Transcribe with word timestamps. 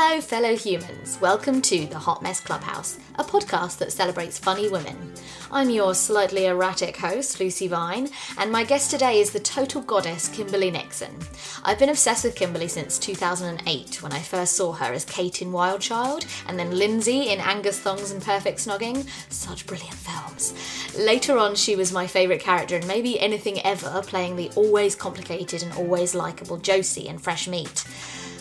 Hello, 0.00 0.20
fellow 0.20 0.54
humans. 0.54 1.18
Welcome 1.20 1.60
to 1.62 1.84
the 1.86 1.98
Hot 1.98 2.22
Mess 2.22 2.38
Clubhouse, 2.38 3.00
a 3.16 3.24
podcast 3.24 3.78
that 3.78 3.90
celebrates 3.90 4.38
funny 4.38 4.68
women. 4.68 5.12
I'm 5.50 5.70
your 5.70 5.92
slightly 5.92 6.46
erratic 6.46 6.96
host, 6.96 7.40
Lucy 7.40 7.66
Vine, 7.66 8.08
and 8.38 8.52
my 8.52 8.62
guest 8.62 8.92
today 8.92 9.20
is 9.20 9.32
the 9.32 9.40
total 9.40 9.82
goddess, 9.82 10.28
Kimberley 10.28 10.70
Nixon. 10.70 11.18
I've 11.64 11.80
been 11.80 11.88
obsessed 11.88 12.22
with 12.22 12.36
Kimberley 12.36 12.68
since 12.68 12.96
2008 12.96 14.00
when 14.00 14.12
I 14.12 14.20
first 14.20 14.54
saw 14.54 14.70
her 14.70 14.92
as 14.92 15.04
Kate 15.04 15.42
in 15.42 15.50
Wild 15.50 15.80
Child, 15.80 16.26
and 16.46 16.56
then 16.56 16.78
Lindsay 16.78 17.30
in 17.30 17.40
Angus 17.40 17.80
Thongs 17.80 18.12
and 18.12 18.22
Perfect 18.22 18.60
Snogging. 18.60 19.04
Such 19.32 19.66
brilliant 19.66 19.96
films. 19.96 20.54
Later 20.96 21.38
on, 21.38 21.56
she 21.56 21.74
was 21.74 21.90
my 21.90 22.06
favourite 22.06 22.40
character 22.40 22.76
in 22.76 22.86
maybe 22.86 23.18
anything 23.18 23.60
ever, 23.62 24.00
playing 24.06 24.36
the 24.36 24.52
always 24.54 24.94
complicated 24.94 25.64
and 25.64 25.72
always 25.72 26.14
likeable 26.14 26.58
Josie 26.58 27.08
in 27.08 27.18
Fresh 27.18 27.48
Meat. 27.48 27.84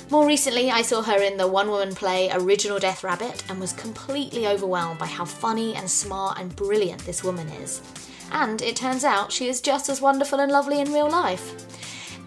More 0.10 0.26
recently, 0.26 0.72
I 0.72 0.84
saw 0.84 1.02
her 1.02 1.22
in 1.22 1.36
the 1.36 1.48
one 1.48 1.70
woman 1.70 1.94
play 1.94 2.32
Original 2.32 2.80
Death 2.80 3.04
Rabbit 3.04 3.44
and 3.50 3.60
was 3.60 3.74
completely 3.74 4.48
overwhelmed 4.48 5.00
by 5.00 5.06
how 5.06 5.26
funny 5.26 5.76
and 5.76 5.90
smart 5.90 6.40
and 6.40 6.56
brilliant 6.56 7.06
this 7.06 7.26
woman 7.26 7.50
is. 7.50 7.82
And 8.32 8.62
it 8.62 8.78
turns 8.78 9.04
out 9.04 9.34
she 9.34 9.50
is 9.50 9.60
just 9.60 9.90
as 9.90 10.00
wonderful 10.00 10.40
and 10.40 10.50
lovely 10.50 10.80
in 10.80 10.94
real 10.94 11.10
life. 11.10 11.54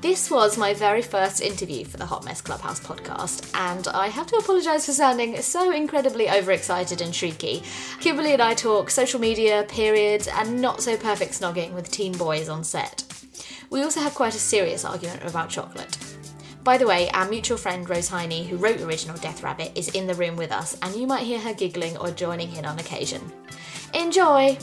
This 0.03 0.31
was 0.31 0.59
my 0.59 0.75
very 0.75 1.01
first 1.01 1.41
interview 1.41 1.87
for 1.87 1.97
the 1.97 2.05
Hot 2.05 2.23
Mess 2.23 2.43
Clubhouse 2.43 2.81
podcast, 2.81 3.51
and 3.55 3.89
I 3.89 4.09
have 4.09 4.27
to 4.27 4.37
apologise 4.37 4.85
for 4.85 4.93
sounding 4.93 5.41
so 5.41 5.73
incredibly 5.73 6.29
overexcited 6.29 7.01
and 7.01 7.15
shrieky. 7.15 7.63
Kimberley 7.99 8.35
and 8.35 8.43
I 8.43 8.53
talk 8.53 8.91
social 8.91 9.21
media, 9.21 9.65
periods, 9.69 10.29
and 10.29 10.61
not 10.61 10.83
so 10.83 10.99
perfect 10.99 11.33
snogging 11.33 11.73
with 11.73 11.91
teen 11.91 12.13
boys 12.13 12.51
on 12.51 12.63
set. 12.63 13.05
We 13.71 13.83
also 13.83 14.01
have 14.01 14.15
quite 14.15 14.35
a 14.35 14.39
serious 14.39 14.85
argument 14.85 15.23
about 15.25 15.49
chocolate. 15.49 15.97
By 16.71 16.79
the 16.79 16.87
way, 16.87 17.11
our 17.11 17.29
mutual 17.29 17.59
friend 17.59 17.91
Rose 17.91 18.09
Heiney, 18.09 18.47
who 18.47 18.57
wrote 18.57 18.81
Original 18.81 19.17
Death 19.17 19.43
Rabbit, 19.43 19.73
is 19.75 19.89
in 19.89 20.07
the 20.07 20.15
room 20.15 20.37
with 20.37 20.53
us, 20.53 20.79
and 20.83 20.95
you 20.95 21.05
might 21.05 21.25
hear 21.25 21.41
her 21.41 21.53
giggling 21.53 21.97
or 21.97 22.13
joining 22.13 22.55
in 22.55 22.65
on 22.65 22.79
occasion. 22.79 23.21
Enjoy! 23.93 24.57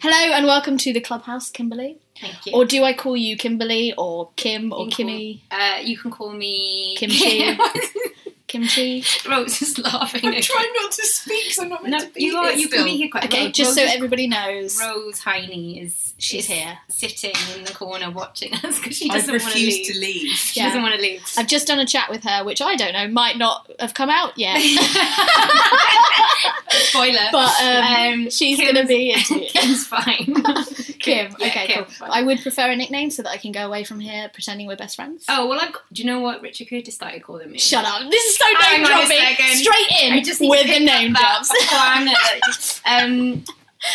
Hello 0.00 0.32
and 0.32 0.46
welcome 0.46 0.78
to 0.78 0.92
the 0.92 1.00
clubhouse, 1.00 1.50
Kimberley. 1.50 1.98
Thank 2.20 2.46
you. 2.46 2.52
Or 2.54 2.64
do 2.64 2.84
I 2.84 2.92
call 2.92 3.16
you 3.16 3.36
Kimberley 3.36 3.92
or 3.98 4.30
Kim 4.36 4.72
or 4.72 4.84
You 4.84 4.92
Kimmy? 4.92 5.40
Call, 5.50 5.60
uh, 5.60 5.80
you 5.80 5.98
can 5.98 6.12
call 6.12 6.32
me 6.32 6.94
Kimchi. 6.96 7.58
Kimchi? 8.46 9.04
Rose 9.28 9.60
is 9.60 9.76
laughing. 9.76 10.24
I'm 10.24 10.40
trying 10.40 10.72
not 10.76 10.92
to 10.92 11.02
speak 11.04 11.46
because 11.46 11.58
I'm 11.58 11.68
not 11.68 11.82
meant 11.82 12.00
No, 12.00 12.08
to 12.08 12.14
be 12.14 12.22
you 12.26 12.36
are. 12.36 12.50
here 12.50 12.58
You 12.58 12.66
still. 12.68 12.78
can 12.78 12.84
be 12.92 12.96
here 12.96 13.08
quite. 13.10 13.24
Okay, 13.24 13.46
Rose, 13.46 13.52
just 13.56 13.74
so 13.74 13.82
Rose, 13.82 13.92
everybody 13.92 14.28
knows. 14.28 14.80
Rose 14.80 15.20
Heiney 15.20 15.82
is 15.84 16.07
She's 16.20 16.46
here. 16.46 16.76
sitting 16.88 17.30
in 17.56 17.64
the 17.64 17.72
corner 17.72 18.10
watching 18.10 18.52
us 18.52 18.78
because 18.80 18.96
she 18.96 19.08
doesn't 19.08 19.30
want 19.30 19.52
to 19.52 19.56
leave. 19.58 19.86
to 19.86 19.98
leave. 19.98 20.32
She 20.32 20.58
Yeah. 20.60 20.66
doesn't 20.66 20.82
want 20.82 20.96
to 20.96 21.00
leave. 21.00 21.22
I've 21.36 21.46
just 21.46 21.68
done 21.68 21.78
a 21.78 21.86
chat 21.86 22.10
with 22.10 22.24
her, 22.24 22.44
which 22.44 22.60
I 22.60 22.74
don't 22.74 22.92
know, 22.92 23.06
might 23.06 23.38
not 23.38 23.70
have 23.78 23.94
come 23.94 24.10
out 24.10 24.32
yet. 24.36 24.58
Spoiler. 26.70 27.28
but 27.32 27.50
um, 27.62 27.84
Um, 28.24 28.30
she's 28.30 28.58
going 28.60 28.74
to 28.74 28.84
be. 28.86 29.14
Kim's 29.48 29.86
fine. 29.86 30.34
Kim. 30.98 31.34
Yeah, 31.38 31.46
Okay, 31.46 31.66
Kim, 31.66 31.84
cool. 31.84 31.92
fine. 31.94 32.10
I 32.12 32.22
would 32.22 32.40
prefer 32.42 32.70
a 32.70 32.76
nickname 32.76 33.10
so 33.10 33.22
that 33.22 33.30
I 33.30 33.36
can 33.36 33.52
go 33.52 33.64
away 33.66 33.84
from 33.84 34.00
here 34.00 34.28
pretending 34.32 34.66
we're 34.66 34.76
best 34.76 34.96
friends. 34.96 35.24
Oh 35.28 35.46
well, 35.46 35.60
I've 35.60 35.72
got, 35.72 35.82
do 35.92 36.02
you 36.02 36.06
know 36.06 36.20
what 36.20 36.42
Richard 36.42 36.68
Curtis 36.68 36.94
started 36.96 37.22
calling 37.22 37.50
me? 37.50 37.58
Shut 37.58 37.84
up. 37.84 38.10
This 38.10 38.24
is 38.24 38.36
so 38.36 38.44
name 38.70 38.84
dropping. 38.84 39.56
Straight 39.56 39.90
in 40.02 40.12
I 40.14 40.22
just 40.22 40.40
with 40.40 40.66
the 40.66 40.84
name 40.84 41.12
drops. 41.12 41.52
gonna- 41.70 42.14
um, 42.86 43.44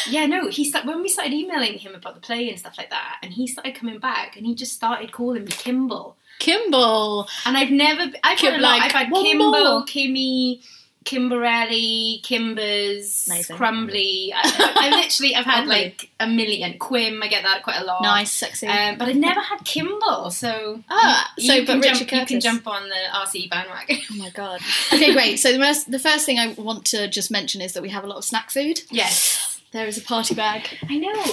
yeah, 0.09 0.25
no, 0.25 0.49
he 0.49 0.63
started, 0.65 0.87
when 0.87 1.01
we 1.01 1.09
started 1.09 1.33
emailing 1.33 1.77
him 1.77 1.95
about 1.95 2.15
the 2.15 2.21
play 2.21 2.49
and 2.49 2.57
stuff 2.59 2.77
like 2.77 2.89
that, 2.89 3.17
and 3.21 3.33
he 3.33 3.47
started 3.47 3.75
coming 3.75 3.99
back, 3.99 4.35
and 4.37 4.45
he 4.45 4.55
just 4.55 4.73
started 4.73 5.11
calling 5.11 5.43
me 5.45 5.51
Kimball, 5.51 6.15
Kimball. 6.39 7.27
and 7.45 7.57
I've 7.57 7.71
never, 7.71 8.11
I've 8.23 8.37
Kim- 8.37 8.51
had 8.51 8.59
a 8.59 8.63
lot, 8.63 8.77
like, 8.77 8.81
I've 8.83 8.91
had 8.91 9.11
Kimball, 9.13 9.51
more. 9.51 9.85
Kimmy. 9.85 10.61
Kimberelli, 11.05 12.21
Kimbers, 12.23 13.27
Amazing. 13.27 13.55
Crumbly. 13.57 14.33
I, 14.35 14.73
I 14.75 14.89
literally, 15.01 15.35
I've 15.35 15.45
had 15.45 15.67
like 15.67 16.09
a 16.19 16.27
million. 16.27 16.79
Quim, 16.79 17.21
I 17.23 17.27
get 17.27 17.43
that 17.43 17.63
quite 17.63 17.81
a 17.81 17.83
lot. 17.83 18.01
Nice, 18.01 18.31
sexy. 18.31 18.67
Um, 18.67 18.97
but 18.97 19.07
I've 19.09 19.15
never 19.15 19.39
had 19.41 19.65
Kimball, 19.65 20.31
so 20.31 20.81
Ah, 20.89 21.31
so 21.37 21.53
you 21.53 21.65
but 21.65 21.81
Richard 21.83 22.07
jump, 22.07 22.11
you 22.11 22.25
can 22.25 22.39
jump 22.39 22.67
on 22.67 22.87
the 22.89 22.95
RC 23.13 23.49
bandwagon. 23.49 23.97
Oh 24.11 24.15
my 24.15 24.29
god. 24.29 24.61
Okay, 24.93 25.13
great. 25.13 25.37
So 25.39 25.51
the 25.51 25.59
first, 25.59 25.91
the 25.91 25.99
first 25.99 26.25
thing 26.25 26.39
I 26.39 26.53
want 26.53 26.85
to 26.87 27.07
just 27.07 27.31
mention 27.31 27.61
is 27.61 27.73
that 27.73 27.81
we 27.83 27.89
have 27.89 28.03
a 28.03 28.07
lot 28.07 28.17
of 28.17 28.23
snack 28.25 28.49
food. 28.51 28.81
yes, 28.89 29.52
There 29.73 29.87
is 29.87 29.97
a 29.97 30.01
party 30.01 30.35
bag. 30.35 30.67
I 30.87 30.97
know. 30.97 31.23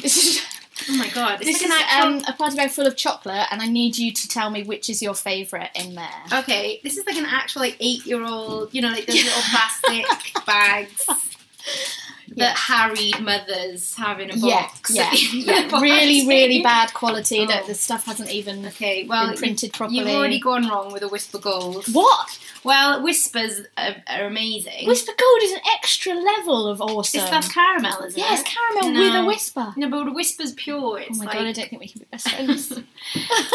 This 0.00 0.16
is 0.16 0.46
Oh 0.88 0.96
my 0.96 1.08
god, 1.10 1.38
this 1.38 1.62
is 1.62 1.70
um, 1.70 2.22
a 2.26 2.32
party 2.32 2.56
bag 2.56 2.70
full 2.70 2.86
of 2.86 2.96
chocolate, 2.96 3.46
and 3.50 3.62
I 3.62 3.68
need 3.68 3.96
you 3.96 4.12
to 4.12 4.28
tell 4.28 4.50
me 4.50 4.64
which 4.64 4.90
is 4.90 5.00
your 5.00 5.14
favourite 5.14 5.70
in 5.76 5.94
there. 5.94 6.22
Okay, 6.32 6.80
this 6.82 6.96
is 6.96 7.06
like 7.06 7.16
an 7.16 7.26
actual 7.26 7.62
like 7.62 7.76
eight 7.78 8.04
year 8.04 8.24
old, 8.24 8.74
you 8.74 8.82
know, 8.82 8.88
like 8.90 9.06
those 9.06 9.16
little 9.24 9.42
plastic 9.42 10.04
bags. 10.44 11.06
The 12.36 12.46
harried 12.46 13.20
mothers 13.20 13.94
having 13.94 14.30
a 14.30 14.36
box. 14.36 14.90
yeah, 14.90 15.12
yeah. 15.32 15.68
Box. 15.68 15.82
really, 15.82 16.26
really 16.26 16.62
bad 16.62 16.92
quality. 16.94 17.40
Oh. 17.40 17.46
That 17.46 17.66
the 17.66 17.74
stuff 17.74 18.06
hasn't 18.06 18.30
even 18.30 18.64
Okay, 18.66 19.06
well, 19.06 19.28
been 19.28 19.36
printed 19.38 19.72
properly. 19.72 19.98
You've 19.98 20.08
already 20.08 20.40
gone 20.40 20.68
wrong 20.68 20.92
with 20.92 21.02
a 21.02 21.08
Wispa 21.08 21.40
Gold. 21.40 21.84
what? 21.92 22.38
Well, 22.64 23.02
Wispas 23.02 23.66
are, 23.76 23.96
are 24.08 24.26
amazing. 24.26 24.86
Wispa 24.88 25.06
Gold 25.18 25.42
is 25.42 25.52
an 25.52 25.60
extra 25.74 26.14
level 26.14 26.68
of 26.68 26.80
awesome. 26.80 27.20
It's 27.20 27.30
that's 27.30 27.52
caramel, 27.52 27.98
isn't 28.06 28.18
it? 28.18 28.22
yes, 28.22 28.40
it? 28.40 28.46
caramel 28.46 28.90
No. 28.92 29.00
with 29.00 29.14
a 29.14 29.36
Wispa. 29.36 29.76
No, 29.76 29.90
but 29.90 30.14
Wispa's 30.14 30.52
pure. 30.52 31.00
Oh 31.10 31.14
my 31.16 31.24
like 31.24 31.34
god, 31.34 31.46
I 31.46 31.52
don't 31.52 31.68
think 31.68 31.80
we 31.80 31.88
can 31.88 31.98
be 32.00 32.06
best 32.10 32.28
friends. 32.30 32.68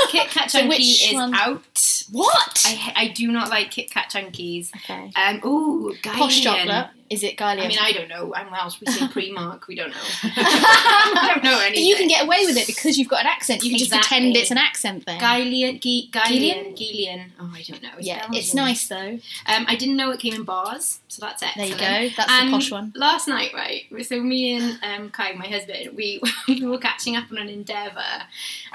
Kit 0.09 0.29
Kat 0.29 0.51
So 0.51 0.59
Chunky 0.59 0.83
is 0.83 1.13
one- 1.13 1.33
out. 1.33 1.63
what? 2.11 2.63
I, 2.65 2.93
I 2.95 3.07
do 3.09 3.31
not 3.31 3.49
like 3.49 3.71
Kit 3.71 3.89
Kat 3.91 4.09
Chunkies. 4.11 4.75
okay. 4.75 5.11
Um, 5.15 5.41
ooh, 5.45 5.93
Guylian. 6.03 6.13
Posh 6.13 6.41
chocolate. 6.41 6.87
Is 7.09 7.23
it 7.23 7.37
Guylian? 7.37 7.63
I 7.63 7.67
mean, 7.69 7.77
I 7.79 7.93
don't 7.93 8.09
know. 8.09 8.33
I'm 8.35 8.49
Welsh. 8.67 8.81
We 8.81 8.87
say 8.91 9.05
Primark. 9.07 9.67
We 9.67 9.75
don't 9.75 9.89
know. 9.91 9.95
I 10.23 11.31
don't 11.35 11.43
know 11.43 11.57
But 11.69 11.77
you 11.77 11.95
can 11.95 12.07
get 12.07 12.25
away 12.25 12.45
with 12.45 12.57
it 12.57 12.67
because 12.67 12.97
you've 12.97 13.07
got 13.07 13.21
an 13.21 13.27
accent. 13.27 13.63
You 13.63 13.69
can 13.69 13.79
just 13.79 13.91
pretend 13.91 14.35
it's 14.35 14.51
an 14.51 14.57
accent 14.57 15.05
thing. 15.05 15.19
Guylian, 15.19 15.79
Gy- 15.81 16.09
Guylian? 16.11 16.75
Guylian, 16.75 16.77
Guylian. 16.77 17.25
Oh, 17.39 17.51
I 17.53 17.61
don't 17.61 17.81
know. 17.81 17.89
yeah, 17.99 18.19
Belgian. 18.19 18.35
it's 18.35 18.53
nice 18.53 18.87
though. 18.87 19.19
Um, 19.45 19.65
I 19.67 19.75
didn't 19.75 19.95
know 19.95 20.11
it 20.11 20.19
came 20.19 20.33
in 20.33 20.43
bars, 20.43 20.99
so 21.07 21.25
that's 21.25 21.41
it. 21.43 21.49
There 21.55 21.65
you 21.65 21.73
go. 21.75 22.09
That's 22.17 22.31
and 22.31 22.49
the 22.49 22.51
posh 22.53 22.71
one. 22.71 22.93
Last 22.95 23.27
night, 23.27 23.53
right? 23.53 23.83
So 24.05 24.21
me 24.21 24.55
and 24.57 24.79
um, 24.83 25.09
Kai, 25.09 25.33
my 25.33 25.47
husband, 25.47 25.95
we 25.95 26.21
we 26.47 26.65
were 26.65 26.77
catching 26.77 27.15
up 27.15 27.31
on 27.31 27.37
an 27.37 27.49
endeavour, 27.49 28.01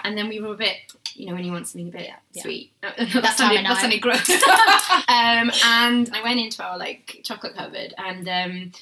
and 0.05 0.17
then 0.17 0.29
we 0.29 0.41
were 0.41 0.55
a 0.55 0.57
bit, 0.57 0.77
you 1.15 1.27
know, 1.27 1.35
when 1.35 1.45
you 1.45 1.53
want 1.53 1.69
something 1.69 1.89
a 1.89 1.93
bit 1.93 2.11
yeah. 2.33 2.43
sweet. 2.43 2.71
No, 2.83 2.91
That 3.21 3.37
sounded, 3.37 3.65
that 3.65 3.79
sounded 3.81 4.01
gross. 4.01 4.29
um, 5.09 5.51
and 5.65 6.11
I 6.15 6.21
went 6.25 6.41
into 6.41 6.63
our 6.65 6.79
like 6.79 7.21
chocolate 7.23 7.55
cupboard, 7.55 7.95
and 7.99 8.29
um, 8.29 8.73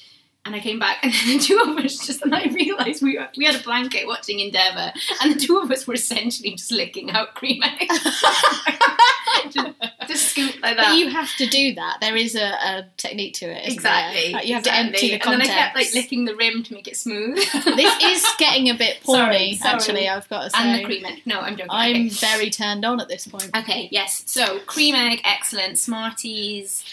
and 0.45 0.55
I 0.55 0.59
came 0.59 0.79
back, 0.79 0.97
and 1.03 1.13
the 1.13 1.39
two 1.39 1.59
of 1.59 1.77
us 1.77 2.05
just, 2.05 2.21
and 2.23 2.33
I 2.33 2.45
realised 2.45 3.01
we 3.03 3.17
were, 3.17 3.27
we 3.37 3.45
had 3.45 3.55
a 3.55 3.63
blanket 3.63 4.07
watching 4.07 4.39
Endeavour, 4.39 4.91
and 5.21 5.35
the 5.35 5.39
two 5.39 5.59
of 5.59 5.69
us 5.71 5.85
were 5.87 5.93
essentially 5.93 6.51
just 6.51 6.71
licking 6.71 7.11
out 7.11 7.35
cream 7.35 7.61
eggs, 7.63 7.99
just, 9.51 9.67
just 10.07 10.29
scoop 10.29 10.55
like 10.61 10.77
that. 10.77 10.87
But 10.89 10.97
you 10.97 11.09
have 11.09 11.33
to 11.37 11.45
do 11.47 11.75
that. 11.75 11.97
There 12.01 12.15
is 12.15 12.35
a, 12.35 12.43
a 12.49 12.85
technique 12.97 13.35
to 13.35 13.45
it. 13.45 13.59
isn't 13.67 13.73
Exactly. 13.73 14.33
Like, 14.33 14.47
you 14.47 14.53
have 14.55 14.61
exactly. 14.63 14.89
to 14.91 14.95
empty 14.95 15.07
the 15.17 15.29
And 15.31 15.41
then 15.41 15.49
I 15.49 15.53
kept 15.53 15.75
like 15.75 15.93
licking 15.93 16.25
the 16.25 16.35
rim 16.35 16.63
to 16.63 16.73
make 16.73 16.87
it 16.87 16.97
smooth. 16.97 17.35
this 17.35 18.03
is 18.03 18.25
getting 18.37 18.69
a 18.69 18.73
bit 18.75 18.97
porny, 19.03 19.05
Sorry, 19.05 19.53
sorry. 19.55 19.75
actually. 19.75 20.09
I've 20.09 20.27
got 20.29 20.43
to 20.45 20.49
say. 20.49 20.57
and 20.59 20.79
the 20.79 20.83
cream 20.85 21.05
egg. 21.05 21.21
No, 21.25 21.39
I'm 21.39 21.53
joking. 21.55 21.67
I'm 21.69 21.91
Okay. 22.07 22.09
very 22.09 22.49
turned 22.49 22.83
on 22.85 22.99
at 22.99 23.07
this 23.07 23.27
point. 23.27 23.49
okay. 23.55 23.89
Yes. 23.91 24.23
So 24.25 24.59
cream 24.65 24.95
egg, 24.95 25.21
excellent. 25.23 25.77
Smarties. 25.77 26.83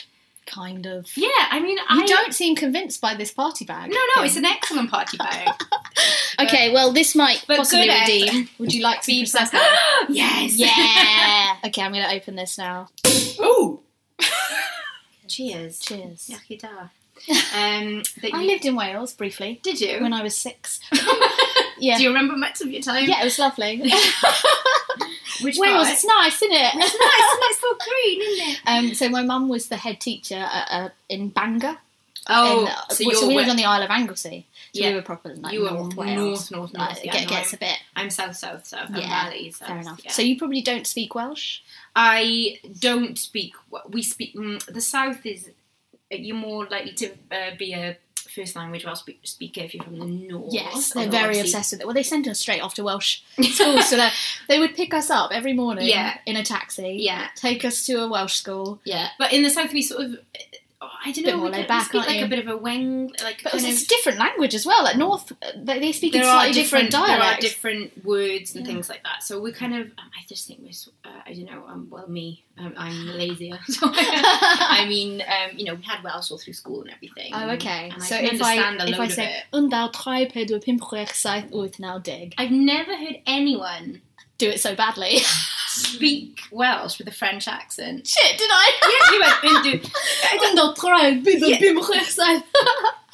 Kind 0.51 0.87
of. 0.87 1.07
Yeah. 1.17 1.29
I 1.51 1.61
mean, 1.61 1.77
You 1.77 1.85
I 1.89 2.07
don't 2.07 2.35
seem 2.35 2.57
convinced 2.57 3.01
by 3.01 3.15
this 3.15 3.31
party 3.31 3.65
bag. 3.65 3.91
No, 3.91 3.99
no, 4.17 4.23
it's 4.25 4.37
an 4.37 4.45
excellent 4.47 4.91
party 4.91 5.17
bag. 5.17 5.49
Okay, 6.41 6.73
well, 6.73 6.93
this 6.93 7.17
might 7.17 7.45
possibly 7.49 7.89
redeem. 7.91 8.49
Would 8.59 8.73
you 8.73 8.81
like 8.81 9.03
some 9.03 9.07
Feed 9.13 9.27
prosecco? 9.27 9.59
yes. 10.09 10.55
yeah. 10.57 11.57
okay, 11.67 11.83
I'm 11.83 11.93
going 11.93 12.09
to 12.09 12.15
open 12.15 12.37
this 12.37 12.57
now. 12.57 12.89
Ooh. 13.41 13.81
Cheers. 15.27 15.81
Cheers. 15.81 16.31
Iechyd 16.33 16.61
da. 16.61 16.69
Um, 17.59 18.03
I 18.33 18.43
you- 18.43 18.47
lived 18.47 18.65
in 18.65 18.77
Wales 18.77 19.13
briefly 19.15 19.59
Did 19.65 19.81
you? 19.81 20.01
when 20.01 20.13
I 20.13 20.23
was 20.23 20.37
six. 20.39 20.79
Yeah. 21.81 21.97
Do 21.97 22.03
you 22.03 22.09
remember 22.09 22.37
much 22.37 22.61
of 22.61 22.69
your 22.71 22.83
time? 22.83 23.09
Yeah, 23.09 23.21
it 23.21 23.25
was 23.25 23.39
lovely. 23.39 23.79
Which 25.43 25.57
Wales, 25.57 25.89
it's 25.89 26.05
nice, 26.05 26.35
isn't 26.43 26.51
it? 26.53 26.73
It's 26.75 26.77
nice. 26.77 27.33
and 27.33 27.43
It's 27.43 27.61
so 27.61 27.77
green, 27.79 28.21
isn't 28.23 28.49
it? 28.49 28.61
Um, 28.67 28.95
so 28.95 29.09
my 29.09 29.23
mum 29.23 29.49
was 29.49 29.69
the 29.69 29.77
head 29.77 30.01
teacher 30.01 30.35
at, 30.35 30.69
uh, 30.71 30.89
in 31.09 31.29
Bangor. 31.29 31.79
Oh, 32.31 32.63
in, 32.63 32.69
uh, 32.69 32.89
so 32.91 33.05
well, 33.07 33.13
you're 33.21 33.29
we 33.29 33.35
lived 33.37 33.47
we- 33.47 33.51
on 33.53 33.57
the 33.57 33.65
Isle 33.65 33.83
of 33.85 33.91
Anglesey. 33.91 34.47
So 34.75 34.81
Yeah. 34.83 34.89
we 34.91 34.95
were 34.97 35.03
proper 35.03 35.35
like 35.37 35.53
You 35.53 35.63
were 35.63 35.71
North 35.71 35.81
north, 35.81 35.97
Wales. 35.97 36.51
north, 36.51 36.73
north. 36.75 36.89
Like, 36.97 37.05
yeah, 37.05 37.13
get, 37.13 37.23
no, 37.25 37.29
gets 37.37 37.53
I'm, 37.53 37.57
a 37.57 37.59
bit. 37.61 37.79
I'm 37.95 38.11
south, 38.11 38.37
south, 38.37 38.67
south. 38.67 38.91
I'm 38.91 38.97
Yeah, 39.01 39.25
valley, 39.25 39.51
south. 39.53 39.69
Fair 39.69 39.79
enough. 39.79 40.01
yeah. 40.05 40.11
So 40.11 40.23
you 40.23 40.37
probably 40.37 40.61
don't 40.61 40.87
speak 40.87 41.15
Welsh. 41.15 41.61
I 41.95 42.59
don't 42.81 43.17
speak. 43.17 43.55
We 43.89 44.03
speak. 44.03 44.35
Mm, 44.35 44.65
the 44.67 44.81
south 44.81 45.25
is. 45.25 45.51
You're 46.11 46.37
more 46.37 46.67
likely 46.67 46.93
to 46.95 47.11
uh, 47.31 47.55
be 47.59 47.75
a 47.75 47.97
first 48.29 48.55
language 48.57 48.85
Welsh 48.85 49.01
spe- 49.01 49.25
speaker 49.25 49.61
if 49.63 49.75
you're 49.75 49.85
from 49.85 49.99
the 49.99 50.05
north. 50.07 50.53
Yes, 50.53 50.93
they're 50.93 51.09
very 51.09 51.25
obviously- 51.39 51.41
obsessed 51.51 51.73
with 51.73 51.81
it. 51.81 51.87
Well, 51.87 51.95
they 51.95 52.03
sent 52.03 52.27
us 52.29 52.39
straight 52.39 52.61
off 52.61 52.75
to 52.75 52.85
Welsh 52.85 53.21
school, 53.43 53.81
so 53.83 53.97
they- 53.97 54.11
they 54.49 54.59
would 54.59 54.75
pick 54.75 54.93
us 54.95 55.11
up 55.11 55.33
every 55.33 55.53
morning 55.53 55.87
Yeah. 55.89 56.19
in 56.27 56.37
a 56.37 56.45
taxi, 56.45 56.99
Yeah, 57.01 57.29
take 57.35 57.65
us 57.65 57.85
to 57.87 57.95
a 58.03 58.09
Welsh 58.09 58.35
school. 58.35 58.81
yeah. 58.85 59.09
But 59.19 59.33
in 59.33 59.43
the 59.43 59.51
south, 59.51 59.73
we 59.73 59.83
sort 59.83 60.05
of. 60.05 60.19
Oh, 60.81 60.89
I 61.05 61.13
don't 61.13 61.25
Bit 61.25 61.35
know. 61.35 61.41
more 61.41 61.51
laid 61.51 61.67
back, 61.69 61.87
speak 61.89 62.07
like 62.07 62.19
you? 62.19 62.25
a 62.25 62.29
bit 62.29 62.39
of 62.39 62.49
a 62.49 62.59
weng, 62.59 63.11
like 63.23 63.43
But 63.43 63.55
it's 63.55 63.65
of. 63.65 63.83
a 63.83 63.87
different 63.89 64.19
language 64.19 64.55
as 64.55 64.65
well. 64.67 64.83
Like 64.85 64.97
North, 64.97 65.33
they, 65.57 65.79
they 65.81 65.93
speak 65.93 66.15
in 66.15 66.23
slightly 66.23 66.53
different, 66.55 66.91
There 66.93 67.01
are 67.03 67.37
different 67.41 68.05
words 68.05 68.55
and 68.55 68.65
Yeah. 68.67 68.73
things 68.73 68.89
like 68.89 69.03
that. 69.05 69.23
So 69.23 69.41
we 69.41 69.53
kind 69.53 69.75
of. 69.75 69.87
Um, 69.99 70.11
I 70.17 70.25
just 70.29 70.47
think 70.47 70.61
we're. 70.63 70.71
Uh, 71.11 71.21
I 71.27 71.33
don't 71.35 71.45
know. 71.47 71.65
Um, 71.67 71.89
well, 71.91 72.07
me. 72.09 72.45
Um, 72.59 72.75
I'm 72.77 73.07
lazier. 73.23 73.59
So 73.69 73.91
I 73.93 74.87
mean, 74.89 75.21
um, 75.23 75.57
you 75.59 75.65
know, 75.65 75.75
we 75.75 75.83
had 75.83 76.03
Welsh 76.03 76.31
all 76.31 76.39
through 76.39 76.53
school 76.55 76.83
and 76.83 76.91
everything. 76.91 77.33
Oh, 77.35 77.51
okay. 77.51 77.91
And 77.93 78.03
so 78.03 78.17
I 78.17 78.21
if 78.21 78.43
I 78.43 78.85
if 78.87 79.01
I 79.01 79.09
say 79.09 79.27
it. 79.27 79.45
undau 79.53 79.93
drei 79.93 80.27
pedwar 80.27 80.65
pump 80.65 80.81
chwech 80.83 81.13
saith 81.15 81.51
deg, 82.05 82.35
I've 82.39 82.51
never 82.51 82.97
heard 82.97 83.17
anyone 83.27 84.03
do 84.39 84.49
it 84.49 84.61
so 84.61 84.75
badly. 84.75 85.19
Speak 85.79 86.41
Welsh 86.51 86.99
with 86.99 87.09
a 87.09 87.13
French 87.13 87.47
accent. 87.49 88.07
Shit, 88.07 88.39
did 88.39 88.49
I? 88.51 88.73
Yeah, 88.83 89.15
you 89.15 89.21
went 89.21 89.67
into 89.67 89.89
Undau 90.47 90.75
drei 90.75 91.21
pedwar 91.23 91.49
Yeah. 91.61 91.73
pump 91.73 91.87
chwech 91.87 92.05
saith. 92.11 92.43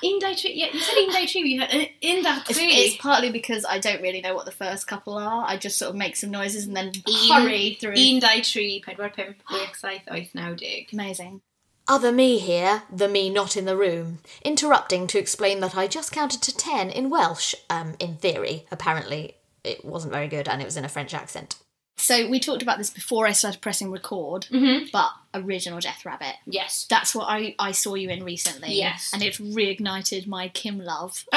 Indai 0.05 0.39
Tree. 0.39 0.53
Yeah, 0.55 0.67
you 0.73 0.81
said 0.81 0.97
Indai 0.97 1.27
Tree. 1.27 1.43
You 1.49 1.61
had 1.61 1.71
uh, 1.71 1.85
Indai 2.03 2.49
It's, 2.51 2.59
Tree. 2.59 2.67
it's 2.69 2.97
partly 2.99 3.31
because 3.31 3.65
I 3.65 3.79
don't 3.79 4.03
really 4.03 4.21
know 4.21 4.35
what 4.35 4.45
the 4.45 4.51
first 4.53 4.87
couple 4.87 5.15
are. 5.17 5.45
I 5.47 5.57
just 5.57 5.79
sort 5.79 5.89
of 5.91 5.97
make 5.97 6.17
some 6.17 6.31
noises 6.31 6.67
and 6.67 6.77
then 6.77 6.93
Un- 7.09 7.31
hurry 7.43 7.79
through. 7.81 7.95
Indai 7.95 8.43
Tree. 8.51 8.83
Pedwar 8.87 9.15
pump 9.15 9.37
chwech 9.49 9.77
saith 9.77 10.03
oeth 10.11 10.35
naw 10.35 10.53
dig. 10.55 10.89
Amazing. 10.93 11.41
Other 11.87 12.13
me 12.13 12.39
here, 12.39 12.83
the 12.91 13.09
me 13.09 13.29
not 13.31 13.57
in 13.59 13.67
the 13.67 13.77
room, 13.77 14.19
interrupting 14.43 15.07
to 15.09 15.19
explain 15.19 15.61
that 15.61 15.77
I 15.77 15.87
just 15.87 16.13
counted 16.13 16.41
to 16.43 16.55
ten 16.57 16.91
in 16.91 17.09
Welsh, 17.11 17.55
um, 17.71 17.95
in 17.99 18.17
theory. 18.17 18.67
Apparently, 18.71 19.37
it 19.63 19.85
wasn't 19.85 20.13
very 20.13 20.29
good 20.29 20.49
and 20.49 20.61
it 20.61 20.65
was 20.67 20.77
in 20.79 20.85
a 20.85 20.89
French 20.89 21.15
accent. 21.15 21.57
So 21.97 22.29
we 22.29 22.41
talked 22.41 22.63
about 22.63 22.79
this 22.79 22.91
before 22.91 23.27
I 23.27 23.33
started 23.33 23.61
pressing 23.61 23.91
record, 23.91 24.47
Mm-hmm. 24.51 24.87
but 24.93 25.11
original 25.35 25.81
Death 25.81 26.05
Rabbit. 26.07 26.35
Yes. 26.47 26.87
That's 26.89 27.15
what 27.15 27.25
I, 27.29 27.55
I 27.59 27.73
saw 27.73 27.95
you 27.95 28.09
in 28.11 28.25
recently. 28.25 28.75
Yes. 28.75 29.11
And 29.13 29.23
it's 29.23 29.39
reignited 29.39 30.27
my 30.27 30.49
Kim 30.49 30.79
love. 30.79 31.25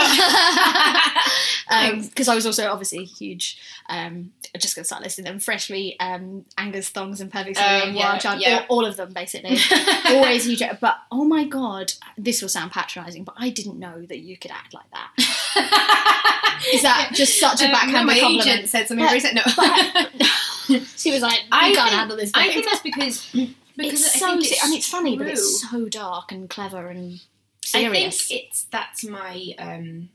Because 1.99 2.29
I 2.29 2.35
was 2.35 2.45
also 2.45 2.69
obviously 2.69 2.99
a 2.99 3.03
huge, 3.03 3.57
um, 3.89 4.31
I'm 4.55 4.61
just 4.61 4.73
going 4.75 4.83
to 4.83 4.87
start 4.87 5.03
listing 5.03 5.25
them 5.25 5.39
freshly 5.39 5.99
um, 5.99 6.45
Angus 6.57 6.89
Thongs 6.89 7.19
and 7.19 7.29
Perfect 7.31 7.57
Oh, 7.59 7.61
and 7.61 7.93
yeah, 7.95 8.09
Wild 8.09 8.21
Child, 8.21 8.41
yeah. 8.41 8.65
all, 8.69 8.79
all 8.79 8.85
of 8.85 8.95
them 8.95 9.11
basically. 9.11 9.57
Always 10.07 10.45
huge. 10.45 10.63
But 10.79 10.95
oh 11.11 11.25
my 11.25 11.43
god, 11.45 11.91
this 12.17 12.41
will 12.41 12.47
sound 12.49 12.71
patronising, 12.71 13.25
but 13.25 13.35
I 13.37 13.49
didn't 13.49 13.77
know 13.79 14.01
that 14.05 14.19
you 14.19 14.37
could 14.37 14.51
act 14.51 14.73
like 14.73 14.89
that. 14.91 16.63
Is 16.73 16.81
that 16.83 17.11
just 17.13 17.37
such 17.39 17.61
a 17.61 17.65
Um, 17.65 17.71
backhanded 17.71 17.95
no, 18.01 18.05
my 18.05 18.19
compliment? 18.19 18.47
agent 18.47 18.69
said 18.69 18.87
something 18.87 19.05
But- 19.05 19.21
very 19.21 20.79
no. 20.79 20.85
she 20.95 21.11
was 21.11 21.21
like, 21.21 21.41
I 21.51 21.73
can't 21.73 21.89
think- 21.89 21.99
handle 21.99 22.17
this." 22.17 22.31
I 22.33 22.47
think 22.53 22.65
that's 22.65 22.81
because 22.81 23.35
because 23.77 24.05
it's 24.05 24.15
I 24.15 24.19
so. 24.19 24.27
think 24.33 24.45
se- 24.45 24.57
I 24.63 24.67
mean, 24.69 24.77
it's 24.77 24.89
funny, 24.89 25.17
but 25.17 25.27
it's 25.27 25.69
so 25.69 25.87
dark 25.87 26.31
and 26.31 26.49
clever 26.49 26.87
and 26.87 27.21
serious. 27.63 27.87
I 27.87 28.09
think 28.27 28.43
it's 28.43 28.63
that's 28.71 29.03
my 29.05 29.53
um 29.59 30.09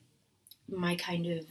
my 0.69 0.97
kind 0.97 1.27
of 1.27 1.47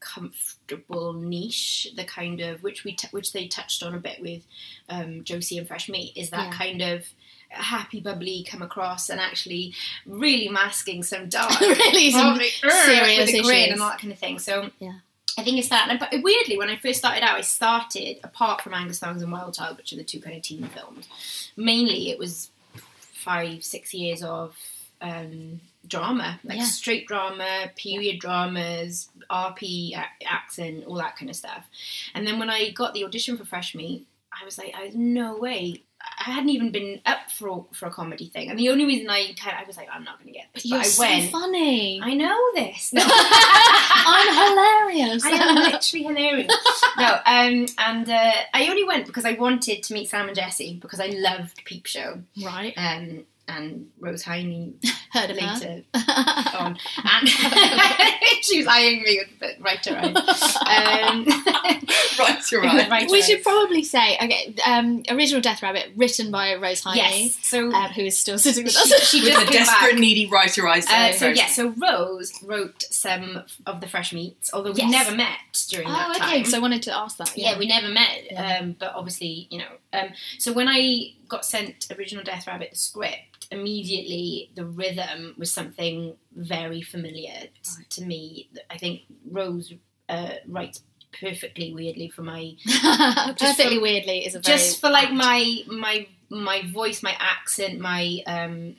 comfortable 0.00 1.14
niche 1.14 1.88
the 1.96 2.04
kind 2.04 2.40
of 2.40 2.62
which 2.62 2.84
we 2.84 2.92
t- 2.94 3.08
which 3.10 3.32
they 3.32 3.46
touched 3.46 3.82
on 3.82 3.94
a 3.94 3.98
bit 3.98 4.20
with 4.20 4.42
um 4.90 5.24
Josie 5.24 5.56
and 5.58 5.66
Fresh 5.66 5.88
Meat 5.88 6.12
is 6.16 6.30
that 6.30 6.46
Yeah. 6.52 6.58
kind 6.58 6.82
of 6.82 7.06
happy 7.48 8.00
bubbly 8.00 8.44
come 8.48 8.62
across 8.62 9.08
and 9.10 9.20
actually 9.20 9.74
really 10.06 10.48
masking 10.48 11.02
some 11.02 11.28
dark 11.30 11.58
Really 11.60 12.10
some 12.10 12.36
serious 12.38 13.32
with 13.32 13.40
a 13.40 13.42
grin 13.42 13.58
issues. 13.60 13.72
and 13.72 13.80
all 13.82 13.88
that 13.90 13.98
kind 14.00 14.12
of 14.12 14.18
thing 14.18 14.38
so 14.38 14.70
Yeah. 14.78 14.92
I 15.38 15.42
think 15.42 15.58
it's 15.58 15.68
that, 15.70 15.88
and 15.90 15.98
but 15.98 16.10
weirdly, 16.22 16.56
when 16.58 16.70
I 16.70 16.76
first 16.76 16.98
started 16.98 17.22
out, 17.24 17.36
I 17.36 17.40
started 17.40 18.18
apart 18.22 18.60
from 18.62 18.72
Angus 18.74 19.00
Thongs 19.00 19.22
and 19.22 19.32
Wild 19.32 19.54
Child, 19.54 19.76
which 19.78 19.92
are 19.92 19.96
the 19.96 20.04
two 20.04 20.20
kind 20.20 20.36
of 20.36 20.42
teen 20.42 20.64
films. 20.68 21.08
Mainly, 21.56 22.10
it 22.10 22.18
was 22.18 22.50
five, 23.12 23.64
six 23.64 23.92
years 23.94 24.22
of 24.22 24.56
um, 25.00 25.60
drama, 25.86 26.40
like 26.44 26.58
Yeah. 26.58 26.64
straight 26.64 27.06
drama, 27.08 27.70
period 27.76 28.20
dramas, 28.20 29.08
RP 29.30 29.94
a- 29.96 30.24
accent, 30.26 30.84
all 30.86 30.94
that 30.96 31.16
kind 31.16 31.28
of 31.30 31.36
stuff. 31.36 31.66
And 32.14 32.26
then 32.26 32.38
when 32.38 32.48
I 32.50 32.70
got 32.70 32.94
the 32.94 33.04
audition 33.04 33.36
for 33.36 33.44
Fresh 33.44 33.74
Meat, 33.74 34.06
I 34.40 34.44
was 34.44 34.56
like, 34.58 34.74
I 34.76 34.90
no 34.94 35.36
way. 35.36 35.82
I 36.26 36.30
hadn't 36.30 36.50
even 36.50 36.72
been 36.72 37.00
up 37.04 37.30
for 37.30 37.66
for 37.72 37.86
a 37.86 37.90
comedy 37.90 38.28
thing, 38.28 38.48
and 38.50 38.58
the 38.58 38.70
only 38.70 38.84
reason 38.84 39.10
I 39.10 39.34
kind 39.38 39.56
of, 39.56 39.62
I 39.62 39.64
was 39.66 39.76
like, 39.76 39.88
I'm 39.92 40.04
not 40.04 40.18
going 40.18 40.32
to 40.32 40.38
get 40.38 40.46
this, 40.54 40.62
But 40.62 40.68
you're 40.70 40.78
I 40.78 40.82
so 40.84 41.02
went. 41.02 41.30
funny. 41.30 42.00
I 42.02 42.14
know 42.14 42.38
this. 42.54 42.92
No. 42.92 43.02
I'm 44.06 44.88
hilarious. 44.88 45.24
I 45.24 45.30
am 45.30 45.54
literally 45.72 46.04
hilarious. 46.04 46.52
No, 46.98 47.12
um, 47.26 47.66
and 47.78 48.08
uh, 48.10 48.32
I 48.52 48.68
only 48.68 48.84
went 48.84 49.06
because 49.06 49.24
I 49.24 49.32
wanted 49.32 49.82
to 49.82 49.92
meet 49.94 50.08
Sam 50.08 50.26
and 50.28 50.36
Jesse 50.36 50.78
because 50.80 51.00
I 51.00 51.06
loved 51.08 51.64
Peep 51.64 51.86
Show. 51.86 52.22
right. 52.44 52.72
Um, 52.76 53.24
and 53.48 53.88
Rose 54.00 54.24
Heiney 54.24 54.74
Heard 55.12 55.30
of 55.30 55.38
her. 55.38 55.46
later 55.54 55.84
on, 56.58 56.76
and 57.04 57.28
she 58.42 58.58
was 58.58 58.66
eyeing 58.66 59.02
me 59.02 59.22
with 59.40 59.54
right 59.60 59.82
to 59.84 59.94
right. 59.94 60.16
Um, 60.16 61.24
right, 62.18 62.52
right. 62.52 62.90
right 62.90 63.10
We 63.10 63.22
should 63.22 63.42
probably 63.42 63.82
say, 63.84 64.16
okay, 64.16 64.54
um, 64.66 65.02
original 65.10 65.40
Death 65.40 65.62
Rabbit, 65.62 65.92
written 65.96 66.30
by 66.30 66.54
Rose 66.56 66.82
Heiney, 66.82 66.96
Yes. 66.96 67.38
So 67.42 67.72
um, 67.72 67.90
who 67.92 68.02
is 68.02 68.18
still 68.18 68.38
sitting 68.38 68.64
with 68.64 68.76
us. 68.76 69.08
she 69.08 69.20
just 69.20 69.48
a 69.48 69.52
desperate, 69.52 69.92
back. 69.92 70.00
needy 70.00 70.26
writer 70.26 70.66
I 70.66 70.78
Uh, 70.80 71.12
so 71.12 71.28
yeah, 71.28 71.46
so 71.46 71.68
Rose 71.76 72.32
wrote 72.42 72.82
some 72.90 73.42
of 73.66 73.80
the 73.80 73.86
fresh 73.88 74.12
meats, 74.12 74.50
although 74.52 74.72
we 74.72 74.78
Yes. 74.82 74.90
never 74.90 75.16
met 75.16 75.38
during 75.68 75.88
that 75.88 76.08
Oh, 76.10 76.18
time. 76.18 76.28
okay. 76.28 76.44
So 76.44 76.56
I 76.58 76.60
wanted 76.60 76.82
to 76.84 76.96
ask 76.96 77.16
that. 77.18 77.32
yeah, 77.36 77.58
we 77.58 77.66
never 77.66 77.88
met. 77.88 78.22
Yeah. 78.30 78.58
Um, 78.58 78.76
but 78.78 78.92
obviously, 78.94 79.46
you 79.50 79.58
know. 79.58 79.64
Um, 79.92 80.08
so 80.38 80.52
when 80.52 80.66
I 80.68 81.12
got 81.28 81.44
sent 81.44 81.86
original 81.96 82.24
Death 82.24 82.46
Rabbit 82.46 82.70
the 82.72 82.76
script, 82.76 83.33
immediately 83.50 84.50
the 84.54 84.64
rhythm 84.64 85.34
was 85.38 85.50
something 85.50 86.16
very 86.34 86.82
familiar 86.82 87.48
to 87.90 88.04
me. 88.04 88.48
I 88.70 88.78
think 88.78 89.02
Rose 89.30 89.72
uh, 90.08 90.34
writes 90.46 90.82
perfectly 91.12 91.72
weirdly 91.72 92.08
for 92.08 92.22
my 92.22 92.54
Perfectly 93.38 93.76
for- 93.76 93.82
weirdly 93.82 94.26
is 94.26 94.34
a 94.34 94.40
very 94.40 94.56
just 94.56 94.80
for 94.80 94.90
like 94.90 95.12
my 95.12 95.62
my 95.66 96.06
my 96.30 96.62
voice, 96.72 97.02
my 97.02 97.16
accent, 97.18 97.80
my 97.80 98.20
um 98.26 98.76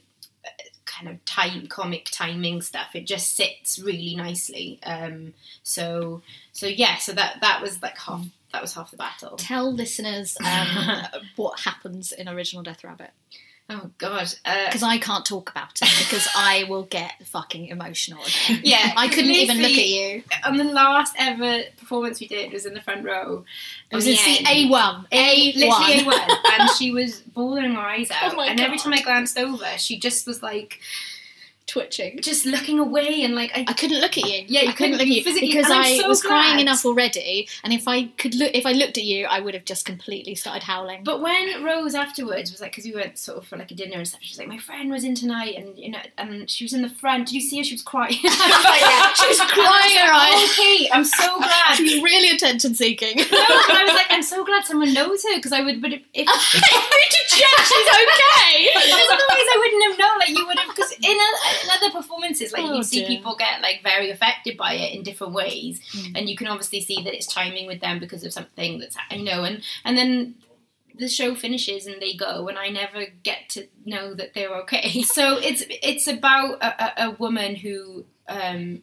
kind 0.86 1.10
of 1.10 1.24
time 1.26 1.68
comic 1.68 2.10
timing 2.12 2.62
stuff. 2.62 2.90
It 2.94 3.08
just 3.08 3.36
sits 3.36 3.80
really 3.80 4.16
nicely. 4.16 4.80
Um 4.84 5.34
so 5.64 6.22
so 6.52 6.68
yeah, 6.68 6.98
so 6.98 7.14
that 7.14 7.38
that 7.42 7.62
was 7.62 7.82
like 7.82 7.98
half 7.98 8.26
that 8.52 8.62
was 8.62 8.74
half 8.74 8.92
the 8.92 8.98
battle. 8.98 9.36
Tell 9.36 9.74
listeners 9.74 10.38
um, 10.42 11.02
what 11.36 11.60
happens 11.60 12.14
in 12.14 12.30
original 12.30 12.64
Death 12.64 12.86
Rabbit 12.86 13.12
Oh 13.68 13.90
god. 13.98 14.32
Uh, 14.46 14.66
because 14.68 14.84
I 14.84 15.00
can't 15.00 15.26
talk 15.26 15.50
about 15.50 15.72
it 15.82 15.90
because 16.00 16.28
I 16.36 16.66
will 16.70 16.84
get 16.84 17.14
fucking 17.26 17.68
emotional 17.68 18.22
again. 18.22 18.62
yeah, 18.64 18.94
I 18.98 19.08
couldn't 19.08 19.32
even 19.32 19.58
look 19.58 19.72
at 19.72 19.88
you. 19.88 20.24
On 20.44 20.58
the 20.58 20.64
last 20.66 21.16
ever 21.18 21.64
performance 21.78 22.20
we 22.20 22.28
did 22.28 22.54
was 22.54 22.68
in 22.68 22.76
the 22.76 22.82
front 22.82 23.04
row. 23.04 23.44
It 23.90 23.96
was 23.96 24.06
in 24.06 24.18
C. 24.18 24.46
A 24.48 24.70
one, 24.70 25.08
A 25.12 25.54
literally. 25.56 26.04
A1, 26.04 26.60
and 26.60 26.70
she 26.78 26.92
was 26.92 27.22
bawling 27.22 27.74
her 27.74 27.80
eyes 27.80 28.12
out. 28.12 28.34
Oh 28.34 28.36
my 28.36 28.46
and 28.46 28.60
every 28.60 28.78
time 28.78 28.94
I 28.94 29.02
glanced 29.02 29.38
over, 29.38 29.66
she 29.78 29.98
just 29.98 30.28
was 30.28 30.44
like 30.44 30.80
Twitching. 31.68 32.20
just 32.22 32.46
looking 32.46 32.78
away 32.80 33.24
and 33.24 33.34
like 33.34 33.52
I 33.56 33.66
I 33.68 33.74
couldn't 33.74 34.00
look 34.00 34.18
at 34.20 34.26
you. 34.30 34.46
Yeah, 34.48 34.62
you 34.62 34.70
I 34.70 34.74
couldn't 34.74 34.76
couldn't 34.76 34.92
look 35.00 35.02
at 35.02 35.08
you 35.08 35.24
physically- 35.24 35.48
because 35.50 35.66
I'm 35.70 36.00
so 36.00 36.08
was 36.08 36.22
crying 36.22 36.60
enough 36.60 36.86
already. 36.86 37.48
And 37.64 37.74
if 37.74 37.88
I 37.88 38.06
could 38.18 38.36
look, 38.36 38.52
if 38.54 38.66
I 38.68 38.72
looked 38.74 38.98
at 39.00 39.04
you, 39.04 39.26
I 39.26 39.40
would 39.40 39.54
have 39.56 39.66
just 39.66 39.84
completely 39.86 40.36
started 40.36 40.64
howling. 40.64 41.04
But 41.04 41.22
when 41.22 41.64
Rose 41.64 41.96
afterwards 41.96 42.52
was 42.52 42.62
like, 42.62 42.72
because 42.72 42.86
we 42.86 42.94
went 42.94 43.18
sort 43.18 43.40
of 43.40 43.48
for 43.48 43.58
like 43.58 43.72
a 43.72 43.76
dinner 43.76 43.98
and 43.98 44.08
stuff, 44.08 44.22
she 44.22 44.34
was 44.34 44.38
like, 44.38 44.48
my 44.48 44.60
friend 44.60 44.92
was 44.92 45.04
in 45.04 45.16
tonight, 45.16 45.56
and 45.58 45.76
you 45.78 45.90
know, 45.90 46.00
and 46.20 46.50
she 46.50 46.64
was 46.66 46.74
in 46.74 46.82
the 46.84 46.90
front. 46.90 47.28
Did 47.28 47.36
you 47.36 47.42
see 47.42 47.58
her? 47.58 47.64
She 47.64 47.74
was 47.74 47.82
crying. 47.82 48.14
I 48.24 48.28
was 48.28 48.64
like, 48.64 48.82
yeah. 48.82 49.14
she 49.14 49.28
was 49.28 49.40
crying 49.52 49.98
her 49.98 50.14
eyes. 50.14 50.50
Okay, 50.52 50.90
I'm 50.94 51.06
so 51.06 51.38
glad. 51.46 51.76
She 51.78 51.84
was 51.96 52.04
really 52.04 52.30
attention 52.30 52.76
seeking. 52.76 53.18
no, 53.18 53.24
and 53.24 53.78
I 53.78 53.84
was 53.86 53.94
like, 53.96 54.08
I'm 54.12 54.24
so 54.24 54.46
glad 54.46 54.66
someone 54.66 54.94
knows 54.94 55.24
her 55.24 55.36
because 55.38 55.52
I 55.52 55.62
would, 55.62 55.82
but 55.82 55.94
if, 55.94 56.02
if 56.14 56.28
I 56.30 56.34
check 57.40 57.66
she's 57.66 57.88
okay. 57.88 58.70
because 58.74 59.10
otherwise 59.16 59.48
I 59.54 59.58
wouldn't 59.60 59.84
have 59.90 60.00
known. 60.00 60.18
Like 60.20 60.30
you 60.30 60.46
would 60.48 60.58
have, 60.60 60.76
because 60.76 60.92
in, 60.94 61.12
in 61.12 61.70
other 61.76 61.92
performances, 61.92 62.52
like 62.54 62.64
Oh, 62.64 62.74
you 62.76 62.84
see 62.84 63.06
people 63.06 63.36
get 63.36 63.62
like 63.62 63.82
very 63.84 64.10
affected 64.10 64.58
by 64.58 64.74
it 64.74 64.96
in 64.96 65.04
different 65.04 65.34
ways, 65.34 65.82
Mm. 65.96 66.18
and 66.18 66.30
you 66.30 66.36
can 66.36 66.48
obviously 66.48 66.82
see 66.82 67.04
that 67.04 67.14
it's 67.14 67.32
chiming 67.32 67.68
with 67.68 67.80
them 67.82 68.00
because 68.00 68.24
of 68.24 68.34
something 68.34 68.80
that's 68.80 68.98
you 69.12 69.24
know, 69.24 69.44
and 69.44 69.62
and 69.84 69.98
then 69.98 70.36
the 70.98 71.08
show 71.10 71.36
finishes 71.36 71.86
and 71.88 72.02
they 72.02 72.14
go, 72.14 72.48
and 72.48 72.58
I 72.58 72.70
never 72.70 73.06
get 73.24 73.50
to 73.50 73.68
know 73.86 74.14
that 74.14 74.34
they're 74.34 74.56
okay. 74.62 75.02
So 75.18 75.38
it's 75.38 75.64
it's 75.70 76.08
about 76.08 76.62
a, 76.64 77.04
a, 77.04 77.08
a 77.08 77.12
woman 77.12 77.56
who. 77.56 78.06
Um, 78.28 78.82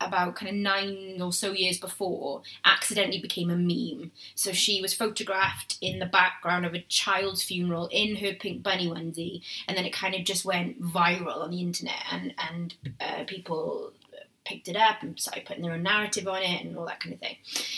about 0.00 0.36
kind 0.36 0.50
of 0.50 0.56
nine 0.56 1.18
or 1.20 1.32
so 1.32 1.52
years 1.52 1.78
before, 1.78 2.42
accidentally 2.64 3.20
became 3.20 3.50
a 3.50 3.56
meme. 3.56 4.10
So 4.34 4.52
she 4.52 4.82
was 4.82 4.94
photographed 4.94 5.78
in 5.80 5.98
the 5.98 6.06
background 6.06 6.66
of 6.66 6.74
a 6.74 6.80
child's 6.80 7.42
funeral 7.42 7.88
in 7.92 8.16
her 8.16 8.34
pink 8.34 8.62
bunny 8.62 8.88
onesie, 8.88 9.42
and 9.66 9.76
then 9.76 9.84
it 9.84 9.92
kind 9.92 10.14
of 10.14 10.24
just 10.24 10.44
went 10.44 10.80
viral 10.82 11.42
on 11.42 11.50
the 11.50 11.60
internet, 11.60 12.04
and 12.10 12.34
and 12.50 12.74
uh, 13.00 13.24
people 13.26 13.92
picked 14.44 14.68
it 14.68 14.76
up 14.76 15.02
and 15.02 15.18
started 15.18 15.44
putting 15.46 15.62
their 15.62 15.72
own 15.72 15.82
narrative 15.82 16.28
on 16.28 16.42
it 16.42 16.64
and 16.64 16.76
all 16.76 16.84
that 16.86 17.00
kind 17.00 17.14
of 17.14 17.20
thing. 17.20 17.36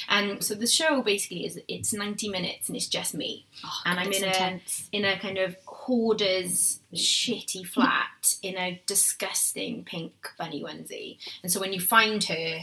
And 0.09 0.43
so 0.43 0.55
the 0.55 0.67
show 0.67 1.01
basically 1.03 1.47
is 1.47 1.61
it's 1.69 1.93
ninety 1.93 2.29
minutes 2.29 2.69
and 2.69 2.77
it's 2.77 2.89
just 2.89 3.15
me, 3.15 3.47
oh, 3.65 3.71
and 3.85 4.01
I'm 4.01 4.09
It's 4.09 4.19
in 4.19 4.25
a 4.25 4.27
intense. 4.29 4.89
in 4.93 5.05
a 5.05 5.19
kind 5.19 5.39
of 5.39 5.57
hoarder's 5.67 6.81
shitty 6.95 7.67
flat 7.67 8.35
in 8.43 8.57
a 8.57 8.81
disgusting 8.87 9.85
pink 9.85 10.13
bunny 10.39 10.63
onesie. 10.63 11.19
And 11.43 11.51
so 11.53 11.61
when 11.61 11.73
you 11.73 11.81
find 11.81 12.23
her, 12.25 12.61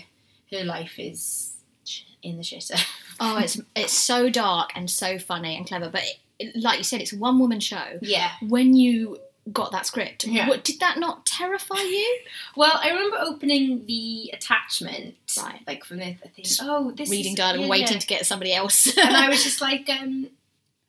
her 0.51 0.63
life 0.63 0.95
is 0.97 1.53
in 2.21 2.37
the 2.37 2.43
shitter. 2.43 2.81
Oh, 3.19 3.37
it's 3.37 3.61
it's 3.75 3.93
so 3.93 4.27
dark 4.31 4.71
and 4.75 4.89
so 4.89 5.19
funny 5.19 5.55
and 5.55 5.67
clever. 5.67 5.87
But 5.87 6.01
it, 6.39 6.55
like 6.55 6.79
you 6.79 6.83
said, 6.83 6.99
it's 6.99 7.13
a 7.13 7.17
one 7.17 7.37
woman 7.37 7.59
show. 7.59 7.99
yeah. 8.01 8.31
When 8.41 8.73
you 8.75 9.19
got 9.51 9.71
that 9.73 9.85
script, 9.85 10.25
Yeah. 10.25 10.47
what, 10.47 10.63
did 10.63 10.79
that 10.79 10.97
not 10.99 11.25
terrify 11.25 11.81
you? 11.81 12.19
Well, 12.55 12.79
I 12.81 12.89
remember 12.89 13.17
opening 13.19 13.85
the 13.87 14.29
attachment, 14.33 15.15
Right. 15.37 15.61
like 15.67 15.83
from 15.83 15.97
the 15.97 16.05
I 16.05 16.13
think, 16.33 16.47
Just 16.47 16.61
oh, 16.63 16.91
this 16.91 17.09
Reading 17.09 17.33
is, 17.33 17.37
dialogue, 17.37 17.61
yeah, 17.61 17.67
waiting 17.67 17.93
yeah. 17.93 17.99
to 17.99 18.07
get 18.07 18.25
somebody 18.25 18.53
else. 18.53 18.95
and 18.97 19.15
I 19.17 19.27
was 19.29 19.43
just 19.49 19.59
like, 19.61 19.89
um, 19.89 20.27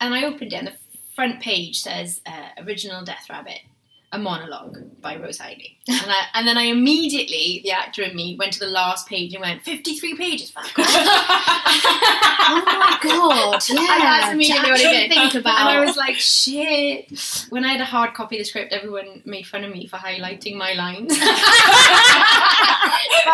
and 0.00 0.14
I 0.14 0.24
opened 0.24 0.52
it, 0.52 0.56
and 0.56 0.66
the 0.68 0.76
front 1.14 1.40
page 1.40 1.80
says 1.80 2.20
uh, 2.26 2.48
"Original 2.58 3.04
Death 3.04 3.26
Rabbit." 3.30 3.60
A 4.14 4.18
monologue 4.18 4.78
by 5.00 5.16
Rose 5.16 5.38
Heiney. 5.40 5.72
And, 5.88 6.00
I, 6.06 6.26
and 6.34 6.46
then 6.46 6.56
I 6.56 6.62
immediately, 6.66 7.60
the 7.64 7.72
actor 7.72 8.02
in 8.02 8.14
me, 8.14 8.36
went 8.38 8.52
to 8.52 8.60
the 8.60 8.68
last 8.68 9.08
page 9.08 9.34
and 9.34 9.40
went, 9.42 9.62
53 9.62 10.14
pages, 10.16 10.50
fuck 10.52 10.70
oh 10.78 12.62
my 12.64 12.96
god! 13.02 13.60
Yeah, 13.68 13.98
that's 13.98 14.32
immediately 14.32 14.70
what 14.70 14.80
I 14.80 14.92
did. 14.92 15.10
Think 15.10 15.34
about. 15.34 15.58
And 15.58 15.68
I 15.68 15.84
was 15.84 15.96
like, 15.96 16.14
shit. 16.14 17.10
When 17.50 17.64
I 17.64 17.72
had 17.72 17.80
a 17.80 17.84
hard 17.84 18.14
copy 18.14 18.36
of 18.36 18.40
the 18.40 18.44
script, 18.44 18.72
everyone 18.72 19.22
made 19.24 19.46
fun 19.48 19.64
of 19.64 19.72
me 19.72 19.86
for 19.88 19.96
highlighting 19.96 20.54
my 20.56 20.74
lines. 20.74 21.18
but 21.18 21.26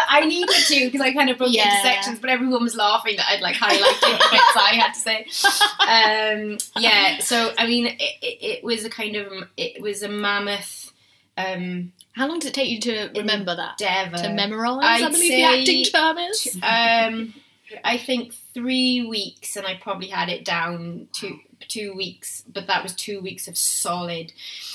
I 0.08 0.24
needed 0.26 0.54
to 0.54 0.84
because 0.86 1.00
I 1.02 1.12
kind 1.12 1.28
of 1.30 1.36
broke 1.38 1.52
Yeah. 1.52 1.68
into 1.68 1.82
sections, 1.82 2.18
but 2.20 2.30
everyone 2.30 2.62
was 2.62 2.74
laughing 2.74 3.16
that 3.16 3.26
I'd 3.28 3.42
like 3.42 3.56
highlighted 3.56 4.00
the 4.00 4.28
bits 4.30 4.56
I 4.56 4.74
had 4.74 4.94
to 4.94 5.00
say. 5.00 5.26
Um, 5.80 6.58
yeah, 6.82 7.18
so 7.18 7.52
I 7.58 7.66
mean, 7.66 7.86
it, 7.86 8.00
it, 8.00 8.38
it 8.40 8.64
was 8.64 8.84
a 8.84 8.90
kind 8.90 9.16
of, 9.16 9.30
it 9.58 9.82
was 9.82 10.02
a 10.02 10.08
mammoth 10.08 10.69
um, 11.54 11.92
How 12.12 12.28
long 12.28 12.38
did 12.38 12.48
it 12.48 12.54
take 12.54 12.68
you 12.70 12.80
to 12.80 13.10
remember 13.16 13.54
that? 13.56 13.80
endeavour. 13.80 14.16
To 14.18 14.32
memorise, 14.34 14.78
I 14.82 15.06
I'd 15.06 15.12
believe 15.12 15.30
the 15.30 15.42
say 15.42 15.60
acting 15.60 15.84
term 15.84 16.18
is. 16.18 16.58
Um, 16.62 17.34
I 17.84 17.98
think 17.98 18.34
three 18.54 19.06
weeks, 19.06 19.56
and 19.56 19.66
I 19.66 19.76
probably 19.80 20.08
had 20.08 20.28
it 20.28 20.44
down 20.44 21.08
to 21.14 21.38
two 21.68 21.92
weeks. 21.94 22.42
But 22.52 22.66
that 22.68 22.82
was 22.82 22.94
two 22.94 23.20
weeks 23.20 23.46
of 23.46 23.56
solid. 23.56 24.32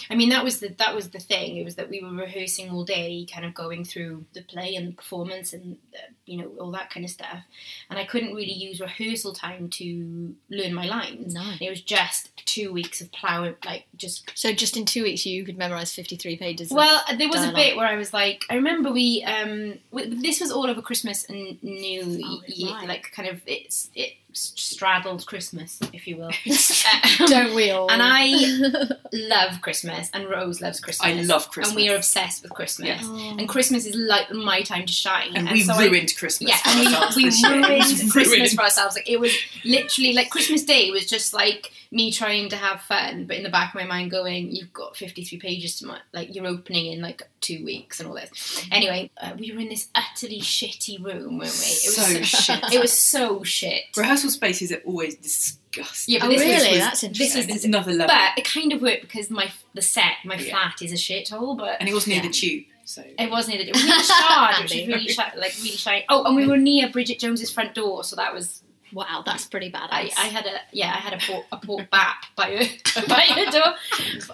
I 0.09 0.15
mean, 0.15 0.29
that 0.29 0.43
was 0.43 0.59
the 0.59 0.69
that 0.77 0.95
was 0.95 1.09
the 1.09 1.19
thing. 1.19 1.57
It 1.57 1.65
was 1.65 1.75
that 1.75 1.89
we 1.89 2.01
were 2.03 2.11
rehearsing 2.11 2.69
all 2.69 2.85
day, 2.85 3.25
kind 3.31 3.45
of 3.45 3.53
going 3.53 3.83
through 3.83 4.25
the 4.33 4.41
play 4.43 4.75
and 4.75 4.87
the 4.87 4.91
performance, 4.93 5.51
and 5.53 5.77
uh, 5.95 6.11
you 6.25 6.37
know 6.37 6.51
all 6.59 6.71
that 6.71 6.89
kind 6.91 7.03
of 7.05 7.09
stuff. 7.09 7.43
And 7.89 7.97
I 7.99 8.05
couldn't 8.05 8.33
really 8.35 8.53
use 8.53 8.79
rehearsal 8.79 9.33
time 9.33 9.69
to 9.71 10.35
learn 10.49 10.73
my 10.73 10.85
lines. 10.85 11.33
No. 11.33 11.43
It 11.59 11.69
was 11.69 11.81
just 11.81 12.29
two 12.45 12.71
weeks 12.71 13.01
of 13.01 13.11
plowing, 13.11 13.55
like 13.65 13.85
just 13.95 14.31
So 14.35 14.53
just 14.53 14.77
in 14.77 14.85
two 14.85 15.03
weeks, 15.03 15.25
you 15.25 15.43
could 15.43 15.57
memorise 15.57 15.93
fifty-three 15.93 16.37
pages. 16.37 16.69
of- 16.71 16.77
well, 16.77 17.01
there 17.17 17.27
was 17.27 17.37
dialogue. 17.37 17.53
a 17.53 17.55
bit 17.55 17.77
where 17.77 17.87
I 17.87 17.95
was 17.97 18.13
like, 18.13 18.45
I 18.49 18.55
remember 18.55 18.91
we, 18.91 19.23
um, 19.23 19.79
w- 19.91 20.21
this 20.21 20.39
was 20.39 20.51
all 20.51 20.67
over 20.69 20.81
Christmas 20.81 21.25
and 21.29 21.61
New 21.63 22.21
Oh, 22.23 22.41
Year, 22.47 22.71
right. 22.73 22.87
like 22.87 23.11
kind 23.11 23.27
of 23.27 23.41
it's 23.75 23.89
it 23.95 24.13
straddled 24.35 25.25
Christmas, 25.25 25.79
if 25.93 26.07
you 26.07 26.17
will. 26.17 26.31
Don't 27.27 27.55
we 27.55 27.71
all? 27.71 27.89
And 27.91 28.01
I 28.03 28.87
love 29.13 29.61
Christmas, 29.61 30.09
and 30.13 30.29
Rose 30.29 30.61
loves 30.61 30.79
Christmas. 30.79 31.07
I 31.07 31.13
love 31.21 31.49
Christmas. 31.49 31.69
and 31.69 31.75
we 31.75 31.89
are 31.89 31.95
obsessed 31.95 32.43
with 32.43 32.53
Christmas. 32.53 32.87
Yes. 32.87 33.03
Oh. 33.05 33.35
And 33.39 33.47
Christmas 33.47 33.85
is 33.85 33.95
like 33.95 34.31
my 34.31 34.61
time 34.61 34.85
to 34.85 34.93
shine. 34.93 35.35
And 35.35 35.49
we 35.49 35.61
so 35.61 35.73
I- 35.73 35.85
ruined 35.85 36.13
Christmas. 36.17 36.49
yeah, 36.49 36.57
for 36.57 36.69
and 36.69 37.15
we, 37.15 37.23
we 37.25 37.65
ruined 37.67 38.11
Christmas 38.11 38.53
for 38.53 38.61
ourselves. 38.63 38.95
Like 38.95 39.09
it 39.09 39.19
was 39.19 39.33
literally 39.63 40.13
like 40.13 40.29
Christmas 40.29 40.63
Day 40.63 40.91
was 40.91 41.05
just 41.05 41.33
like 41.33 41.71
me 41.91 42.11
trying 42.11 42.49
to 42.49 42.55
have 42.57 42.81
fun, 42.81 43.25
but 43.25 43.37
in 43.37 43.43
the 43.43 43.49
back 43.49 43.73
of 43.73 43.79
my 43.79 43.85
mind 43.87 44.11
going, 44.11 44.51
"You've 44.53 44.73
got 44.73 44.97
fifty-three 44.97 45.39
pages 45.39 45.77
to 45.79 45.85
my, 45.87 45.99
like 46.13 46.35
you're 46.35 46.45
opening 46.47 46.87
in 46.91 47.01
like 47.01 47.21
two 47.39 47.63
weeks 47.63 47.99
and 47.99 48.09
all 48.09 48.15
this." 48.15 48.67
Anyway, 48.71 49.09
uh, 49.21 49.31
we 49.39 49.51
were 49.53 49.59
in 49.61 49.69
this 49.69 49.87
utterly 49.95 50.41
shitty 50.41 51.01
room, 51.01 51.37
weren't 51.37 51.39
we? 51.39 51.45
It 51.45 51.85
was 51.87 51.95
So 51.95 52.21
shit. 52.21 52.73
It 52.73 52.81
was 52.81 52.91
so 52.97 53.43
shit. 53.43 53.83
Rehearsal 53.95 54.24
spaces 54.29 54.71
are 54.71 54.81
always 54.85 55.15
disgusting. 55.15 56.13
Yeah, 56.15 56.19
but 56.21 56.27
Oh, 56.27 56.29
this, 56.31 56.39
really? 56.41 56.69
was- 56.71 56.79
That's 56.79 57.03
interesting. 57.03 57.49
It's 57.49 57.65
another 57.65 57.91
level. 57.91 58.07
but 58.15 58.37
it 58.37 58.45
kind 58.45 58.71
of 58.73 58.81
worked 58.81 59.01
because 59.01 59.29
my 59.29 59.51
the 59.73 59.81
set, 59.81 60.13
my 60.23 60.35
Yeah. 60.35 60.49
flat 60.51 60.81
is 60.81 60.91
a 60.91 60.95
shithole, 60.95 61.57
but 61.57 61.77
and 61.79 61.89
it 61.89 61.93
was 61.93 62.07
near 62.07 62.17
Yeah. 62.17 62.23
the 62.27 62.29
tube, 62.33 62.63
so 62.85 63.03
It 63.19 63.29
was 63.29 63.47
near 63.47 63.57
the. 63.57 63.67
It 63.69 63.73
was 63.75 63.83
near 63.83 63.99
Shard, 64.03 64.55
which 64.63 64.73
was 64.73 64.87
really 64.87 65.07
shi- 65.09 65.15
like 65.37 65.53
really 65.57 65.77
shiny. 65.77 66.05
Oh, 66.09 66.23
and 66.25 66.35
we 66.35 66.47
were 66.47 66.57
near 66.57 66.89
Bridget 66.89 67.19
Jones's 67.19 67.51
front 67.51 67.73
door, 67.75 68.03
so 68.03 68.15
that 68.15 68.33
was 68.33 68.61
Wow, 68.95 69.23
that's 69.25 69.45
pretty 69.45 69.69
badass. 69.69 69.89
I, 69.91 70.09
I 70.17 70.25
had 70.27 70.45
a 70.45 70.57
yeah, 70.71 70.87
I 70.87 70.99
had 70.99 71.11
a 71.13 71.17
pork, 71.17 71.45
a 71.51 71.57
pork 71.57 71.89
bap 71.91 72.23
by 72.37 72.47
a 72.47 73.07
by 73.09 73.25
a 73.37 73.51
door 73.51 73.73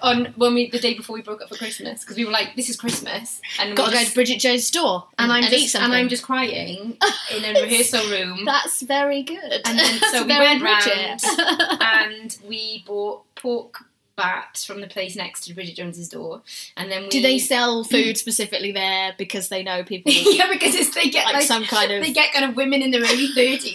on 0.04 0.26
when 0.38 0.54
we 0.54 0.70
the 0.70 0.78
day 0.78 0.94
before 0.94 1.16
we 1.16 1.24
broke 1.24 1.42
up 1.42 1.50
for 1.50 1.56
Christmas 1.56 2.02
because 2.02 2.16
we 2.16 2.26
were 2.26 2.32
like, 2.32 2.56
this 2.56 2.70
is 2.70 2.76
Christmas, 2.78 3.42
and 3.60 3.76
Got 3.76 3.88
to 3.90 3.96
go 3.98 4.04
to 4.04 4.14
Bridget 4.14 4.40
Jones' 4.40 4.68
store 4.68 5.08
and 5.18 5.32
I'm 5.32 5.44
eat 5.46 5.50
just 5.50 5.72
something. 5.72 5.86
and 5.86 5.94
I'm 5.96 6.10
just 6.10 6.22
crying 6.24 6.96
in 7.36 7.44
a 7.44 7.60
rehearsal 7.60 8.08
room, 8.12 8.46
That's 8.46 8.84
very 8.84 9.24
good. 9.24 9.62
and 9.66 9.80
then 9.80 10.00
so 10.12 10.24
we 10.24 10.38
went 10.38 10.62
Bridget. 10.62 11.24
round 11.24 11.82
and 11.82 12.38
we 12.48 12.84
bought 12.86 13.24
pork 13.36 13.86
bats 14.16 14.66
from 14.66 14.82
the 14.82 14.88
place 14.88 15.16
next 15.16 15.46
to 15.46 15.54
Bridget 15.54 15.76
Jones's 15.76 16.10
door, 16.10 16.42
and 16.78 16.92
then 16.92 17.04
we 17.04 17.10
Do 17.10 17.22
they 17.22 17.40
sell 17.40 17.84
food 17.92 18.18
specifically 18.18 18.72
there 18.72 19.14
because 19.18 19.50
they 19.50 19.64
know 19.64 19.84
people 19.84 20.12
yeah, 20.16 20.52
because 20.52 20.76
it's, 20.76 20.94
they 20.94 21.10
get 21.10 21.26
like, 21.26 21.36
like, 21.36 21.44
some 21.44 21.64
kind 21.66 21.92
of 21.92 22.04
they 22.04 22.14
get 22.14 22.34
kind 22.34 22.46
of 22.50 22.56
women 22.56 22.82
in 22.82 22.92
their 22.92 23.02
early 23.02 23.28
thirties 23.28 23.74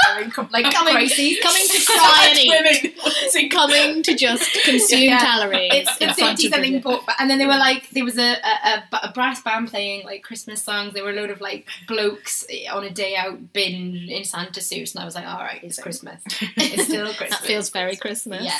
like 0.50 0.72
coming, 0.72 0.94
crises. 0.94 1.38
coming 1.42 1.66
to 1.66 1.84
cry 1.86 2.26
and 2.30 2.38
eat, 2.38 2.92
Women. 3.32 3.50
coming 3.50 4.02
to 4.02 4.14
just 4.14 4.52
consume 4.64 5.00
Yeah. 5.02 5.18
calories. 5.20 5.70
It's, 5.72 5.90
it's 6.00 6.18
front 6.18 6.40
something 6.40 6.82
pork, 6.82 7.02
and 7.18 7.30
then 7.30 7.38
they 7.38 7.46
were 7.46 7.52
like, 7.58 7.90
there 7.90 8.04
was 8.04 8.18
a, 8.18 8.32
a, 8.32 8.84
a, 8.92 9.00
a 9.04 9.12
brass 9.12 9.42
band 9.42 9.68
playing 9.68 10.04
like 10.04 10.22
Christmas 10.22 10.62
songs. 10.62 10.94
There 10.94 11.02
were 11.04 11.10
a 11.10 11.14
load 11.14 11.30
of 11.30 11.40
like 11.40 11.68
blokes 11.86 12.46
on 12.72 12.84
a 12.84 12.90
day 12.90 13.16
out 13.16 13.52
binge 13.52 14.08
in 14.08 14.24
Santa 14.24 14.60
suits, 14.60 14.94
and 14.94 15.02
I 15.02 15.04
was 15.04 15.14
like, 15.14 15.26
all 15.26 15.38
right, 15.38 15.60
it's 15.62 15.80
Christmas. 15.80 16.20
It's 16.56 16.84
still 16.84 17.06
Christmas. 17.14 17.40
That 17.40 17.46
feels 17.46 17.70
very 17.70 17.96
Christmas. 17.96 18.44
Yeah. 18.44 18.58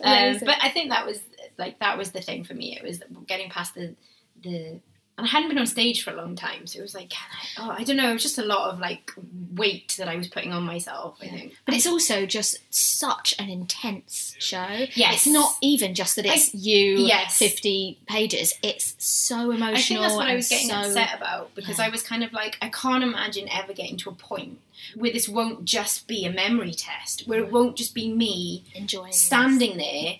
yeah. 0.00 0.34
Um, 0.34 0.40
but 0.44 0.56
I 0.62 0.68
think 0.70 0.90
that 0.90 1.06
was 1.06 1.15
like 1.58 1.78
that 1.80 1.98
was 1.98 2.12
the 2.12 2.20
thing 2.20 2.44
for 2.44 2.54
me. 2.54 2.76
It 2.76 2.82
was 2.82 3.02
getting 3.26 3.50
past 3.50 3.74
the 3.74 3.94
the. 4.42 4.80
And 5.18 5.26
I 5.26 5.30
hadn't 5.30 5.48
been 5.48 5.56
on 5.56 5.66
stage 5.66 6.04
for 6.04 6.10
a 6.10 6.14
long 6.14 6.36
time, 6.36 6.66
so 6.66 6.78
it 6.78 6.82
was 6.82 6.94
like, 6.94 7.08
can 7.08 7.26
I? 7.32 7.62
Oh, 7.62 7.70
I 7.70 7.84
don't 7.84 7.96
know. 7.96 8.10
It 8.10 8.12
was 8.12 8.22
just 8.22 8.36
a 8.36 8.44
lot 8.44 8.70
of 8.70 8.78
like 8.80 9.12
weight 9.54 9.94
that 9.96 10.08
I 10.08 10.16
was 10.16 10.28
putting 10.28 10.52
on 10.52 10.64
myself. 10.64 11.16
I 11.22 11.28
think. 11.28 11.56
But 11.64 11.74
it's 11.74 11.86
also 11.86 12.26
just 12.26 12.58
such 12.68 13.34
an 13.38 13.48
intense 13.48 14.36
show. 14.38 14.66
Yes. 14.94 15.14
It's 15.14 15.26
not 15.26 15.54
even 15.62 15.94
just 15.94 16.16
that 16.16 16.26
it's 16.26 16.54
you, 16.54 16.98
Yes. 16.98 17.38
50 17.38 17.98
pages. 18.06 18.52
It's 18.62 18.94
so 18.98 19.52
emotional. 19.52 19.68
I 19.74 19.80
think 19.80 20.00
that's 20.00 20.14
what 20.14 20.26
I 20.28 20.34
was 20.34 20.50
getting 20.50 20.68
so, 20.68 20.80
upset 20.80 21.16
about 21.16 21.54
because 21.54 21.78
Yeah. 21.78 21.86
I 21.86 21.88
was 21.88 22.02
kind 22.02 22.22
of 22.22 22.34
like, 22.34 22.58
I 22.60 22.68
can't 22.68 23.02
imagine 23.02 23.48
ever 23.48 23.72
getting 23.72 23.96
to 23.96 24.10
a 24.10 24.14
point 24.14 24.58
where 24.94 25.12
this 25.12 25.30
won't 25.30 25.64
just 25.64 26.06
be 26.06 26.26
a 26.26 26.30
memory 26.30 26.74
test, 26.74 27.26
where 27.26 27.38
it 27.38 27.50
won't 27.50 27.76
just 27.76 27.94
be 27.94 28.12
me 28.12 28.64
Enjoying 28.74 29.12
standing 29.12 29.78
there 29.78 30.16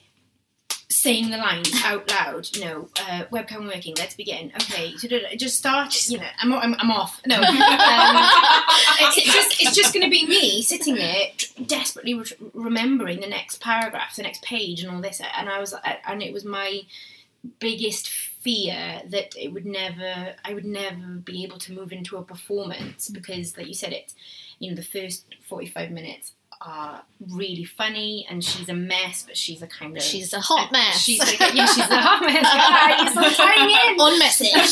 saying 0.88 1.30
the 1.30 1.36
lines 1.36 1.72
out 1.84 2.10
loud. 2.10 2.48
You 2.56 2.64
know, 2.64 2.88
uh, 3.00 3.24
webcam 3.32 3.66
working. 3.66 3.94
Let's 3.98 4.14
begin. 4.14 4.52
Okay, 4.54 4.96
so 4.96 5.08
da- 5.08 5.20
da- 5.20 5.36
just 5.36 5.58
start. 5.58 6.08
You 6.08 6.18
know, 6.18 6.28
I'm, 6.38 6.52
I'm, 6.52 6.74
I'm 6.78 6.90
off. 6.90 7.20
No, 7.26 7.36
um, 7.40 7.44
it's, 7.48 9.18
it's 9.18 9.34
just 9.34 9.62
it's 9.62 9.76
just 9.76 9.94
going 9.94 10.04
to 10.04 10.10
be 10.10 10.26
me 10.26 10.62
sitting 10.62 10.94
there 10.94 11.28
desperately 11.66 12.14
re- 12.14 12.50
remembering 12.54 13.20
the 13.20 13.26
next 13.26 13.60
paragraph, 13.60 14.16
the 14.16 14.22
next 14.22 14.42
page, 14.42 14.82
and 14.82 14.94
all 14.94 15.00
this. 15.00 15.20
And 15.36 15.48
I 15.48 15.60
was, 15.60 15.74
and 16.06 16.22
it 16.22 16.32
was 16.32 16.44
my 16.44 16.82
biggest 17.58 18.08
fear 18.08 19.02
that 19.08 19.34
it 19.36 19.52
would 19.52 19.66
never 19.66 20.34
I 20.44 20.54
would 20.54 20.64
never 20.64 21.14
be 21.24 21.42
able 21.44 21.58
to 21.58 21.72
move 21.72 21.92
into 21.92 22.16
a 22.16 22.22
performance 22.22 23.08
because 23.08 23.56
like 23.56 23.66
you 23.66 23.74
said 23.74 23.92
it 23.92 24.14
you 24.58 24.70
know 24.70 24.76
the 24.76 24.82
first 24.82 25.26
45 25.48 25.90
minutes 25.90 26.32
are 26.60 27.02
really 27.32 27.64
funny 27.64 28.26
and 28.30 28.42
she's 28.44 28.68
a 28.68 28.74
mess 28.74 29.24
but 29.26 29.36
she's 29.36 29.62
a 29.62 29.66
kind 29.66 29.96
of 29.96 30.02
She's 30.02 30.32
a 30.32 30.40
hot 30.40 30.72
mess. 30.72 30.98
she's 31.00 31.18
like 31.20 31.40
a, 31.40 31.54
yeah 31.56 31.66
she's 31.66 31.78
a 31.90 31.96
hot 32.00 32.22
mess 32.24 33.14
you're 33.14 33.30
so 33.30 33.44
tying 33.44 33.70
in 33.70 34.00
On 34.00 34.18
message. 34.18 34.52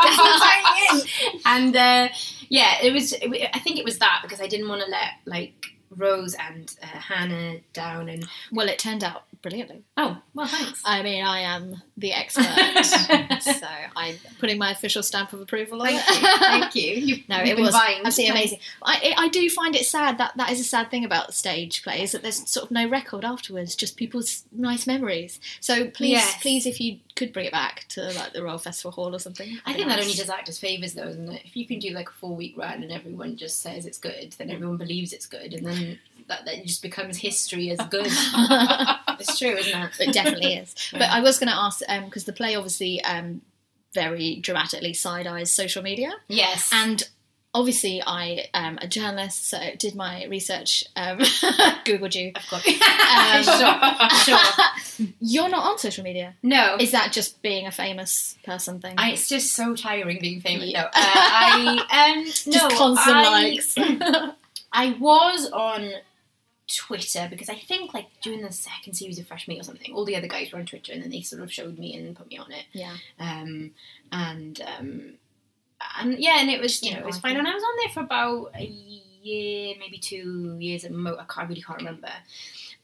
Tying 0.00 1.00
in. 1.34 1.40
and 1.44 1.76
uh, 1.76 2.08
yeah 2.48 2.76
it 2.82 2.92
was 2.92 3.12
it, 3.12 3.50
I 3.54 3.58
think 3.58 3.78
it 3.78 3.84
was 3.84 3.98
that 3.98 4.20
because 4.22 4.40
I 4.40 4.46
didn't 4.46 4.68
want 4.68 4.82
to 4.82 4.88
let 4.90 5.10
like 5.24 5.66
Rose 5.96 6.34
and 6.34 6.74
uh, 6.82 6.86
Hannah 6.86 7.58
down 7.72 8.08
and 8.08 8.26
well, 8.52 8.68
it 8.68 8.78
turned 8.78 9.02
out 9.04 9.24
brilliantly. 9.42 9.82
oh 9.96 10.18
well 10.34 10.46
thanks 10.46 10.82
I 10.84 11.02
mean, 11.02 11.24
I 11.24 11.40
am 11.40 11.82
the 11.96 12.12
expert, 12.12 12.44
so 13.42 13.66
I'm 13.94 14.16
putting 14.38 14.58
my 14.58 14.70
official 14.72 15.02
stamp 15.02 15.32
of 15.32 15.40
approval 15.40 15.80
on 15.82 15.88
thank 15.88 16.02
it. 16.08 16.14
you 16.22 16.38
thank 16.38 16.74
you 16.74 16.92
You've, 17.16 17.28
No, 17.28 17.38
you've 17.38 17.58
it 17.58 17.62
was 17.62 17.70
vying. 17.74 18.02
absolutely 18.04 18.32
amazing. 18.36 18.58
I, 18.82 19.14
I 19.16 19.28
do 19.28 19.48
find 19.50 19.74
it 19.76 19.86
sad 19.86 20.18
that 20.18 20.36
that 20.36 20.50
is 20.50 20.60
a 20.60 20.64
sad 20.64 20.90
thing 20.90 21.04
about 21.04 21.32
stage 21.34 21.82
plays 21.82 22.12
that 22.12 22.22
there's 22.22 22.48
sort 22.48 22.64
of 22.66 22.70
no 22.70 22.88
record 22.88 23.24
afterwards, 23.24 23.76
just 23.76 23.96
people's 23.96 24.44
nice 24.52 24.86
memories. 24.86 25.38
So 25.60 25.88
please, 25.90 26.10
Yes. 26.12 26.42
please, 26.42 26.66
if 26.66 26.80
you 26.80 26.98
could 27.14 27.32
bring 27.32 27.46
it 27.46 27.52
back 27.52 27.86
to 27.90 28.02
like 28.12 28.32
the 28.32 28.42
Royal 28.42 28.58
Festival 28.58 28.90
Hall 28.90 29.14
or 29.14 29.18
something. 29.18 29.58
I 29.64 29.72
think 29.72 29.86
be 29.86 29.90
that 29.90 30.00
only 30.00 30.12
does 30.14 30.28
actors 30.28 30.58
favours, 30.58 30.92
though, 30.94 31.08
isn't 31.08 31.30
it? 31.32 31.42
If 31.46 31.56
you 31.56 31.66
can 31.66 31.78
do 31.78 31.90
like 31.90 32.08
a 32.10 32.12
four 32.12 32.34
week 32.36 32.54
run 32.58 32.82
and 32.82 32.92
everyone 32.92 33.36
just 33.36 33.60
says 33.60 33.86
it's 33.86 33.98
good, 33.98 34.34
then 34.38 34.50
everyone 34.50 34.76
believes 34.76 35.12
it's 35.12 35.26
good, 35.26 35.54
and 35.54 35.66
then 35.66 35.85
that, 36.28 36.44
that 36.44 36.64
just 36.64 36.82
becomes 36.82 37.16
history 37.18 37.70
as 37.70 37.78
good. 37.90 38.06
it's 39.20 39.38
true, 39.38 39.50
isn't 39.50 39.80
it? 39.82 39.90
it 40.00 40.12
definitely 40.12 40.54
is. 40.54 40.74
But 40.92 41.02
I 41.10 41.20
was 41.20 41.38
going 41.38 41.50
to 41.50 41.56
ask 41.56 41.80
because 42.04 42.24
the 42.24 42.32
play 42.32 42.54
obviously 42.54 43.02
um, 43.04 43.42
very 43.94 44.36
dramatically 44.36 44.92
side 44.94 45.26
eyes 45.26 45.52
social 45.52 45.82
media, 45.82 46.12
Yes. 46.28 46.70
and 46.72 47.02
obviously 47.54 48.02
I 48.06 48.48
am 48.52 48.78
a 48.82 48.86
journalist, 48.86 49.48
so 49.48 49.58
did 49.78 49.94
my 49.94 50.26
research, 50.26 50.84
um, 50.94 51.18
googled 51.86 52.14
you. 52.14 52.32
of 52.34 52.46
course. 52.48 52.66
Um, 52.68 53.42
sure, 53.42 54.36
sure. 54.36 55.08
You're 55.20 55.48
not 55.48 55.64
on 55.64 55.78
social 55.78 56.04
media. 56.04 56.34
No. 56.42 56.76
Is 56.78 56.92
that 56.92 57.12
just 57.12 57.40
being 57.42 57.66
a 57.66 57.70
famous 57.72 58.36
person 58.44 58.80
thing? 58.80 58.94
I, 58.98 59.12
it's 59.12 59.28
just 59.28 59.54
so 59.54 59.74
tiring 59.74 60.18
being 60.20 60.40
famous. 60.40 60.68
Yeah. 60.70 60.82
No, 60.82 60.86
uh, 60.88 60.90
I 60.94 62.14
um, 62.18 62.24
just 62.26 62.46
no, 62.46 62.68
constant 62.68 63.16
I, 63.16 63.30
likes. 63.30 63.74
I 64.72 64.96
was 65.00 65.50
on 65.50 65.90
Twitter 66.74 67.28
because 67.30 67.48
I 67.48 67.54
think 67.56 67.94
like 67.94 68.06
during 68.22 68.42
the 68.42 68.52
second 68.52 68.94
series 68.94 69.18
of 69.18 69.26
Fresh 69.26 69.46
Meat 69.48 69.60
or 69.60 69.64
something, 69.64 69.92
all 69.94 70.04
the 70.04 70.16
other 70.16 70.26
guys 70.28 70.52
were 70.52 70.58
on 70.58 70.66
Twitter 70.66 70.92
and 70.92 71.02
then 71.02 71.10
they 71.10 71.20
sort 71.22 71.42
of 71.42 71.52
showed 71.52 71.78
me 71.78 71.94
and 71.96 72.16
put 72.16 72.28
me 72.28 72.38
on 72.38 72.50
it. 72.52 72.64
yeah. 72.72 72.96
um, 73.20 73.70
and 74.12 74.60
um, 74.78 75.12
and 76.00 76.18
yeah, 76.18 76.38
and 76.40 76.50
it 76.50 76.60
was 76.60 76.82
you 76.82 76.92
know 76.92 77.00
it 77.00 77.06
was 77.06 77.18
fine, 77.18 77.36
and 77.36 77.46
I 77.46 77.54
was 77.54 77.62
on 77.62 77.76
there 77.82 77.92
for 77.92 78.00
about 78.00 78.50
a 78.58 78.64
year, 78.64 79.74
maybe 79.78 79.98
two 79.98 80.56
years 80.58 80.84
at 80.84 80.92
mo. 80.92 81.12
I, 81.14 81.24
can't, 81.24 81.38
I 81.38 81.44
really 81.44 81.62
can't 81.62 81.78
remember, 81.78 82.10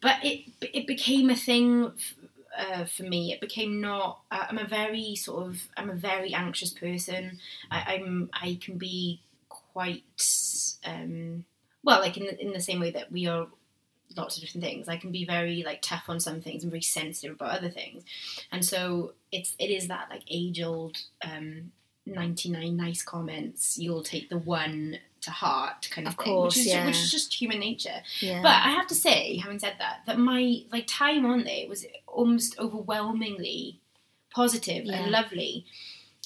but 0.01 0.16
it 0.23 0.45
it 0.61 0.87
became 0.87 1.31
a 1.31 1.37
thing. 1.37 1.92
f- 1.97 2.14
Uh, 2.53 2.85
for 2.85 3.05
me, 3.05 3.33
it 3.33 3.40
became 3.40 3.81
not. 3.81 4.21
Uh, 4.31 4.45
I'm 4.51 4.59
a 4.59 4.66
very 4.66 5.16
sort 5.16 5.47
of. 5.49 5.68
I'm 5.79 5.88
a 5.88 5.95
very 5.95 6.35
anxious 6.35 6.71
person. 6.71 7.38
I, 7.71 7.95
I'm. 7.95 8.29
I 8.31 8.59
can 8.61 8.77
be 8.77 9.23
quite. 9.49 10.05
Um, 10.85 11.47
well, 11.83 12.01
like 12.01 12.18
in 12.18 12.27
the, 12.27 12.38
in 12.40 12.53
the 12.53 12.61
same 12.61 12.79
way 12.79 12.90
that 12.90 13.11
we 13.11 13.27
are 13.27 13.47
lots 14.16 14.37
of 14.37 14.42
different 14.42 14.64
things. 14.64 14.88
I 14.88 14.96
can 14.96 15.12
be 15.12 15.25
very 15.25 15.62
like 15.64 15.83
tough 15.83 16.05
on 16.09 16.20
some 16.20 16.40
things 16.40 16.62
and 16.62 16.70
very 16.72 16.83
sensitive 16.83 17.37
about 17.37 17.57
other 17.59 17.70
things, 17.70 18.05
and 18.51 18.64
so 18.64 19.14
it's 19.31 19.55
it 19.59 19.70
is 19.70 19.88
that 19.88 20.09
like 20.11 20.22
age 20.29 20.61
old 20.62 20.98
um, 21.25 21.72
ninety 22.07 22.48
nine 22.51 22.77
nice 22.77 23.03
comments. 23.03 23.79
You'll 23.79 24.03
take 24.03 24.29
the 24.29 24.38
one 24.38 24.98
to 25.22 25.31
heart 25.31 25.88
kind 25.92 26.09
of, 26.09 26.14
Of 26.14 26.18
thing, 26.18 26.35
course, 26.35 26.57
which 26.57 26.66
is 26.66 26.72
yeah. 26.72 26.87
which 26.87 26.96
is 26.96 27.11
just 27.11 27.33
human 27.40 27.61
nature. 27.61 28.03
Yeah. 28.20 28.42
But 28.42 28.48
I 28.51 28.70
have 28.70 28.88
to 28.88 28.94
say, 28.94 29.37
having 29.37 29.61
said 29.61 29.75
that, 29.79 30.01
that 30.07 30.18
my 30.18 30.62
like 30.72 30.87
time 30.88 31.25
on 31.25 31.44
there 31.44 31.68
was 31.68 31.87
almost 32.09 32.59
overwhelmingly 32.59 33.79
positive 34.35 34.85
Yeah. 34.85 35.03
and 35.03 35.11
lovely, 35.12 35.64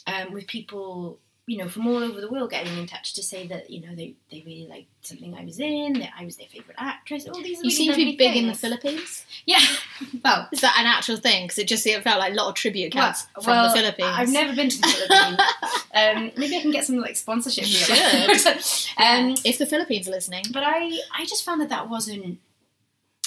um, 0.07 0.33
with 0.33 0.47
people 0.47 1.19
you 1.47 1.59
know 1.59 1.69
from 1.69 1.87
all 1.87 2.03
over 2.03 2.21
the 2.21 2.29
world 2.29 2.51
getting 2.51 2.77
in 2.77 2.87
touch 2.87 3.15
to 3.15 3.23
say 3.23 3.47
that 3.47 3.71
you 3.71 3.81
know 3.81 3.95
they, 3.95 4.15
they 4.31 4.43
really 4.45 4.67
liked 4.69 4.89
something 5.03 5.33
I 5.35 5.45
was 5.45 5.61
in, 5.61 5.93
that 6.01 6.11
I 6.19 6.25
was 6.25 6.37
their 6.37 6.49
favourite 6.49 6.77
actress. 6.77 7.29
All 7.29 7.35
these 7.35 7.59
little 7.59 7.63
things. 7.63 7.79
you 7.79 7.93
really 7.93 7.95
seem 7.97 8.07
to 8.07 8.13
be 8.13 8.17
big 8.17 8.37
in 8.37 8.49
the. 8.49 8.55
Philippines. 8.55 9.25
Yeah, 9.45 9.61
well. 10.25 10.49
Is 10.51 10.61
that 10.63 10.77
an 10.79 10.87
actual 10.87 11.19
thing? 11.19 11.45
Because 11.45 11.59
it 11.59 11.69
just 11.69 11.87
it 11.87 12.03
felt 12.03 12.19
like 12.19 12.33
a 12.33 12.35
lot 12.35 12.49
of 12.49 12.55
tribute 12.55 12.89
accounts 12.89 13.27
well, 13.37 13.45
from 13.45 13.53
well, 13.53 13.69
the 13.69 13.77
Philippines. 13.77 14.11
I've 14.13 14.33
never 14.33 14.57
been 14.57 14.69
to 14.71 14.81
the 14.81 14.89
Philippines. 14.89 15.41
um, 15.95 16.33
maybe 16.37 16.57
I 16.57 16.63
can 16.63 16.73
get 16.73 16.85
some 16.85 16.97
like 16.97 17.17
sponsorship. 17.17 17.65
Here. 17.65 18.29
um, 18.99 19.37
if 19.45 19.59
the 19.59 19.67
Philippines 19.67 20.09
are 20.09 20.13
listening, 20.13 20.45
but 20.53 20.65
I, 20.67 20.99
I 21.17 21.27
just 21.27 21.45
found 21.45 21.61
that 21.61 21.69
that 21.69 21.89
wasn't 21.89 22.41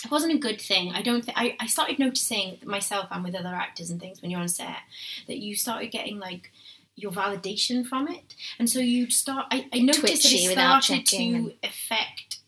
it 0.03 0.12
wasn't 0.12 0.34
a 0.34 0.38
good 0.38 0.60
thing. 0.60 0.91
I 0.93 1.01
don't 1.01 1.23
think 1.23 1.38
I, 1.38 1.55
I 1.60 1.67
started 1.67 1.99
noticing 1.99 2.58
myself 2.65 3.08
and 3.12 3.23
with 3.23 3.36
other 3.36 3.49
actors 3.49 3.89
and 3.89 3.99
things 3.99 4.21
when 4.21 4.32
you're 4.32 4.39
on 4.39 4.47
set 4.47 4.77
that 5.27 5.38
you 5.38 5.55
started 5.55 5.91
getting 5.91 6.19
like 6.19 6.51
your 7.01 7.12
validation 7.12 7.85
from 7.85 8.07
it, 8.07 8.35
and 8.57 8.69
so 8.69 8.79
you 8.79 9.09
start. 9.09 9.45
I, 9.51 9.67
I 9.73 9.79
noticed 9.79 10.23
that 10.23 10.33
it 10.33 10.51
started 10.51 11.05
to 11.07 11.17
and- 11.17 11.53
affect 11.63 12.39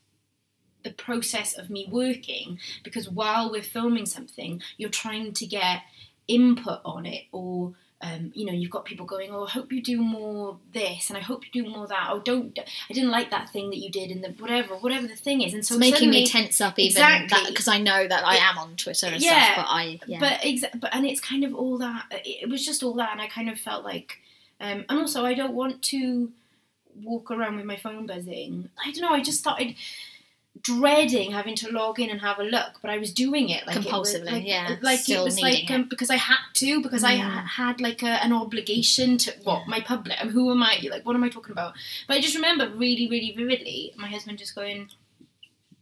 the 0.84 0.92
process 0.92 1.56
of 1.58 1.70
me 1.70 1.88
working 1.92 2.58
because 2.84 3.08
while 3.08 3.52
we're 3.52 3.62
filming 3.62 4.06
something, 4.08 4.62
you're 4.78 4.90
trying 4.90 5.32
to 5.32 5.46
get 5.46 5.82
input 6.28 6.82
on 6.84 7.06
it 7.06 7.26
or 7.32 7.74
um, 8.04 8.32
you 8.34 8.48
know, 8.48 8.52
you've 8.52 8.72
got 8.72 8.86
people 8.86 9.06
going, 9.06 9.30
"Oh, 9.32 9.46
I 9.46 9.50
hope 9.52 9.72
you 9.72 9.80
do 9.80 10.02
more 10.02 10.58
this, 10.74 11.10
and 11.12 11.18
I 11.18 11.22
hope 11.22 11.44
you 11.46 11.64
do 11.64 11.70
more 11.70 11.86
that." 11.86 12.08
Oh, 12.10 12.20
don't! 12.20 12.58
I 12.90 12.94
didn't 12.94 13.12
like 13.12 13.30
that 13.30 13.52
thing 13.52 13.70
that 13.70 13.78
you 13.78 13.92
did 13.92 14.10
and 14.10 14.24
the 14.24 14.30
whatever, 14.40 14.74
whatever 14.76 15.06
the 15.06 15.16
thing 15.16 15.42
is, 15.42 15.54
and 15.54 15.64
so 15.64 15.76
it's 15.76 15.80
making 15.80 16.10
me 16.10 16.26
tense 16.26 16.60
up 16.62 16.80
even 16.80 16.90
Exactly. 16.90 17.52
because 17.52 17.68
I 17.68 17.78
know 17.80 18.08
that 18.08 18.26
I 18.26 18.38
am 18.38 18.58
on 18.58 18.76
Twitter 18.76 19.06
and 19.06 19.22
Yeah, 19.22 19.54
stuff. 19.54 19.56
But 19.58 19.66
I, 19.72 20.00
yeah. 20.08 20.20
But 20.20 20.32
exa- 20.42 20.80
but 20.80 20.96
and 20.96 21.06
it's 21.06 21.22
kind 21.22 21.44
of 21.44 21.54
all 21.54 21.78
that. 21.78 22.06
It 22.26 22.50
was 22.50 22.66
just 22.66 22.82
all 22.82 22.94
that, 22.96 23.12
and 23.12 23.22
I 23.22 23.28
kind 23.28 23.52
of 23.52 23.60
felt 23.60 23.84
like, 23.86 24.18
um, 24.62 24.86
and 24.88 25.00
also 25.00 25.26
I 25.26 25.34
don't 25.34 25.54
want 25.54 25.82
to 25.94 26.32
walk 27.04 27.32
around 27.32 27.56
with 27.58 27.66
my 27.66 27.78
phone 27.78 28.06
buzzing. 28.06 28.70
I 28.86 28.92
don't 28.92 29.02
know. 29.02 29.14
I 29.20 29.22
just 29.22 29.40
started. 29.40 29.76
dreading 30.64 31.32
having 31.32 31.56
to 31.56 31.72
log 31.72 31.98
in 32.00 32.10
and 32.10 32.20
have 32.22 32.38
a 32.38 32.44
look, 32.44 32.74
but 32.82 32.92
I 32.92 32.98
was 32.98 33.12
doing 33.14 33.50
it 33.50 33.66
like 33.66 33.78
it 33.78 33.86
was- 33.86 34.14
Compulsively, 34.14 34.32
like, 34.32 34.46
yeah, 34.46 34.76
Like 34.82 35.08
it 35.10 35.24
was 35.24 35.40
like 35.42 35.72
um, 35.72 35.88
because 35.90 36.10
I 36.10 36.18
had 36.18 36.38
to 36.56 36.82
because 36.84 37.04
I 37.06 37.16
Mm. 37.16 37.22
ha- 37.22 37.46
had 37.64 37.80
like 37.82 38.04
a, 38.04 38.14
an 38.26 38.34
obligation 38.34 39.18
to 39.20 39.32
what 39.44 39.66
my 39.68 39.80
public. 39.80 40.18
I 40.20 40.26
mean, 40.26 40.34
who 40.34 40.52
am 40.52 40.62
I? 40.62 40.74
Like, 40.92 41.06
what 41.06 41.16
am 41.16 41.24
I 41.24 41.30
talking 41.30 41.54
about? 41.54 41.74
But 42.08 42.18
I 42.18 42.20
just 42.22 42.36
remember 42.36 42.70
really, 42.70 43.08
really 43.14 43.32
vividly 43.36 43.94
my 43.96 44.08
husband 44.08 44.38
just 44.40 44.54
going. 44.54 44.90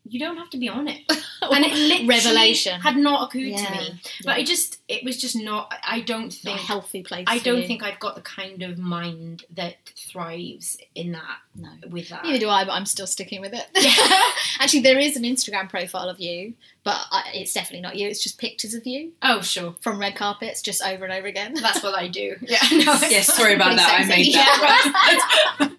You 0.09 0.19
don't 0.19 0.37
have 0.37 0.49
to 0.51 0.57
be 0.57 0.67
on 0.69 0.87
it, 0.87 1.01
and 1.41 1.65
it 1.65 1.73
literally 1.73 2.07
Revelation. 2.07 2.81
had 2.81 2.97
not 2.97 3.27
occurred 3.29 3.41
Yeah, 3.41 3.65
to 3.65 3.71
me. 3.93 4.01
But 4.23 4.37
I 4.37 4.43
just, 4.43 4.79
it 4.87 5.03
was 5.03 5.17
just 5.17 5.35
not. 5.35 5.73
I 5.87 6.01
don't 6.01 6.23
Not 6.23 6.33
a 6.33 6.37
think 6.37 6.59
healthy 6.59 7.03
place. 7.03 7.25
I 7.27 7.39
don't 7.39 7.61
you. 7.61 7.67
think 7.67 7.83
I've 7.83 7.99
got 7.99 8.15
the 8.15 8.21
kind 8.21 8.63
of 8.63 8.77
mind 8.77 9.45
that 9.55 9.75
thrives 9.95 10.77
in 10.95 11.11
that. 11.13 11.37
No. 11.55 11.69
with 11.89 12.09
that. 12.09 12.23
Neither 12.23 12.39
do 12.39 12.49
I, 12.49 12.63
but 12.63 12.71
I'm 12.71 12.85
still 12.85 13.07
sticking 13.07 13.41
with 13.41 13.53
it. 13.53 13.65
Actually, 14.59 14.81
there 14.81 14.97
is 14.99 15.17
an 15.17 15.23
Instagram 15.23 15.67
profile 15.69 16.07
of 16.09 16.19
you, 16.19 16.53
but 16.83 16.97
I, 17.11 17.31
it's 17.33 17.53
definitely 17.53 17.81
not 17.81 17.95
you. 17.97 18.07
It's 18.07 18.23
just 18.23 18.37
pictures 18.37 18.73
of 18.73 18.87
you 18.87 19.11
Oh, 19.21 19.41
sure. 19.41 19.75
from 19.81 19.99
red 19.99 20.15
carpets, 20.15 20.61
just 20.61 20.81
over 20.83 21.03
and 21.03 21.13
over 21.13 21.27
again. 21.27 21.53
That's 21.55 21.83
what 21.83 21.95
I 21.97 22.07
do. 22.07 22.35
Yeah. 22.41 22.59
No, 22.71 22.97
Yes, 23.09 23.33
sorry 23.35 23.55
about 23.55 23.67
Pretty 23.67 23.77
that. 23.77 23.99
I 24.01 24.05
made 24.05 24.33
that. 24.35 25.55
Yeah, 25.59 25.65
right. 25.67 25.78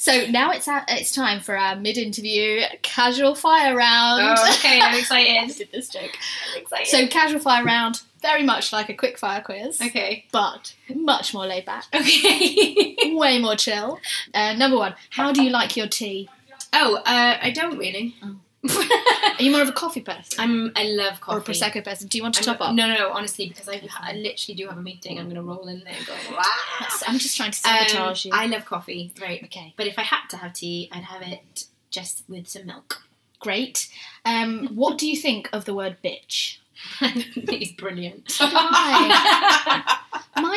So 0.00 0.26
now 0.26 0.52
it's 0.52 0.68
our, 0.68 0.84
it's 0.86 1.10
time 1.10 1.40
for 1.40 1.56
our 1.56 1.74
mid-interview 1.74 2.60
casual 2.82 3.34
fire 3.34 3.76
round. 3.76 4.22
Oh, 4.22 4.50
okay, 4.54 4.80
I'm 4.80 4.96
excited. 4.96 5.36
I 5.42 5.46
did 5.48 5.72
this 5.72 5.88
joke. 5.88 6.12
I'm 6.54 6.62
excited. 6.62 6.86
So 6.86 7.06
casual 7.08 7.40
fire 7.40 7.64
round, 7.64 8.02
very 8.22 8.44
much 8.44 8.72
like 8.72 8.88
a 8.88 8.94
quick 8.94 9.18
fire 9.18 9.42
quiz. 9.42 9.82
okay. 9.82 10.24
But 10.30 10.76
much 10.94 11.34
more 11.34 11.46
laid 11.46 11.64
back. 11.64 11.86
Okay. 11.92 12.96
Way 13.12 13.40
more 13.40 13.56
chill. 13.56 13.98
Uh, 14.32 14.52
number 14.52 14.76
one, 14.76 14.94
how 15.10 15.32
do 15.32 15.42
you 15.42 15.50
like 15.50 15.76
your 15.76 15.88
tea? 15.88 16.28
oh, 16.72 16.96
uh, 16.98 17.38
I 17.42 17.50
don't 17.50 17.76
really. 17.76 18.14
Are 19.38 19.42
you 19.42 19.50
more 19.52 19.60
of 19.62 19.68
a 19.68 19.72
coffee 19.72 20.00
person 20.00 20.40
I'm. 20.40 20.72
I 20.74 20.84
love 20.84 21.20
coffee. 21.20 21.36
or 21.36 21.40
a 21.40 21.42
prosecco 21.42 21.84
person? 21.84 22.08
Do 22.08 22.16
you 22.18 22.24
want 22.24 22.34
to 22.36 22.48
I'm- 22.48 22.56
top 22.58 22.68
up? 22.68 22.74
No, 22.74 22.88
no, 22.88 22.94
no. 22.94 23.10
Honestly, 23.12 23.48
because 23.48 23.68
I, 23.68 23.80
I 24.00 24.14
literally 24.14 24.56
do 24.56 24.66
have 24.68 24.78
a 24.78 24.82
meeting. 24.82 25.18
I'm 25.18 25.26
going 25.26 25.36
to 25.36 25.42
roll 25.42 25.68
in 25.68 25.80
there 25.84 25.94
going. 26.06 26.32
Wow. 26.36 26.42
I'm 27.06 27.18
just 27.18 27.36
trying 27.36 27.52
to 27.52 27.68
Um, 27.68 27.78
sabotage 27.88 28.24
you. 28.24 28.32
I 28.34 28.46
love 28.46 28.64
coffee. 28.64 29.12
Right. 29.20 29.42
Okay. 29.44 29.74
But 29.76 29.86
if 29.86 29.98
I 29.98 30.02
had 30.02 30.26
to 30.30 30.36
have 30.38 30.54
tea, 30.54 30.88
I'd 30.92 31.04
have 31.04 31.22
it 31.22 31.64
just 31.90 32.24
with 32.28 32.48
some 32.48 32.66
milk. 32.66 33.02
Great. 33.40 33.88
Um, 34.24 34.68
what 34.74 34.98
do 34.98 35.08
you 35.08 35.16
think 35.16 35.48
of 35.52 35.64
the 35.64 35.74
word 35.74 35.96
bitch? 36.02 36.58
it's 37.00 37.72
brilliant. 37.72 38.36
My 38.40 39.50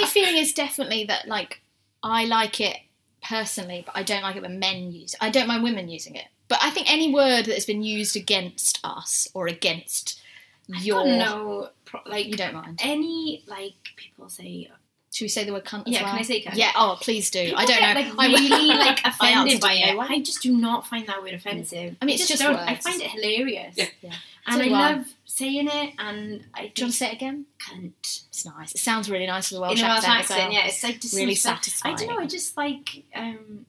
feeling 0.08 0.38
is 0.38 0.54
definitely 0.54 1.06
that 1.06 1.28
like 1.28 1.62
I 2.04 2.26
like 2.26 2.60
it 2.62 2.78
personally, 3.24 3.84
but 3.86 3.96
I 3.96 4.04
don't 4.04 4.24
like 4.24 4.36
it 4.36 4.42
when 4.42 4.60
men 4.60 4.92
use 4.92 5.14
it. 5.14 5.20
I 5.22 5.30
don't 5.30 5.48
mind 5.48 5.64
women 5.64 5.88
using 5.90 6.16
it. 6.16 6.26
But 6.52 6.60
I 6.62 6.70
think 6.70 6.92
any 6.92 7.14
word 7.14 7.46
that 7.46 7.54
has 7.56 7.66
been 7.66 7.82
used 7.84 8.16
against 8.18 8.80
us 8.84 9.28
or 9.34 9.48
against 9.48 10.20
your 10.68 11.06
no, 11.06 11.70
pro- 11.86 12.02
like 12.06 12.28
you 12.28 12.36
don't 12.36 12.54
mind. 12.54 12.80
any 12.84 13.44
like 13.48 13.74
people 13.96 14.28
say. 14.30 14.70
Should 15.14 15.26
we 15.26 15.30
say 15.30 15.44
the 15.44 15.52
word 15.52 15.66
cunt 15.66 15.88
as 15.88 15.94
Yeah, 15.94 16.04
well? 16.04 16.12
can 16.12 16.20
I 16.20 16.24
say 16.24 16.42
cunt? 16.44 16.56
Yeah, 16.56 16.72
oh 16.76 16.98
please 17.02 17.30
do. 17.32 17.44
People 17.44 17.60
I 17.60 17.66
don't 17.66 17.80
get, 17.80 17.94
know. 18.08 18.14
Like 18.16 18.30
I- 18.30 18.34
really 18.34 18.68
like 18.88 19.00
offended 19.06 19.60
by 19.60 19.74
it. 19.74 19.98
one. 19.98 20.12
I 20.12 20.20
just 20.22 20.42
do 20.42 20.56
not 20.58 20.88
find 20.88 21.06
that 21.08 21.22
word 21.24 21.34
offensive. 21.34 21.96
I 22.02 22.06
mean, 22.06 22.16
it's 22.16 22.28
just 22.28 22.42
don't. 22.42 22.56
I 22.56 22.76
find 22.76 23.02
it 23.02 23.08
hilarious. 23.12 23.76
Yeah. 23.78 23.86
Yeah. 24.02 24.14
And 24.48 24.56
So 24.56 24.62
I 24.62 24.68
do 24.70 24.74
I. 24.74 24.94
love 24.94 25.06
saying 25.26 25.68
it, 25.72 25.94
and 26.00 26.44
I 26.54 26.68
Do 26.74 26.82
you 26.82 26.86
want 26.86 26.92
to 26.94 26.98
say 26.98 27.08
it 27.12 27.14
again? 27.14 27.46
cunt. 27.60 27.92
It's 28.30 28.46
nice. 28.46 28.72
It 28.74 28.80
sounds 28.80 29.10
really 29.10 29.28
nice 29.28 29.52
with 29.52 29.58
a 29.60 29.62
Welsh 29.62 29.80
in 29.80 29.86
a 29.86 29.90
Welsh 29.90 29.98
accent. 30.06 30.20
accent, 30.20 30.40
well. 30.40 30.52
yeah, 30.54 30.68
it's 30.68 30.84
like 30.84 31.00
just 31.02 31.14
Really 31.16 31.36
so- 31.36 31.56
I 31.84 31.94
don't 31.94 32.08
know. 32.08 32.20
I 32.20 32.26
just 32.28 32.56
like. 32.58 33.04
Um, 33.16 33.66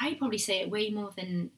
I 0.00 0.14
probably 0.14 0.38
say 0.38 0.60
it 0.60 0.70
way 0.70 0.90
more 0.90 1.10
than 1.16 1.30
the 1.30 1.50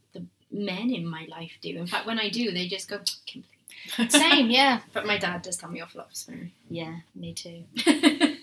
men 0.50 0.90
in 0.90 1.06
my 1.06 1.26
life 1.30 1.52
do. 1.60 1.70
In 1.70 1.86
fact, 1.86 2.06
when 2.06 2.18
I 2.18 2.28
do, 2.28 2.50
they 2.50 2.66
just 2.66 2.88
go. 2.88 3.00
Kimberley. 3.26 3.48
Same, 4.08 4.50
yeah. 4.50 4.80
But 4.92 5.06
my 5.06 5.18
dad 5.18 5.42
does 5.42 5.56
tell 5.56 5.70
me 5.70 5.80
off 5.80 5.94
a 5.94 5.98
lot 5.98 6.16
for. 6.16 6.34
Yeah, 6.68 6.96
me 7.14 7.32
too. 7.32 7.64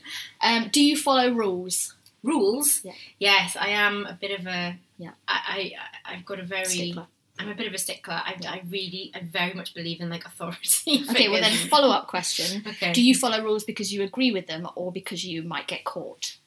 Um, 0.42 0.70
do 0.72 0.84
you 0.84 0.96
follow 0.96 1.32
rules? 1.32 1.96
Rules. 2.24 2.82
Yeah. 2.84 2.94
Yes, 3.20 3.56
I 3.60 3.70
am 3.70 4.06
a 4.06 4.14
bit 4.14 4.40
of 4.40 4.46
a. 4.48 4.78
Yeah. 4.98 5.12
I, 5.28 5.74
I 6.06 6.14
I've 6.14 6.26
got 6.26 6.40
a 6.40 6.44
very. 6.44 6.66
Stickler. 6.66 7.08
I'm 7.38 7.50
a 7.50 7.56
bit 7.56 7.68
of 7.68 7.74
a 7.74 7.78
stickler. 7.78 8.14
I, 8.14 8.38
I 8.48 8.62
really, 8.70 9.12
I 9.14 9.20
very 9.20 9.54
much 9.54 9.74
believe 9.74 10.00
in 10.00 10.10
like 10.10 10.26
authority. 10.26 11.04
Okay, 11.10 11.28
well 11.28 11.42
then, 11.42 11.54
follow 11.68 11.90
up 11.90 12.08
question. 12.08 12.64
Okay. 12.66 12.94
Do 12.94 13.04
you 13.04 13.14
follow 13.14 13.44
rules 13.44 13.66
because 13.66 13.92
you 13.92 14.04
agree 14.04 14.32
with 14.32 14.48
them 14.48 14.68
or 14.76 14.90
because 14.92 15.26
you 15.26 15.44
might 15.44 15.68
get 15.68 15.84
caught? 15.84 16.38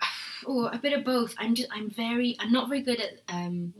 Oh, 0.46 0.68
a 0.68 0.78
bit 0.78 0.94
of 0.94 1.04
both. 1.04 1.34
I'm 1.36 1.54
just, 1.54 1.68
I'm 1.70 1.90
very, 1.90 2.34
I'm 2.40 2.50
not 2.50 2.70
very 2.70 2.80
good 2.80 2.98
at 2.98 3.20
um, 3.28 3.74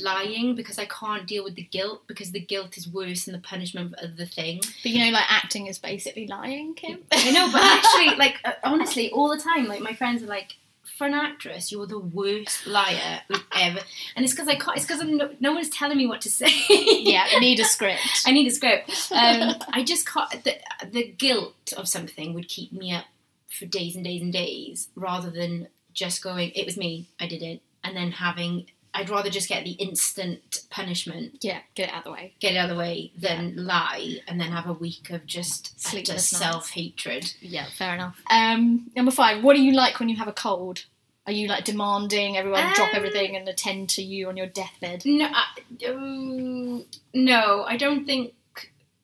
lying 0.00 0.54
because 0.54 0.78
I 0.78 0.86
can't 0.86 1.26
deal 1.26 1.44
with 1.44 1.54
the 1.54 1.62
guilt 1.62 2.06
because 2.06 2.32
the 2.32 2.40
guilt 2.40 2.76
is 2.78 2.88
worse 2.88 3.24
than 3.24 3.32
the 3.32 3.40
punishment 3.40 3.94
of 3.98 4.16
the 4.16 4.26
thing. 4.26 4.60
But 4.82 4.92
you 4.92 5.04
know, 5.04 5.10
like 5.10 5.30
acting 5.30 5.66
is 5.66 5.78
basically 5.78 6.26
lying, 6.26 6.74
Kim. 6.74 7.00
I 7.12 7.30
know, 7.30 7.50
but 7.52 7.62
actually, 7.62 8.16
like 8.16 8.38
uh, 8.44 8.52
honestly, 8.64 9.10
all 9.10 9.28
the 9.28 9.42
time, 9.42 9.66
like 9.66 9.80
my 9.80 9.94
friends 9.94 10.22
are 10.22 10.26
like, 10.26 10.56
"For 10.96 11.06
an 11.06 11.14
actress, 11.14 11.70
you're 11.70 11.86
the 11.86 11.98
worst 11.98 12.66
liar 12.66 13.20
we've 13.28 13.44
ever." 13.54 13.80
And 14.16 14.24
it's 14.24 14.32
because 14.32 14.48
I 14.48 14.54
can't. 14.56 14.76
It's 14.76 14.86
because 14.86 15.02
no, 15.04 15.30
no 15.40 15.52
one's 15.52 15.68
telling 15.68 15.98
me 15.98 16.06
what 16.06 16.20
to 16.22 16.30
say. 16.30 16.50
yeah, 16.68 17.26
I 17.30 17.38
need 17.38 17.60
a 17.60 17.64
script. 17.76 18.00
I 18.26 18.32
need 18.32 18.46
a 18.46 18.50
script. 18.50 18.90
Um, 19.12 19.56
I 19.72 19.84
just 19.84 20.08
can't. 20.08 20.30
The, 20.44 20.56
the 20.90 21.04
guilt 21.04 21.72
of 21.76 21.88
something 21.88 22.32
would 22.34 22.48
keep 22.48 22.72
me 22.72 22.92
up 22.92 23.04
for 23.50 23.66
days 23.66 23.94
and 23.94 24.04
days 24.04 24.22
and 24.22 24.32
days, 24.32 24.88
rather 24.96 25.28
than 25.30 25.68
just 25.92 26.22
going, 26.22 26.52
"It 26.54 26.64
was 26.64 26.76
me. 26.78 27.08
I 27.20 27.26
did 27.26 27.42
it," 27.42 27.60
and 27.84 27.94
then 27.96 28.12
having. 28.12 28.66
I'd 28.94 29.08
rather 29.08 29.30
just 29.30 29.48
get 29.48 29.64
the 29.64 29.72
instant 29.72 30.60
punishment, 30.70 31.38
Yeah, 31.40 31.60
get 31.74 31.88
it 31.88 31.92
out 31.94 31.98
of 31.98 32.04
the 32.04 32.10
way. 32.12 32.34
get 32.40 32.52
it 32.54 32.58
out 32.58 32.68
of 32.70 32.76
the 32.76 32.78
way, 32.80 33.10
than 33.16 33.64
lie 33.64 34.18
and 34.28 34.38
then 34.40 34.52
have 34.52 34.66
a 34.68 34.72
week 34.74 35.08
of 35.10 35.24
just 35.26 35.80
self 35.80 36.70
hatred. 36.70 37.32
Yeah, 37.40 37.66
fair 37.76 37.94
enough. 37.94 38.20
Um, 38.30 38.90
number 38.94 39.10
five, 39.10 39.42
what 39.42 39.56
do 39.56 39.62
you 39.62 39.72
like 39.72 39.98
when 39.98 40.08
you 40.08 40.16
have 40.16 40.28
a 40.28 40.32
cold? 40.32 40.84
Are 41.26 41.32
you 41.32 41.46
like 41.46 41.64
demanding 41.64 42.36
everyone 42.36 42.72
drop 42.74 42.88
Um, 42.90 42.96
everything 42.96 43.36
and 43.36 43.48
attend 43.48 43.88
to 43.90 44.02
you 44.02 44.28
on 44.28 44.36
your 44.36 44.48
deathbed? 44.48 45.02
No, 45.06 45.26
I, 45.32 45.44
oh, 45.86 46.84
no, 47.14 47.64
I 47.64 47.76
don't 47.76 48.04
think 48.04 48.34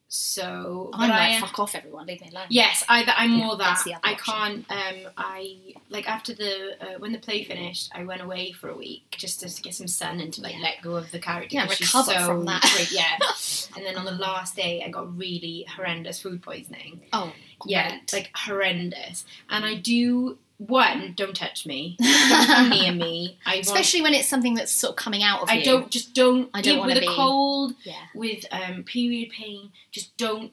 so. 0.09 0.90
I'm 0.94 1.11
like, 1.11 1.21
I, 1.37 1.40
fuck 1.40 1.59
off, 1.59 1.75
everyone, 1.75 2.07
leave 2.07 2.21
me 2.21 2.31
alone. 2.31 2.47
Yes, 2.49 2.83
I, 2.88 3.05
I'm 3.16 3.33
Yeah, 3.33 3.37
more 3.47 3.57
that's 3.57 3.85
that. 3.85 4.01
I 4.03 4.14
can't. 4.14 4.64
Um, 4.71 5.11
I 5.16 5.75
like 5.90 6.09
after 6.09 6.35
the 6.35 6.77
uh, 6.81 6.99
when 6.99 7.12
the 7.12 7.18
play 7.18 7.44
finished, 7.44 7.90
I 7.94 8.05
went 8.05 8.23
away 8.23 8.53
for 8.53 8.68
a 8.71 8.75
week 8.77 9.05
just 9.18 9.40
to 9.40 9.62
get 9.62 9.75
some 9.75 9.87
sun 9.88 10.21
and 10.21 10.33
to 10.35 10.40
like 10.42 10.55
Yeah. 10.55 10.62
let 10.62 10.83
go 10.83 10.97
of 10.97 11.11
the 11.11 11.18
character. 11.18 11.57
Yeah, 11.57 11.68
recover 11.68 12.12
so 12.12 12.27
from 12.27 12.44
that. 12.47 12.62
great, 12.75 12.90
yeah. 12.92 13.18
and 13.77 13.85
then 13.85 13.97
on 13.97 14.05
the 14.05 14.12
last 14.12 14.57
day, 14.57 14.83
I 14.85 14.88
got 14.88 15.16
really 15.16 15.66
horrendous 15.77 16.21
food 16.23 16.42
poisoning. 16.42 17.03
Oh, 17.12 17.33
Yeah, 17.66 17.90
great. 17.90 18.12
like 18.12 18.31
horrendous. 18.35 19.25
And 19.51 19.64
I 19.64 19.75
do 19.75 20.38
one, 20.59 21.14
don't 21.16 21.35
touch 21.35 21.64
me, 21.66 21.97
don't 22.01 22.47
come 22.47 22.68
near 22.71 22.92
me. 22.92 23.38
I 23.47 23.55
want, 23.55 23.66
especially 23.66 24.03
when 24.03 24.12
it's 24.14 24.29
something 24.29 24.55
that's 24.55 24.73
sort 24.73 24.90
of 24.90 24.97
coming 24.97 25.23
out 25.23 25.42
of 25.42 25.49
I 25.49 25.55
you. 25.55 25.64
don't 25.64 25.90
just 25.90 26.14
don't. 26.14 26.51
I 26.53 26.61
don't 26.61 26.85
with 26.87 26.97
a 26.97 27.01
be- 27.01 27.07
cold 27.07 27.75
Yeah. 27.85 27.94
with 28.14 28.44
um, 28.51 28.83
period 28.83 29.31
pain. 29.31 29.71
Just 29.92 30.16
don't 30.16 30.51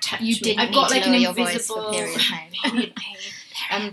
touch 0.00 0.20
You 0.20 0.34
me. 0.34 0.40
didn't 0.40 0.60
I've 0.60 0.74
got 0.74 0.90
like 0.90 1.06
an 1.06 1.14
invisible 1.14 1.82
for 1.82 1.92
period 1.92 2.18
pain. 2.30 2.50
period 2.62 2.94
pain. 2.96 3.16
Um, 3.72 3.92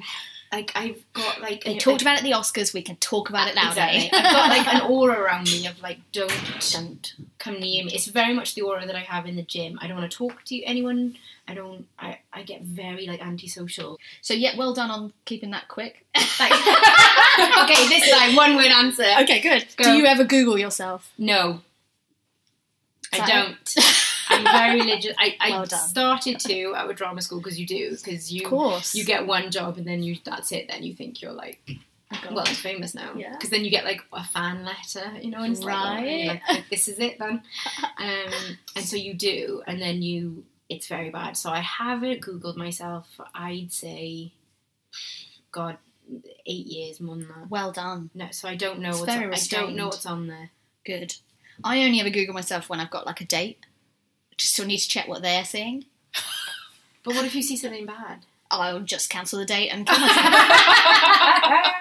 like 0.55 0.71
I've 0.75 1.01
got 1.13 1.41
like 1.41 1.63
They 1.63 1.73
an- 1.73 1.79
talked 1.79 2.01
about 2.01 2.15
it 2.15 2.17
at 2.19 2.23
the 2.23 2.31
Oscars. 2.31 2.73
We 2.73 2.81
can 2.81 2.95
talk 2.97 3.29
about 3.29 3.47
it 3.47 3.55
now. 3.55 3.69
Exactly. 3.69 4.09
I've 4.13 4.31
got 4.31 4.49
like 4.49 4.67
an 4.73 4.81
aura 4.89 5.19
around 5.19 5.45
me 5.45 5.65
of 5.67 5.81
like 5.81 5.99
don't 6.11 6.31
don't. 6.71 7.13
come 7.39 7.59
near 7.59 7.83
me. 7.85 7.91
It's 7.93 8.07
very 8.07 8.33
much 8.33 8.55
the 8.55 8.61
aura 8.61 8.85
that 8.85 8.95
I 8.95 8.99
have 9.01 9.25
in 9.25 9.35
the 9.35 9.41
gym. 9.43 9.79
I 9.81 9.87
don't 9.87 9.97
want 9.97 10.09
to 10.11 10.17
talk 10.17 10.43
to 10.45 10.63
anyone. 10.63 11.15
I 11.47 11.53
don't. 11.55 11.85
I, 11.99 12.19
I 12.31 12.43
get 12.43 12.61
very 12.61 13.05
like 13.07 13.21
antisocial. 13.21 13.99
So 14.21 14.33
yeah, 14.33 14.55
well 14.57 14.73
done 14.73 14.89
on 14.91 15.11
keeping 15.25 15.51
that 15.51 15.67
quick. 15.67 16.05
Okay, 17.63 17.87
this 17.87 18.11
time 18.11 18.35
one 18.35 18.55
word 18.55 18.67
answer. 18.67 19.05
okay, 19.21 19.39
good. 19.41 19.65
Go. 19.75 19.85
Do 19.85 19.93
you 19.93 20.05
ever 20.05 20.23
Google 20.23 20.57
yourself? 20.57 21.11
No, 21.17 21.61
I 23.11 23.25
don't. 23.27 23.75
I'm 24.29 24.43
very 24.43 24.79
religious. 24.81 25.15
I, 25.19 25.35
I 25.39 25.49
Well 25.51 25.65
started 25.67 26.39
to 26.41 26.73
at 26.75 26.89
a 26.89 26.93
drama 26.93 27.21
school 27.21 27.39
because 27.39 27.59
you 27.59 27.65
do 27.67 27.91
because 27.91 28.31
you 28.31 28.45
Of 28.45 28.49
course. 28.49 28.95
you 28.95 29.03
get 29.05 29.25
one 29.27 29.51
job 29.51 29.77
and 29.77 29.87
then 29.87 30.03
you 30.03 30.17
that's 30.23 30.51
it. 30.51 30.67
Then 30.69 30.83
you 30.83 30.93
think 30.93 31.21
you're 31.21 31.31
like 31.33 31.61
Oh, 32.11 32.35
well, 32.35 32.43
I'm 32.47 32.53
famous 32.53 32.93
now. 32.93 33.13
Yeah. 33.15 33.31
Because 33.31 33.49
then 33.49 33.65
you 33.65 33.71
get 33.71 33.85
like 33.85 34.01
a 34.13 34.23
fan 34.23 34.63
letter, 34.63 35.17
you 35.19 35.31
know, 35.31 35.39
and 35.41 35.53
it's 35.53 35.63
like, 35.63 35.73
Right. 35.75 36.27
like, 36.27 36.41
like, 36.47 36.69
this 36.69 36.87
is 36.87 36.99
it 36.99 37.17
then. 37.17 37.41
Um, 37.97 38.33
and 38.75 38.85
so 38.85 38.95
you 38.97 39.15
do, 39.15 39.63
and 39.65 39.81
then 39.81 40.03
you, 40.03 40.43
it's 40.69 40.85
very 40.85 41.09
bad. 41.09 41.37
So 41.37 41.49
I 41.49 41.61
haven't 41.61 42.21
Googled 42.21 42.55
myself, 42.55 43.07
I'd 43.33 43.73
say, 43.73 44.31
God, 45.51 45.77
eight 46.45 46.67
years 46.67 46.99
more 46.99 47.15
than 47.15 47.27
that. 47.29 47.49
well 47.49 47.71
done. 47.71 48.11
No, 48.13 48.27
so 48.29 48.47
I 48.47 48.55
don't 48.55 48.79
know 48.79 48.89
It's 48.89 48.99
what's 48.99 49.13
very 49.13 49.25
on, 49.25 49.33
I 49.33 49.37
don't 49.49 49.75
know 49.75 49.85
what's 49.87 50.05
on 50.05 50.27
there. 50.27 50.49
Good. 50.85 51.15
I 51.63 51.83
only 51.83 51.99
ever 51.99 52.09
Google 52.11 52.33
myself 52.35 52.69
when 52.69 52.79
I've 52.79 52.91
got 52.91 53.07
like 53.07 53.21
a 53.21 53.25
date. 53.25 53.57
Just 54.37 54.53
still 54.53 54.65
need 54.65 54.77
to 54.79 54.87
check 54.87 55.07
what 55.07 55.21
they're 55.21 55.45
seeing. 55.45 55.85
But 57.03 57.15
what 57.15 57.25
if 57.25 57.35
you 57.35 57.41
see 57.41 57.57
something 57.57 57.85
bad? 57.85 58.19
I'll 58.49 58.79
just 58.81 59.09
cancel 59.09 59.39
the 59.39 59.45
date 59.45 59.69
and 59.69 59.85
kill 59.87 59.99
myself. 59.99 61.73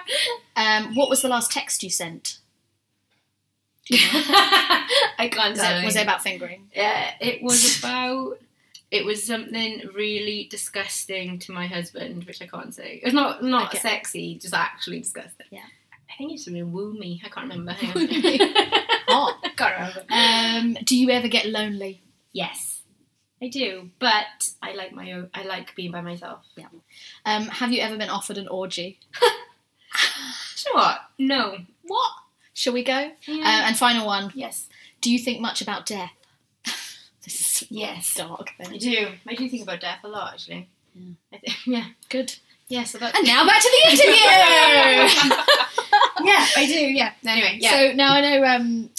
um, 0.55 0.95
what 0.95 1.09
was 1.09 1.21
the 1.21 1.27
last 1.29 1.51
text 1.51 1.83
you 1.83 1.89
sent? 1.89 2.39
You 3.87 3.97
know? 3.97 4.03
I 4.23 5.29
can't 5.31 5.51
Was 5.51 5.59
tell. 5.59 5.79
it, 5.81 5.85
was 5.85 5.95
it 5.95 6.03
about 6.03 6.21
fingering? 6.23 6.69
Yeah, 6.75 7.11
it 7.19 7.41
was 7.41 7.79
about. 7.79 8.37
It 8.91 9.05
was 9.05 9.25
something 9.25 9.81
really 9.95 10.47
disgusting 10.51 11.39
to 11.39 11.51
my 11.51 11.65
husband, 11.67 12.25
which 12.25 12.41
I 12.41 12.45
can't 12.47 12.73
say. 12.73 12.99
It's 13.03 13.13
not 13.13 13.43
not 13.43 13.69
Okay. 13.69 13.79
sexy, 13.79 14.35
just 14.35 14.53
actually 14.53 14.99
disgusting. 14.99 15.47
Yeah. 15.49 15.61
I 16.09 16.15
think 16.17 16.33
it's 16.33 16.45
something 16.45 16.71
woo 16.71 16.93
me. 16.93 17.19
I 17.25 17.29
can't 17.29 17.49
remember. 17.49 17.71
Hang 17.73 17.93
Woo 17.95 18.01
on. 18.01 18.07
me. 18.07 18.37
Hot. 19.07 19.43
Can't 19.57 19.75
remember. 19.75 20.03
Um, 20.77 20.83
do 20.85 20.95
you 20.95 21.09
ever 21.09 21.27
get 21.27 21.47
lonely? 21.47 22.02
Yes, 22.33 22.81
I 23.41 23.47
do, 23.47 23.89
but 23.99 24.49
I 24.61 24.73
like 24.73 24.93
my 24.93 25.11
own. 25.13 25.29
I 25.33 25.43
like 25.43 25.75
being 25.75 25.91
by 25.91 26.01
myself. 26.01 26.39
Yeah. 26.55 26.67
Um, 27.25 27.47
have 27.47 27.71
you 27.71 27.81
ever 27.81 27.97
been 27.97 28.09
offered 28.09 28.37
an 28.37 28.47
orgy? 28.47 28.99
Do 29.21 29.27
you 30.69 30.75
know 30.75 30.81
what? 30.81 30.99
No. 31.19 31.57
What? 31.83 32.11
Shall 32.53 32.73
we 32.73 32.83
go? 32.83 33.11
Yeah. 33.27 33.43
Uh, 33.43 33.67
and 33.67 33.77
final 33.77 34.05
one. 34.05 34.31
Yes. 34.35 34.67
Do 35.01 35.11
you 35.11 35.19
think 35.19 35.41
much 35.41 35.61
about 35.61 35.85
death? 35.85 36.11
this 37.23 37.61
is 37.61 37.67
Yes. 37.69 38.13
dark. 38.15 38.51
I 38.59 38.77
do. 38.77 39.09
I 39.27 39.35
do 39.35 39.49
think 39.49 39.63
about 39.63 39.81
death 39.81 39.99
a 40.03 40.07
lot, 40.07 40.33
actually. 40.33 40.69
Yeah. 40.95 41.13
I 41.33 41.37
think, 41.37 41.57
yeah. 41.67 41.85
Good. 42.09 42.35
Yeah. 42.69 42.85
So 42.85 42.97
that's. 42.97 43.17
And 43.17 43.27
now 43.27 43.45
back 43.45 43.61
to 43.61 43.69
the 43.69 43.91
interview. 43.91 44.13
yeah, 46.23 46.45
I 46.55 46.65
do. 46.65 46.73
Yeah. 46.79 47.11
Anyway. 47.27 47.57
Yeah. 47.59 47.71
So 47.71 47.91
now 47.93 48.13
I 48.13 48.21
know, 48.21 48.43
um, 48.45 48.89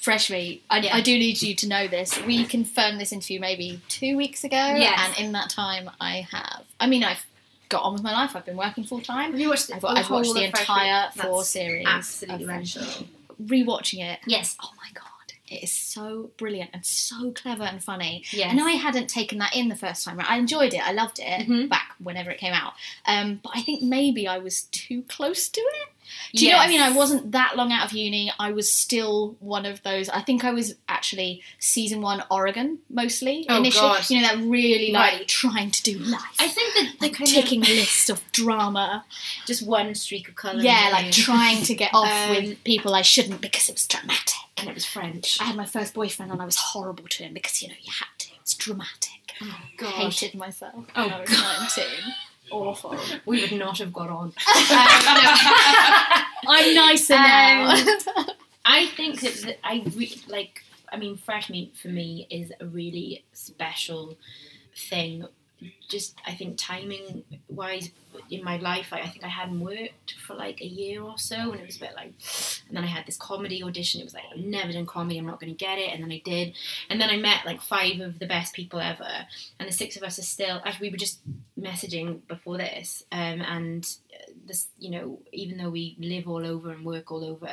Fresh 0.00 0.30
Meat, 0.30 0.62
I, 0.70 0.78
Yeah. 0.80 0.96
I 0.96 1.00
do 1.00 1.12
need 1.18 1.42
you 1.42 1.54
to 1.56 1.68
know 1.68 1.86
this. 1.86 2.18
We 2.24 2.44
confirmed 2.46 3.00
this 3.00 3.12
interview 3.12 3.38
maybe 3.40 3.80
two 3.88 4.16
weeks 4.16 4.44
ago. 4.44 4.56
Yes. 4.56 4.98
And 5.18 5.26
in 5.26 5.32
that 5.32 5.50
time, 5.50 5.90
I 6.00 6.26
have. 6.30 6.64
I 6.78 6.86
mean, 6.86 7.04
I've 7.04 7.24
got 7.68 7.82
on 7.82 7.92
with 7.92 8.02
my 8.02 8.12
life. 8.12 8.34
I've 8.34 8.46
been 8.46 8.56
working 8.56 8.84
full 8.84 9.00
time. 9.00 9.32
Have 9.32 9.40
you 9.40 9.50
watched 9.50 9.68
the, 9.68 9.76
I've, 9.76 9.84
I've 9.84 10.10
watched 10.10 10.32
the 10.34 10.48
Fresh 10.50 10.60
entire 10.62 11.10
four 11.14 11.38
That's 11.38 11.48
series. 11.50 11.86
Absolutely 11.86 12.44
of 12.44 12.48
Fresh 12.50 12.76
mental. 12.76 13.06
Meat. 13.38 13.66
Rewatching 13.66 14.04
it. 14.04 14.20
Yes. 14.26 14.56
Oh 14.62 14.70
my 14.76 14.88
god. 14.94 15.04
It 15.48 15.64
is 15.64 15.72
so 15.74 16.30
brilliant 16.36 16.70
and 16.72 16.86
so 16.86 17.32
clever 17.32 17.64
and 17.64 17.82
funny. 17.82 18.22
Yes. 18.30 18.52
And 18.52 18.60
I 18.60 18.70
hadn't 18.72 19.08
taken 19.08 19.38
that 19.38 19.54
in 19.56 19.68
the 19.68 19.74
first 19.74 20.04
time. 20.04 20.16
round. 20.16 20.28
I 20.30 20.36
enjoyed 20.36 20.72
it. 20.74 20.80
I 20.86 20.92
loved 20.92 21.18
it 21.18 21.48
Mhm. 21.48 21.68
back 21.68 21.96
whenever 21.98 22.30
it 22.30 22.38
came 22.38 22.52
out. 22.52 22.74
Um, 23.04 23.40
but 23.42 23.52
I 23.56 23.62
think 23.62 23.82
maybe 23.82 24.28
I 24.28 24.38
was 24.38 24.62
too 24.70 25.02
close 25.08 25.48
to 25.48 25.60
it. 25.60 25.88
Do 26.34 26.44
you 26.44 26.50
know 26.52 26.58
what 26.58 26.66
I 26.66 26.68
mean? 26.68 26.80
I 26.80 26.92
wasn't 26.92 27.32
that 27.32 27.56
long 27.56 27.72
out 27.72 27.86
of 27.86 27.92
uni. 27.92 28.32
I 28.38 28.52
was 28.52 28.72
still 28.72 29.36
one 29.40 29.66
of 29.66 29.82
those. 29.82 30.08
I 30.08 30.20
think 30.20 30.44
I 30.44 30.52
was 30.52 30.74
actually 30.88 31.42
season 31.58 32.00
one 32.00 32.22
Oregon 32.30 32.78
mostly 32.88 33.46
Oh, 33.48 33.56
initially. 33.58 33.80
God. 33.88 34.10
You 34.10 34.20
know 34.20 34.28
that 34.28 34.38
really 34.38 34.92
like 34.92 35.12
Right. 35.12 35.28
trying 35.28 35.70
to 35.70 35.82
do 35.82 35.98
life. 35.98 36.20
I 36.38 36.48
think 36.48 36.74
that 36.74 36.92
the 37.00 37.06
like 37.08 37.16
ticking 37.28 37.62
of, 37.62 37.68
list 37.68 38.10
of 38.10 38.22
drama. 38.32 39.04
just 39.46 39.66
one 39.66 39.94
streak 39.94 40.28
of 40.28 40.34
colour. 40.36 40.60
Yeah, 40.60 40.90
like 40.92 41.12
trying 41.12 41.62
to 41.64 41.74
get 41.74 41.90
off 41.94 42.06
Um, 42.08 42.30
with 42.36 42.64
people 42.64 42.94
I 42.94 43.02
shouldn't 43.02 43.40
because 43.40 43.68
it 43.68 43.74
was 43.74 43.86
dramatic. 43.86 44.36
and 44.56 44.68
it 44.68 44.74
was 44.74 44.84
French. 44.84 45.40
I 45.40 45.44
had 45.44 45.56
my 45.56 45.64
first 45.66 45.94
boyfriend 45.94 46.30
and 46.32 46.40
I 46.42 46.44
was 46.44 46.56
horrible 46.56 47.04
to 47.08 47.22
him 47.24 47.32
because 47.34 47.62
you 47.62 47.68
know 47.68 47.74
you 47.82 47.92
had 47.92 48.06
to. 48.18 48.28
It's 48.40 48.54
dramatic. 48.54 49.34
Oh 49.42 49.56
I 49.80 49.84
hated 50.10 50.34
myself 50.34 50.84
Oh, 50.94 51.04
when 51.04 51.12
I 51.14 51.20
was 51.20 51.30
God. 51.30 51.58
nineteen. 51.60 52.14
Awful. 52.50 52.96
we 53.26 53.40
would 53.42 53.52
not 53.52 53.78
have 53.78 53.92
got 53.92 54.10
on. 54.10 54.32
I'm 56.46 56.74
nicer 56.74 57.14
now. 57.14 57.70
Um, 58.16 58.26
I 58.64 58.86
think 58.86 59.20
that, 59.20 59.34
that 59.44 59.58
I 59.64 59.84
re- 59.94 60.22
like. 60.28 60.62
I 60.92 60.96
mean, 60.96 61.16
fresh 61.16 61.48
meat 61.50 61.76
for 61.76 61.86
me 61.86 62.26
is 62.30 62.52
a 62.60 62.66
really 62.66 63.24
special 63.32 64.16
thing. 64.74 65.24
Just, 65.90 66.16
I 66.26 66.32
think 66.32 66.56
timing 66.56 67.24
wise 67.48 67.90
in 68.30 68.42
my 68.44 68.56
life, 68.58 68.88
I, 68.92 69.00
I 69.00 69.08
think 69.08 69.24
I 69.24 69.28
hadn't 69.28 69.60
worked 69.60 70.14
for 70.26 70.34
like 70.34 70.60
a 70.60 70.66
year 70.66 71.02
or 71.02 71.18
so, 71.18 71.36
and 71.52 71.60
it 71.60 71.66
was 71.66 71.76
a 71.76 71.80
bit 71.80 71.92
like. 71.96 72.12
And 72.68 72.76
then 72.76 72.84
I 72.84 72.86
had 72.86 73.04
this 73.06 73.16
comedy 73.16 73.62
audition. 73.62 74.00
It 74.00 74.04
was 74.04 74.14
like 74.14 74.24
I've 74.32 74.38
never 74.40 74.72
done 74.72 74.86
comedy. 74.86 75.18
I'm 75.18 75.26
not 75.26 75.40
going 75.40 75.52
to 75.52 75.58
get 75.58 75.78
it. 75.78 75.90
And 75.92 76.02
then 76.02 76.12
I 76.12 76.22
did. 76.24 76.54
And 76.88 77.00
then 77.00 77.10
I 77.10 77.16
met 77.16 77.44
like 77.44 77.60
five 77.60 78.00
of 78.00 78.18
the 78.20 78.26
best 78.26 78.54
people 78.54 78.78
ever, 78.80 79.26
and 79.58 79.68
the 79.68 79.72
six 79.72 79.96
of 79.96 80.02
us 80.04 80.18
are 80.18 80.22
still. 80.22 80.60
Actually, 80.64 80.88
we 80.88 80.92
were 80.92 80.98
just 80.98 81.18
messaging 81.58 82.20
before 82.28 82.56
this, 82.56 83.02
um, 83.12 83.42
and 83.42 83.86
this, 84.46 84.68
you 84.78 84.90
know, 84.90 85.18
even 85.32 85.58
though 85.58 85.68
we 85.70 85.96
live 86.00 86.26
all 86.28 86.44
over 86.46 86.70
and 86.72 86.84
work 86.84 87.10
all 87.12 87.24
over, 87.24 87.50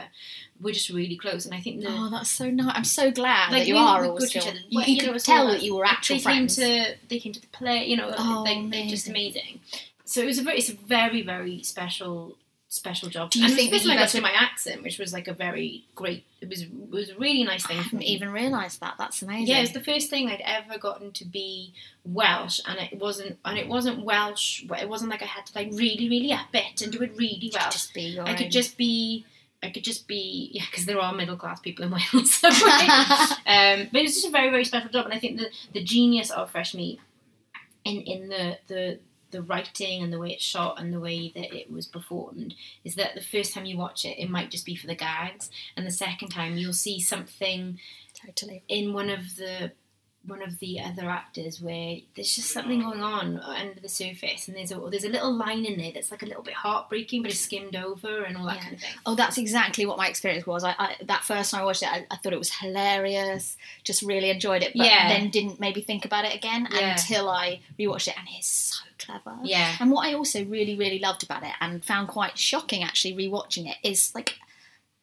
we're 0.62 0.74
just 0.74 0.90
really 0.90 1.18
close. 1.18 1.46
And 1.46 1.54
I 1.54 1.60
think 1.60 1.82
the 1.82 1.88
Oh, 1.90 2.10
that's 2.10 2.30
so 2.30 2.50
nice. 2.50 2.72
I'm 2.76 2.84
so 2.84 3.12
glad 3.12 3.52
like 3.52 3.62
that 3.64 3.68
you 3.68 3.76
we- 3.76 3.80
are 3.80 4.06
all 4.06 4.18
good 4.18 4.30
still. 4.30 4.42
each 4.44 4.48
other. 4.50 4.60
You, 4.70 4.80
Well, 4.80 4.88
you 4.88 5.06
know, 5.06 5.14
could 5.14 5.24
tell 5.24 5.48
that 5.48 5.62
you 5.64 5.76
were 5.76 5.86
actual 5.86 6.18
they 6.18 6.22
friends. 6.24 6.56
Came 6.58 6.84
to, 6.86 6.96
they 7.10 7.20
came 7.20 7.34
to 7.34 7.42
the 7.42 7.48
play, 7.48 7.86
you 7.86 7.98
know, 7.98 8.12
Oh, 8.18 8.27
like, 8.44 8.70
they're 8.72 8.88
just 8.88 9.08
amazing. 9.08 9.60
So 10.06 10.22
it 10.22 10.26
was 10.26 10.40
a 10.40 10.44
very, 10.44 10.58
it's 10.58 10.70
a 10.70 10.76
very, 10.76 11.22
very 11.22 11.64
special 11.64 12.38
special 12.70 13.08
job. 13.08 13.30
Do 13.32 13.40
you 13.40 13.46
and 13.46 13.56
think 13.56 13.70
it 13.72 13.74
was 13.74 13.84
that 13.84 13.88
the 13.88 13.94
you 13.94 14.00
first 14.00 14.14
time 14.14 14.26
I 14.26 14.30
better- 14.32 14.34
got 14.34 14.34
to 14.36 14.40
my 14.40 14.46
accent, 14.46 14.84
which 14.84 15.00
was 15.00 15.14
like 15.14 15.28
a 15.30 15.34
very 15.34 15.86
great. 15.96 16.26
It 16.42 16.50
was 16.50 16.62
it 16.64 16.70
was 16.90 17.10
a 17.10 17.16
really 17.18 17.44
nice 17.44 17.64
I 17.66 17.70
thing 17.70 17.78
for 17.78 17.84
hadn't 17.84 18.00
me. 18.00 18.06
even 18.08 18.30
realised 18.32 18.82
that. 18.82 18.96
That's 18.98 19.22
amazing. 19.22 19.48
Yeah, 19.48 19.60
it 19.60 19.62
was 19.62 19.72
the 19.72 19.84
first 19.84 20.10
thing 20.10 20.30
I'd 20.30 20.42
ever 20.42 20.78
gotten 20.78 21.12
to 21.14 21.26
be 21.26 21.74
Welsh, 22.06 22.60
and 22.66 22.78
it 22.80 23.00
wasn't 23.00 23.38
and 23.46 23.58
it 23.58 23.68
wasn't 23.68 24.04
Welsh. 24.04 24.64
It 24.64 24.90
wasn't 24.90 25.12
like 25.12 25.22
I 25.22 25.26
had 25.26 25.46
to 25.48 25.54
like 25.58 25.70
really 25.72 26.10
really 26.10 26.32
up 26.34 26.48
it 26.54 26.82
and 26.82 26.92
do 26.92 27.02
it 27.02 27.14
really 27.18 27.50
well. 27.54 27.70
just 27.72 27.94
be 27.94 28.20
I 28.20 28.34
could 28.34 28.52
just 28.52 28.78
be. 28.78 29.26
I 29.64 29.72
could 29.72 29.84
just 29.84 30.08
be, 30.08 30.52
yeah, 30.54 30.62
because 30.70 30.86
there 30.86 31.00
are 31.00 31.12
middle 31.16 31.36
class 31.36 31.60
people 31.60 31.84
in 31.84 31.90
Wales. 32.14 32.44
Um, 32.44 33.88
but 33.92 34.00
it 34.00 34.04
was 34.04 34.14
just 34.14 34.28
a 34.28 34.30
very, 34.30 34.50
very 34.52 34.66
special 34.66 34.90
job, 34.90 35.06
and 35.06 35.14
I 35.14 35.20
think 35.20 35.38
the 35.40 35.50
the 35.74 35.84
genius 35.84 36.30
of 36.32 36.52
Fresh 36.52 36.74
Meat 36.76 37.00
in 37.88 38.02
in 38.02 38.30
the 38.30 38.58
the 38.68 39.00
the 39.32 39.42
writing 39.42 40.02
and 40.02 40.12
the 40.14 40.20
way 40.20 40.32
it's 40.32 40.44
shot 40.44 40.80
and 40.80 40.94
the 40.94 41.00
way 41.00 41.32
that 41.36 41.54
it 41.54 41.70
was 41.70 41.86
performed 41.86 42.56
is 42.86 42.96
that 42.96 43.14
the 43.14 43.22
first 43.22 43.54
time 43.54 43.66
you 43.66 43.78
watch 43.78 44.06
it, 44.06 44.18
it 44.18 44.30
might 44.30 44.50
just 44.50 44.66
be 44.66 44.76
for 44.76 44.88
the 44.88 44.96
gags, 44.96 45.50
and 45.76 45.86
the 45.86 45.92
second 45.92 46.30
time 46.30 46.58
you'll 46.58 46.74
see 46.74 47.00
something 47.00 47.78
totally. 48.26 48.64
in 48.68 48.94
one 48.94 49.10
of 49.10 49.36
the 49.36 49.72
one 50.28 50.42
of 50.44 50.60
the 50.60 50.80
other 50.80 51.10
actors 51.10 51.62
where 51.62 51.98
there's 52.16 52.36
just 52.36 52.52
something 52.52 52.82
going 52.82 53.02
on 53.02 53.40
under 53.40 53.80
the 53.80 53.90
surface, 53.90 54.48
and 54.48 54.56
there's 54.58 54.72
a 54.72 54.80
there's 54.92 55.04
a 55.06 55.10
little 55.10 55.34
line 55.34 55.66
in 55.66 55.78
there 55.78 55.92
that's 55.94 56.12
like 56.12 56.22
a 56.24 56.26
little 56.26 56.44
bit 56.44 56.54
heartbreaking, 56.54 57.22
but 57.22 57.32
it's 57.32 57.40
skimmed 57.40 57.76
over 57.76 58.24
and 58.24 58.38
all 58.38 58.46
that 58.46 58.56
Yeah. 58.58 58.62
kind 58.64 58.74
of 58.76 58.82
thing. 58.82 58.90
Oh, 59.06 59.16
that's 59.16 59.38
exactly 59.38 59.86
what 59.86 59.98
my 59.98 60.08
experience 60.08 60.46
was. 60.46 60.64
I, 60.64 60.76
I 60.78 60.96
that 61.06 61.24
first 61.24 61.52
time 61.52 61.62
I 61.62 61.66
watched 61.66 61.84
it, 61.84 61.90
I, 61.90 62.06
I 62.12 62.18
thought 62.18 62.34
it 62.34 62.40
was 62.40 62.52
hilarious. 62.54 63.58
Just 63.84 64.02
really 64.02 64.30
enjoyed 64.30 64.64
it, 64.64 64.74
but 64.76 64.86
Yeah. 64.86 65.08
then 65.08 65.30
didn't 65.30 65.60
maybe 65.60 65.82
think 65.82 66.06
about 66.06 66.26
it 66.26 66.36
again 66.36 66.68
Yeah. 66.72 66.92
until 66.92 67.30
I 67.30 67.62
rewatched 67.80 68.08
it, 68.10 68.16
and 68.18 68.28
it's 68.38 68.48
so 68.48 68.84
clever. 69.00 69.38
Yeah. 69.44 69.76
And 69.80 69.92
what 69.92 70.06
I 70.08 70.14
also 70.14 70.44
really, 70.46 70.76
really 70.76 71.00
loved 71.00 71.24
about 71.24 71.44
it, 71.44 71.54
and 71.62 71.84
found 71.84 72.08
quite 72.08 72.38
shocking 72.38 72.84
actually 72.84 73.14
rewatching 73.16 73.70
it, 73.70 73.78
is 73.84 74.14
like 74.16 74.36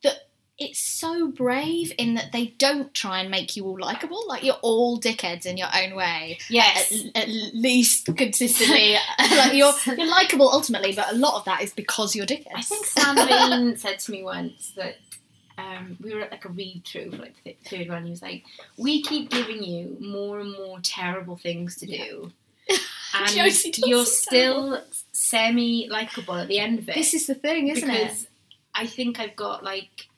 that 0.02 0.28
it's 0.58 0.78
so 0.78 1.28
brave 1.28 1.92
in 1.98 2.14
that 2.14 2.30
they 2.32 2.54
don't 2.58 2.94
try 2.94 3.20
and 3.20 3.30
make 3.30 3.56
you 3.56 3.64
all 3.64 3.78
likable. 3.78 4.22
Like 4.28 4.44
you're 4.44 4.54
all 4.62 5.00
dickheads 5.00 5.46
in 5.46 5.56
your 5.56 5.68
own 5.74 5.94
way. 5.96 6.38
Yes. 6.48 6.92
At, 7.14 7.24
at 7.24 7.28
least 7.28 8.06
consistently, 8.16 8.96
like 9.18 9.54
you're 9.54 9.72
you're 9.86 10.08
likable 10.08 10.48
ultimately, 10.48 10.94
but 10.94 11.12
a 11.12 11.16
lot 11.16 11.34
of 11.34 11.44
that 11.46 11.62
is 11.62 11.72
because 11.72 12.14
you're 12.14 12.26
dickheads. 12.26 12.54
I 12.54 12.62
think 12.62 12.86
Sam 12.86 13.16
Bain 13.16 13.76
said 13.76 13.98
to 14.00 14.12
me 14.12 14.22
once 14.22 14.72
that 14.76 14.96
um, 15.56 15.96
we 16.02 16.14
were 16.14 16.20
at 16.20 16.30
like 16.30 16.44
a 16.44 16.48
read 16.48 16.82
through 16.84 17.12
for 17.12 17.18
like 17.18 17.34
the 17.44 17.56
third 17.64 17.88
one. 17.88 18.04
He 18.04 18.10
was 18.10 18.22
like, 18.22 18.44
"We 18.76 19.02
keep 19.02 19.30
giving 19.30 19.62
you 19.62 19.96
more 20.00 20.40
and 20.40 20.52
more 20.52 20.78
terrible 20.82 21.36
things 21.36 21.76
to 21.76 21.86
do, 21.86 22.32
and 23.14 23.28
Josie 23.30 23.72
you're 23.84 24.06
still 24.06 24.82
semi 25.12 25.88
likable 25.88 26.34
at 26.34 26.48
the 26.48 26.58
end 26.58 26.80
of 26.80 26.88
it." 26.88 26.94
this 26.94 27.14
is 27.14 27.26
the 27.26 27.34
thing, 27.34 27.68
isn't 27.68 27.88
because 27.88 28.22
it? 28.24 28.28
I 28.74 28.86
think 28.86 29.20
I've 29.20 29.36
got 29.36 29.62
like. 29.62 30.08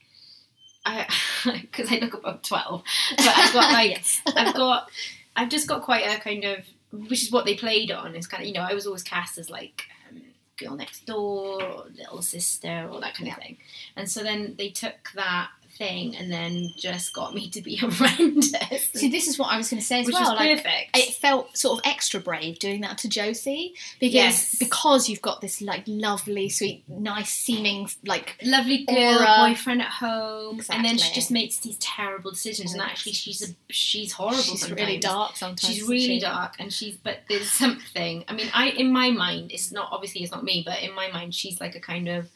I 0.87 1.07
because 1.61 1.93
I 1.93 1.97
look 1.97 2.15
about 2.15 2.45
twelve, 2.45 2.83
but 3.17 3.27
I've 3.27 3.53
got 3.53 3.73
like 3.73 4.05
I've 4.35 4.55
got 4.55 4.89
I've 5.35 5.49
just 5.49 5.67
got 5.67 5.83
quite 5.83 6.07
a 6.07 6.21
kind 6.21 6.45
of 6.45 6.65
which 6.93 7.25
is 7.25 7.33
what 7.33 7.45
they 7.45 7.57
played 7.57 7.91
on. 7.91 8.15
Is 8.15 8.27
kind 8.27 8.43
of 8.43 8.49
you 8.49 8.55
know 8.55 8.63
I 8.63 8.75
was 8.75 8.87
always 8.87 9.03
cast 9.03 9.37
as 9.37 9.51
like 9.51 9.85
um, 10.09 10.23
girl 10.57 10.77
next 10.77 11.05
door 11.05 11.63
or 11.63 11.85
little 11.95 12.23
sister 12.23 12.89
or 12.91 13.01
that 13.01 13.15
kind 13.15 13.31
of 13.31 13.37
thing, 13.37 13.59
and 13.97 14.11
so 14.11 14.23
then 14.23 14.55
they 14.57 14.71
took 14.71 15.11
that 15.15 15.49
thing 15.77 16.17
and 16.17 16.33
then 16.33 16.73
just 16.77 17.13
got 17.13 17.35
me 17.35 17.49
to 17.51 17.61
be 17.63 17.77
horrendous, 18.21 18.91
See, 18.95 19.09
this 19.11 19.27
is 19.29 19.39
what 19.39 19.47
I 19.53 19.57
was 19.57 19.69
going 19.71 19.81
to 19.81 19.87
say 19.87 20.01
as 20.01 20.07
which 20.07 20.15
well. 20.15 20.35
like, 20.35 20.57
perfect. 20.63 20.97
it 20.97 21.15
felt 21.15 21.57
sort 21.57 21.79
of 21.79 21.91
extra 21.91 22.21
brave 22.21 22.59
doing 22.59 22.81
that 22.83 22.99
to 22.99 23.09
Josie 23.09 23.75
because 24.01 24.15
Yes. 24.15 24.59
because 24.59 25.09
you've 25.09 25.23
got 25.23 25.41
this 25.41 25.61
like 25.61 25.85
lovely, 25.87 26.49
sweet, 26.49 26.85
nice 26.89 27.31
seeming 27.31 27.89
like 28.05 28.37
lovely 28.43 28.85
girl, 28.85 28.97
Aura. 29.21 29.49
boyfriend 29.51 29.83
at 29.83 29.89
home, 29.89 30.61
and 30.71 30.85
then 30.85 30.99
she 30.99 31.13
just 31.15 31.31
makes 31.31 31.59
these 31.59 31.77
terrible 31.79 32.31
decisions. 32.31 32.73
And 32.73 32.83
actually, 32.83 33.13
she's 33.13 33.43
a 33.43 33.55
she's 33.73 34.13
horrible. 34.13 34.39
she's 34.43 34.61
sometimes. 34.61 34.81
really 34.81 34.99
dark 34.99 35.37
sometimes. 35.37 35.61
She's 35.75 35.83
really 35.89 36.01
she? 36.01 36.21
dark, 36.21 36.55
and 36.59 36.73
she's 36.73 36.97
but 36.97 37.21
there's 37.29 37.51
something. 37.51 38.25
I 38.29 38.33
mean, 38.35 38.49
I 38.55 38.69
in 38.71 38.91
my 38.93 39.11
mind, 39.11 39.53
it's 39.53 39.73
not 39.73 39.89
obviously 39.93 40.23
it's 40.23 40.33
not 40.33 40.45
me, 40.45 40.63
but 40.67 40.83
in 40.83 40.95
my 40.95 41.11
mind, 41.11 41.35
she's 41.35 41.61
like 41.61 41.75
a 41.75 41.81
kind 41.81 42.09
of 42.09 42.29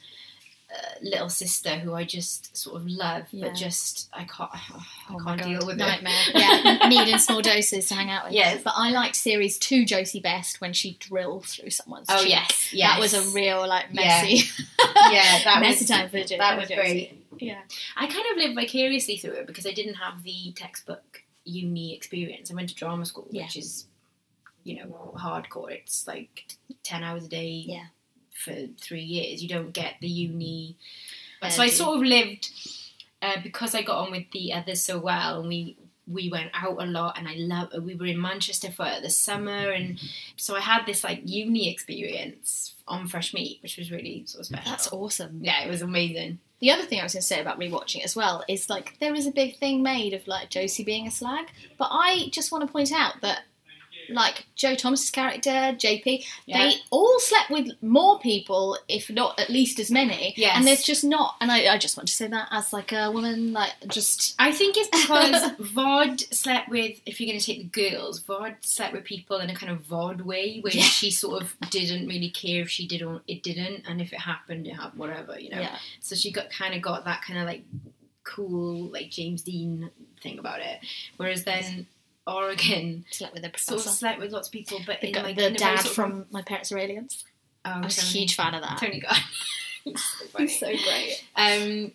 little 1.02 1.28
sister 1.28 1.70
who 1.70 1.94
I 1.94 2.04
just 2.04 2.56
sort 2.56 2.76
of 2.76 2.86
love, 2.86 3.24
Yeah. 3.30 3.48
but 3.48 3.56
just 3.56 4.08
I 4.12 4.24
can't 4.24 4.50
I 4.52 4.60
Oh 5.10 5.18
can't 5.24 5.42
deal 5.42 5.66
with 5.66 5.76
nightmare. 5.76 6.12
it. 6.34 6.34
yeah, 6.80 6.88
need 6.88 7.08
in 7.08 7.18
small 7.18 7.40
doses 7.42 7.88
to 7.88 7.94
hang 7.94 8.10
out 8.10 8.24
with. 8.24 8.34
Yes. 8.34 8.62
but 8.62 8.74
I 8.76 8.90
liked 8.90 9.16
series 9.16 9.58
two 9.58 9.84
Josie 9.84 10.20
best 10.20 10.60
when 10.60 10.72
she 10.72 10.96
drilled 11.00 11.46
through 11.46 11.70
someone's. 11.70 12.06
Oh 12.08 12.20
cheek. 12.22 12.30
yes, 12.30 12.72
yes, 12.72 12.90
that 12.94 13.00
was 13.00 13.14
a 13.14 13.34
real 13.34 13.66
like 13.66 13.92
messy, 13.92 14.36
yeah, 15.10 15.40
that 15.44 15.58
messy 15.60 15.80
was 15.84 15.88
time 15.88 16.08
for 16.08 16.22
Jo- 16.22 16.38
that 16.38 16.56
was 16.58 16.68
Josie. 16.68 16.80
great. 16.80 17.16
Yeah, 17.42 17.60
I 17.96 18.06
kind 18.06 18.24
of 18.32 18.36
lived 18.36 18.54
vicariously 18.54 19.16
through 19.16 19.32
it 19.32 19.46
because 19.46 19.66
I 19.66 19.72
didn't 19.72 19.94
have 19.94 20.22
the 20.22 20.52
textbook 20.56 21.22
uni 21.44 21.94
experience. 21.96 22.50
I 22.50 22.54
went 22.54 22.68
to 22.68 22.74
drama 22.74 23.06
school, 23.06 23.26
Yeah. 23.30 23.44
which 23.44 23.56
is, 23.56 23.86
you 24.62 24.76
know, 24.76 25.14
hardcore. 25.18 25.70
It's 25.72 26.06
like 26.06 26.46
ten 26.82 27.02
hours 27.02 27.24
a 27.24 27.28
day 27.28 27.64
Yeah. 27.66 27.86
For 28.40 28.54
three 28.80 29.02
years. 29.02 29.42
You 29.42 29.48
don't 29.48 29.72
get 29.72 29.94
the 30.00 30.08
uni. 30.08 30.76
Uh, 31.42 31.50
so 31.50 31.62
I 31.62 31.68
sort 31.68 31.96
of 31.96 32.02
lived 32.02 32.50
uh, 33.22 33.36
because 33.42 33.74
I 33.74 33.82
got 33.82 33.98
on 33.98 34.10
with 34.10 34.30
the 34.32 34.52
others 34.52 34.82
so 34.82 34.98
well, 34.98 35.40
and 35.40 35.48
we 35.48 35.76
we 36.06 36.28
went 36.28 36.50
out 36.54 36.82
a 36.82 36.86
lot, 36.86 37.18
and 37.18 37.28
I 37.28 37.34
love. 37.36 37.68
We 37.82 37.94
were 37.94 38.06
in 38.06 38.20
Manchester 38.20 38.70
for 38.70 38.90
the 39.00 39.10
summer, 39.10 39.70
and 39.70 40.00
so 40.36 40.56
I 40.56 40.60
had 40.60 40.86
this 40.86 41.04
like 41.04 41.22
uni 41.24 41.70
experience 41.70 42.74
on 42.88 43.06
Fresh 43.06 43.32
Meat, 43.32 43.58
which 43.62 43.76
was 43.76 43.90
really 43.90 44.24
sort 44.26 44.40
of 44.40 44.46
special. 44.46 44.70
that's 44.70 44.92
awesome. 44.92 45.40
Yeah, 45.42 45.62
it 45.64 45.70
was 45.70 45.82
amazing. 45.82 46.38
The 46.60 46.70
other 46.72 46.82
thing 46.82 47.00
I 47.00 47.04
was 47.04 47.14
going 47.14 47.22
to 47.22 47.26
say 47.26 47.40
about 47.40 47.58
rewatching 47.58 48.00
it 48.00 48.04
as 48.04 48.14
well 48.14 48.44
is 48.46 48.68
like 48.68 48.98
there 49.00 49.14
is 49.14 49.26
a 49.26 49.30
big 49.30 49.56
thing 49.56 49.82
made 49.82 50.12
of 50.12 50.26
like 50.28 50.50
Josie 50.50 50.84
being 50.84 51.06
a 51.06 51.10
slag, 51.10 51.46
but 51.78 51.88
I 51.90 52.28
just 52.32 52.52
want 52.52 52.66
to 52.66 52.72
point 52.72 52.92
out 52.92 53.20
that 53.22 53.42
like 54.12 54.46
Joe 54.56 54.74
Thomas's 54.74 55.10
character, 55.10 55.50
JP, 55.50 56.24
Yeah. 56.46 56.58
they 56.68 56.74
all 56.90 57.18
slept 57.20 57.50
with 57.50 57.70
more 57.82 58.18
people, 58.20 58.76
if 58.88 59.08
not 59.10 59.38
at 59.40 59.50
least 59.50 59.78
as 59.80 59.90
many. 59.90 60.34
Yes. 60.36 60.56
And 60.56 60.66
there's 60.66 60.82
just 60.82 61.04
not, 61.04 61.36
and 61.40 61.50
I, 61.50 61.72
I 61.74 61.78
just 61.78 61.96
want 61.96 62.08
to 62.08 62.14
say 62.14 62.26
that 62.28 62.48
as 62.50 62.72
like 62.72 62.92
a 62.92 63.10
woman, 63.10 63.52
like 63.52 63.72
just 63.88 64.34
I 64.38 64.52
think 64.52 64.76
it's 64.76 64.88
because 64.88 65.52
Vod 65.72 66.32
slept 66.34 66.68
with, 66.68 67.00
if 67.06 67.20
you're 67.20 67.28
going 67.28 67.40
to 67.40 67.44
take 67.46 67.72
the 67.72 67.90
girls, 67.90 68.22
Vod 68.22 68.56
slept 68.60 68.92
with 68.92 69.04
people 69.04 69.38
in 69.38 69.50
a 69.50 69.54
kind 69.54 69.72
of 69.72 69.80
Vod 69.86 70.22
way 70.22 70.60
where 70.60 70.72
Yeah. 70.74 70.82
she 70.82 71.10
sort 71.10 71.42
of 71.42 71.54
didn't 71.70 72.06
really 72.08 72.30
care 72.30 72.62
if 72.62 72.70
she 72.70 72.86
did 72.86 73.02
or 73.02 73.22
it 73.26 73.42
didn't, 73.42 73.84
and 73.88 74.00
if 74.00 74.12
it 74.12 74.20
happened, 74.20 74.66
it 74.66 74.74
happened, 74.74 74.98
whatever, 74.98 75.38
you 75.38 75.50
know. 75.50 75.60
Yeah. 75.60 75.76
So 76.00 76.14
she 76.16 76.30
got 76.32 76.50
kind 76.50 76.74
of 76.74 76.82
got 76.82 77.04
that 77.04 77.22
kind 77.22 77.38
of 77.38 77.46
like 77.46 77.62
cool, 78.24 78.88
like 78.90 79.10
James 79.10 79.42
Dean 79.42 79.90
thing 80.22 80.38
about 80.38 80.60
it. 80.60 80.80
Whereas 81.16 81.44
then 81.44 81.86
Oregon 82.26 83.04
slept 83.10 83.34
with 83.34 83.44
a 83.44 83.48
sort 83.58 83.78
of 83.78 83.84
professor. 83.84 83.90
slept 83.90 84.18
with 84.20 84.32
lots 84.32 84.48
of 84.48 84.52
people, 84.52 84.80
but 84.86 85.00
The, 85.00 85.08
in 85.16 85.22
like 85.22 85.36
the 85.36 85.46
in 85.48 85.56
a 85.56 85.58
very 85.58 85.76
dad 85.76 85.86
from 85.86 86.26
My 86.30 86.42
Parents 86.42 86.70
Are 86.72 86.78
Aliens. 86.78 87.24
oh, 87.64 87.70
I 87.70 87.80
was 87.80 87.98
a 87.98 88.02
huge 88.02 88.34
fan 88.36 88.54
of 88.54 88.62
that. 88.62 88.78
Tony 88.78 89.00
God. 89.00 89.16
He's 89.84 90.58
so 90.60 90.66
great. 90.66 91.24
um 91.36 91.92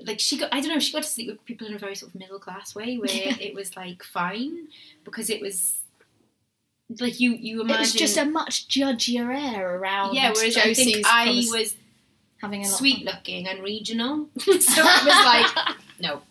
like 0.00 0.18
she 0.18 0.38
got 0.38 0.52
I 0.52 0.60
don't 0.60 0.70
know 0.70 0.78
she 0.78 0.92
got 0.92 1.02
to 1.04 1.08
sleep 1.08 1.28
with 1.28 1.44
people 1.44 1.66
in 1.66 1.74
a 1.74 1.78
very 1.78 1.94
sort 1.94 2.14
of 2.14 2.18
middle 2.18 2.38
class 2.38 2.74
way 2.74 2.96
where 2.96 3.08
it 3.10 3.54
was 3.54 3.76
like 3.76 4.02
fine 4.02 4.68
because 5.04 5.28
it 5.30 5.40
was 5.40 5.76
like 6.98 7.20
you 7.20 7.32
you 7.32 7.60
It 7.60 7.64
imagine 7.64 7.80
was 7.80 7.92
just 7.92 8.16
a 8.16 8.24
much 8.24 8.68
judgier 8.68 9.30
air 9.32 9.76
around 9.76 10.14
yeah 10.14 10.32
whereas 10.34 10.56
I 10.56 10.74
think 10.74 11.06
I 11.06 11.46
was 11.50 11.76
having 12.38 12.62
a 12.62 12.66
sweet 12.66 13.04
looking 13.04 13.46
and 13.48 13.62
regional 13.62 14.28
so 14.38 14.50
it 14.52 15.04
was 15.04 15.06
like 15.06 15.76
no 16.00 16.22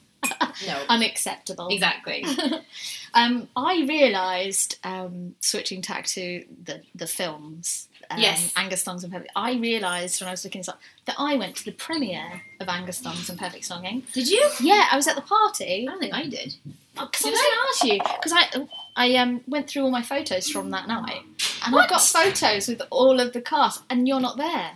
no 0.67 0.83
unacceptable. 0.89 1.67
exactly 1.69 2.25
Um, 3.15 3.47
I 3.55 3.86
realised, 3.88 4.79
um, 4.83 5.36
switching 5.39 5.83
tack 5.83 6.07
to 6.07 6.43
the, 6.63 6.81
the 6.95 7.05
films, 7.05 7.88
um, 8.09 8.19
Yes. 8.19 8.51
Angus 8.55 8.81
Thongs 8.83 9.03
and 9.03 9.13
Perfect, 9.13 9.31
I 9.36 9.53
realised 9.53 10.19
when 10.19 10.29
I 10.29 10.31
was 10.31 10.43
looking 10.43 10.62
this 10.62 10.67
up 10.69 10.79
that 11.05 11.15
I 11.19 11.36
went 11.36 11.55
to 11.57 11.65
the 11.65 11.73
premiere 11.73 12.41
of 12.59 12.67
Angus 12.69 12.99
Thongs 13.01 13.29
and 13.29 13.38
Perfect 13.38 13.69
Snogging. 13.69 14.12
did 14.13 14.27
you 14.27 14.49
Yeah, 14.59 14.88
I 14.91 14.95
was 14.95 15.07
at 15.07 15.15
the 15.15 15.21
party. 15.21 15.88
I 15.88 15.91
don't 15.91 15.99
think 15.99 16.12
I 16.13 16.23
did 16.23 16.55
Because 16.95 17.25
I 17.25 17.29
was 17.29 17.39
going 17.39 17.51
to 17.51 17.67
ask 17.69 17.83
you, 17.83 17.99
because 18.15 18.33
I, 18.33 18.67
I 18.95 19.15
um, 19.17 19.41
went 19.47 19.69
through 19.69 19.83
all 19.83 19.91
my 19.91 20.01
photos 20.01 20.49
from 20.49 20.71
that 20.71 20.88
night, 20.88 21.21
and 21.67 21.75
I've 21.75 21.89
got 21.89 22.01
photos 22.01 22.67
with 22.67 22.81
all 22.89 23.19
of 23.19 23.33
the 23.33 23.41
cast, 23.41 23.83
and 23.91 24.07
you're 24.07 24.19
not 24.21 24.38
there. 24.38 24.71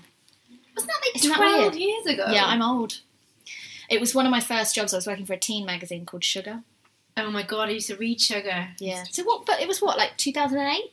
wasn't 0.76 0.92
that 0.92 1.02
like 1.08 1.16
Isn't 1.16 1.36
12 1.36 1.60
weird? 1.60 1.76
years 1.76 2.06
ago 2.06 2.26
Yeah, 2.30 2.46
I'm 2.46 2.62
old. 2.62 3.00
It 3.90 4.00
was 4.00 4.14
one 4.16 4.26
of 4.26 4.32
my 4.32 4.40
first 4.42 4.76
jobs. 4.76 4.94
I 4.94 4.98
was 4.98 5.08
working 5.08 5.26
for 5.26 5.34
a 5.34 5.38
teen 5.40 5.66
magazine 5.66 6.06
called 6.06 6.24
Sugar. 6.24 6.64
oh 7.18 7.32
my 7.32 7.44
god 7.44 7.70
I 7.70 7.72
used 7.74 7.88
to 7.88 7.96
read 7.96 8.20
Sugar 8.22 8.70
Yeah. 8.80 9.04
So 9.10 9.24
what? 9.24 9.46
But 9.46 9.60
it 9.62 9.68
was 9.68 9.82
what, 9.82 9.98
like 9.98 10.18
2008? 10.18 10.92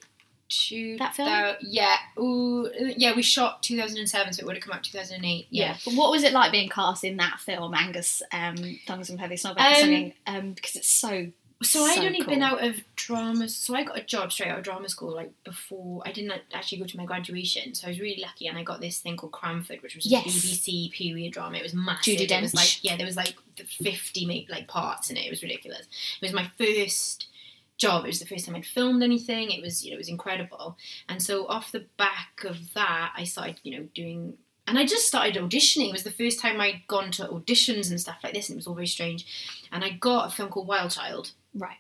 Two 0.49 0.97
That 0.99 1.15
film? 1.17 1.29
thou- 1.29 1.57
yeah 1.63 1.97
ooh 2.19 2.71
yeah 2.97 3.15
we 3.17 3.23
shot 3.23 3.63
2007 3.63 4.35
so 4.35 4.41
it 4.41 4.47
would 4.47 4.57
have 4.57 4.63
come 4.63 4.75
out 4.75 4.85
2008 4.85 5.47
yeah. 5.51 5.77
But 5.85 5.95
what 5.95 6.11
was 6.11 6.23
it 6.23 6.33
like 6.33 6.53
being 6.53 6.69
cast 6.69 7.03
in 7.03 7.17
that 7.17 7.41
film, 7.41 7.75
Angus 7.75 8.23
um, 8.31 8.57
Thongs 8.87 9.09
and 9.11 9.19
Perfect 9.19 9.41
Song 9.41 9.55
Um, 9.57 9.75
Singing? 9.75 10.13
Um, 10.27 10.53
because 10.53 10.77
it's 10.77 10.89
so 10.91 11.29
So 11.65 11.85
I'd 11.85 12.05
only 12.05 12.23
been 12.23 12.43
out 12.43 12.65
of 12.65 12.77
drama. 12.97 13.49
So 13.49 13.75
I 13.75 13.83
got 13.85 13.99
a 13.99 14.03
job 14.03 14.33
straight 14.33 14.51
out 14.51 14.59
of 14.59 14.65
drama 14.65 14.89
school, 14.89 15.15
like 15.15 15.33
before. 15.45 16.03
I 16.07 16.13
didn't 16.13 16.33
actually 16.53 16.79
go 16.79 16.87
to 16.87 16.97
my 16.97 17.05
graduation, 17.05 17.75
so 17.75 17.87
I 17.87 17.91
was 17.91 18.01
really 18.01 18.23
lucky, 18.23 18.47
and 18.47 18.57
I 18.57 18.63
got 18.63 18.81
this 18.81 19.01
thing 19.01 19.17
called 19.17 19.33
Cranford, 19.33 19.83
which 19.83 19.97
was 19.97 20.07
a 20.07 20.17
BBC 20.17 20.93
period 20.93 21.33
drama. 21.33 21.59
It 21.59 21.63
was 21.63 21.75
massive. 21.75 22.15
Judi 22.19 22.31
It 22.31 22.43
was 22.43 22.53
Dench. 22.53 22.57
like 22.57 22.85
yeah, 22.85 22.97
there 22.97 23.07
was 23.07 23.17
like 23.17 23.35
the 23.57 23.65
fifty 23.65 24.47
like 24.51 24.69
parts 24.69 25.11
in 25.11 25.17
it. 25.17 25.27
It 25.27 25.31
was 25.31 25.43
ridiculous. 25.43 25.87
It 26.21 26.23
was 26.23 26.33
my 26.33 26.51
first 26.59 27.29
job. 27.77 28.05
It 28.05 28.09
was 28.09 28.21
the 28.21 28.27
first 28.27 28.47
time 28.47 28.55
I'd 28.55 28.67
filmed 28.67 29.03
anything. 29.03 29.51
It 29.51 29.63
was 29.63 29.85
you 29.85 29.91
know 29.91 29.97
it 29.97 29.99
was 29.99 30.09
incredible. 30.09 30.77
And 31.09 31.23
so 31.23 31.47
off 31.47 31.73
the 31.73 31.87
back 31.97 32.45
of 32.45 32.75
that, 32.75 33.13
I 33.17 33.25
started 33.25 33.61
you 33.63 33.79
know 33.79 33.89
doing. 33.95 34.39
And 34.67 34.79
I 34.79 34.87
just 34.87 35.07
started 35.07 35.35
auditioning. 35.35 35.89
It 35.89 35.93
was 35.93 36.05
the 36.05 36.11
first 36.11 36.41
time 36.41 36.61
I'd 36.61 36.87
gone 36.87 37.11
to 37.13 37.27
auditions 37.27 37.91
and 37.91 38.01
stuff 38.01 38.19
like 38.25 38.33
this, 38.33 38.49
and 38.49 38.57
it 38.57 38.61
was 38.61 38.67
all 38.67 38.75
very 38.75 38.87
strange. 38.87 39.27
And 39.71 39.85
I 39.85 39.91
got 39.91 40.29
a 40.29 40.31
film 40.35 40.49
called 40.49 40.67
Wild 40.67 40.91
Child, 40.91 41.33
Right. 41.55 41.77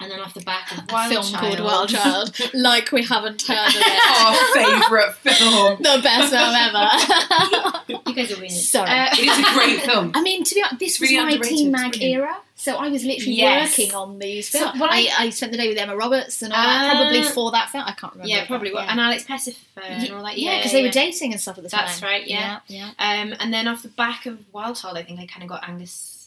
And 0.00 0.10
then 0.12 0.20
off 0.20 0.32
the 0.32 0.42
back 0.42 0.70
of 0.70 0.78
A 0.78 0.92
Wild 0.92 1.10
film 1.12 1.24
Child, 1.24 1.56
called 1.56 1.60
Wild 1.66 1.88
Child. 1.88 2.40
like 2.54 2.92
we 2.92 3.02
haven't 3.04 3.42
heard 3.42 3.66
of 3.68 3.74
it. 3.74 4.10
Our 4.20 4.80
favourite 4.80 5.14
film. 5.16 5.76
the 5.78 6.00
best 6.02 6.32
film 6.32 6.54
ever. 6.54 7.94
You 8.06 8.14
guys 8.14 8.32
are 8.32 8.40
weird. 8.40 8.52
Sorry. 8.52 8.88
Uh, 8.90 9.08
It 9.12 9.18
is 9.28 9.38
a 9.38 9.54
great 9.54 9.80
film. 9.82 10.12
I 10.14 10.22
mean, 10.22 10.44
to 10.44 10.54
be 10.54 10.62
honest, 10.62 10.78
this 10.78 11.00
was 11.00 11.10
my 11.12 11.36
Teen 11.38 11.70
Mag 11.70 12.00
era, 12.02 12.36
so 12.54 12.76
I 12.76 12.88
was 12.88 13.04
literally 13.04 13.34
Yes. 13.36 13.76
working 13.78 13.94
on 13.94 14.18
these 14.18 14.48
So 14.50 14.58
films. 14.60 14.80
what 14.80 14.90
I, 14.92 14.98
I- 15.18 15.24
I 15.24 15.30
spent 15.30 15.52
the 15.52 15.58
day 15.58 15.68
with 15.68 15.78
Emma 15.78 15.96
Roberts 15.96 16.42
and 16.42 16.52
all 16.52 16.62
that, 16.62 16.90
Ah. 16.94 16.96
probably 17.00 17.22
for 17.22 17.50
that 17.52 17.70
film. 17.70 17.84
I 17.86 17.92
can't 17.92 18.12
remember. 18.14 18.28
yeah, 18.28 18.40
but 18.42 18.48
probably. 18.48 18.70
Yeah. 18.72 18.86
And 18.90 19.00
Alex 19.00 19.24
Pettyfer 19.24 19.56
and 19.82 20.12
all 20.12 20.22
that. 20.24 20.38
yeah, 20.38 20.50
Yeah, 20.52 20.56
because 20.58 20.72
they 20.72 20.82
were 20.82 20.90
dating 20.90 21.32
and 21.32 21.40
stuff 21.40 21.58
at 21.58 21.64
the 21.64 21.70
time. 21.70 21.86
That's 21.86 22.02
right, 22.02 22.26
yeah. 22.26 22.60
yeah, 22.66 22.90
Um, 22.98 23.34
and 23.40 23.52
then 23.52 23.66
off 23.68 23.82
the 23.82 23.88
back 23.88 24.26
of 24.26 24.38
Wild 24.52 24.76
Child, 24.76 24.96
I 24.98 25.02
think 25.02 25.20
I 25.20 25.26
kind 25.26 25.42
of 25.42 25.48
got 25.48 25.68
Angus 25.68 26.17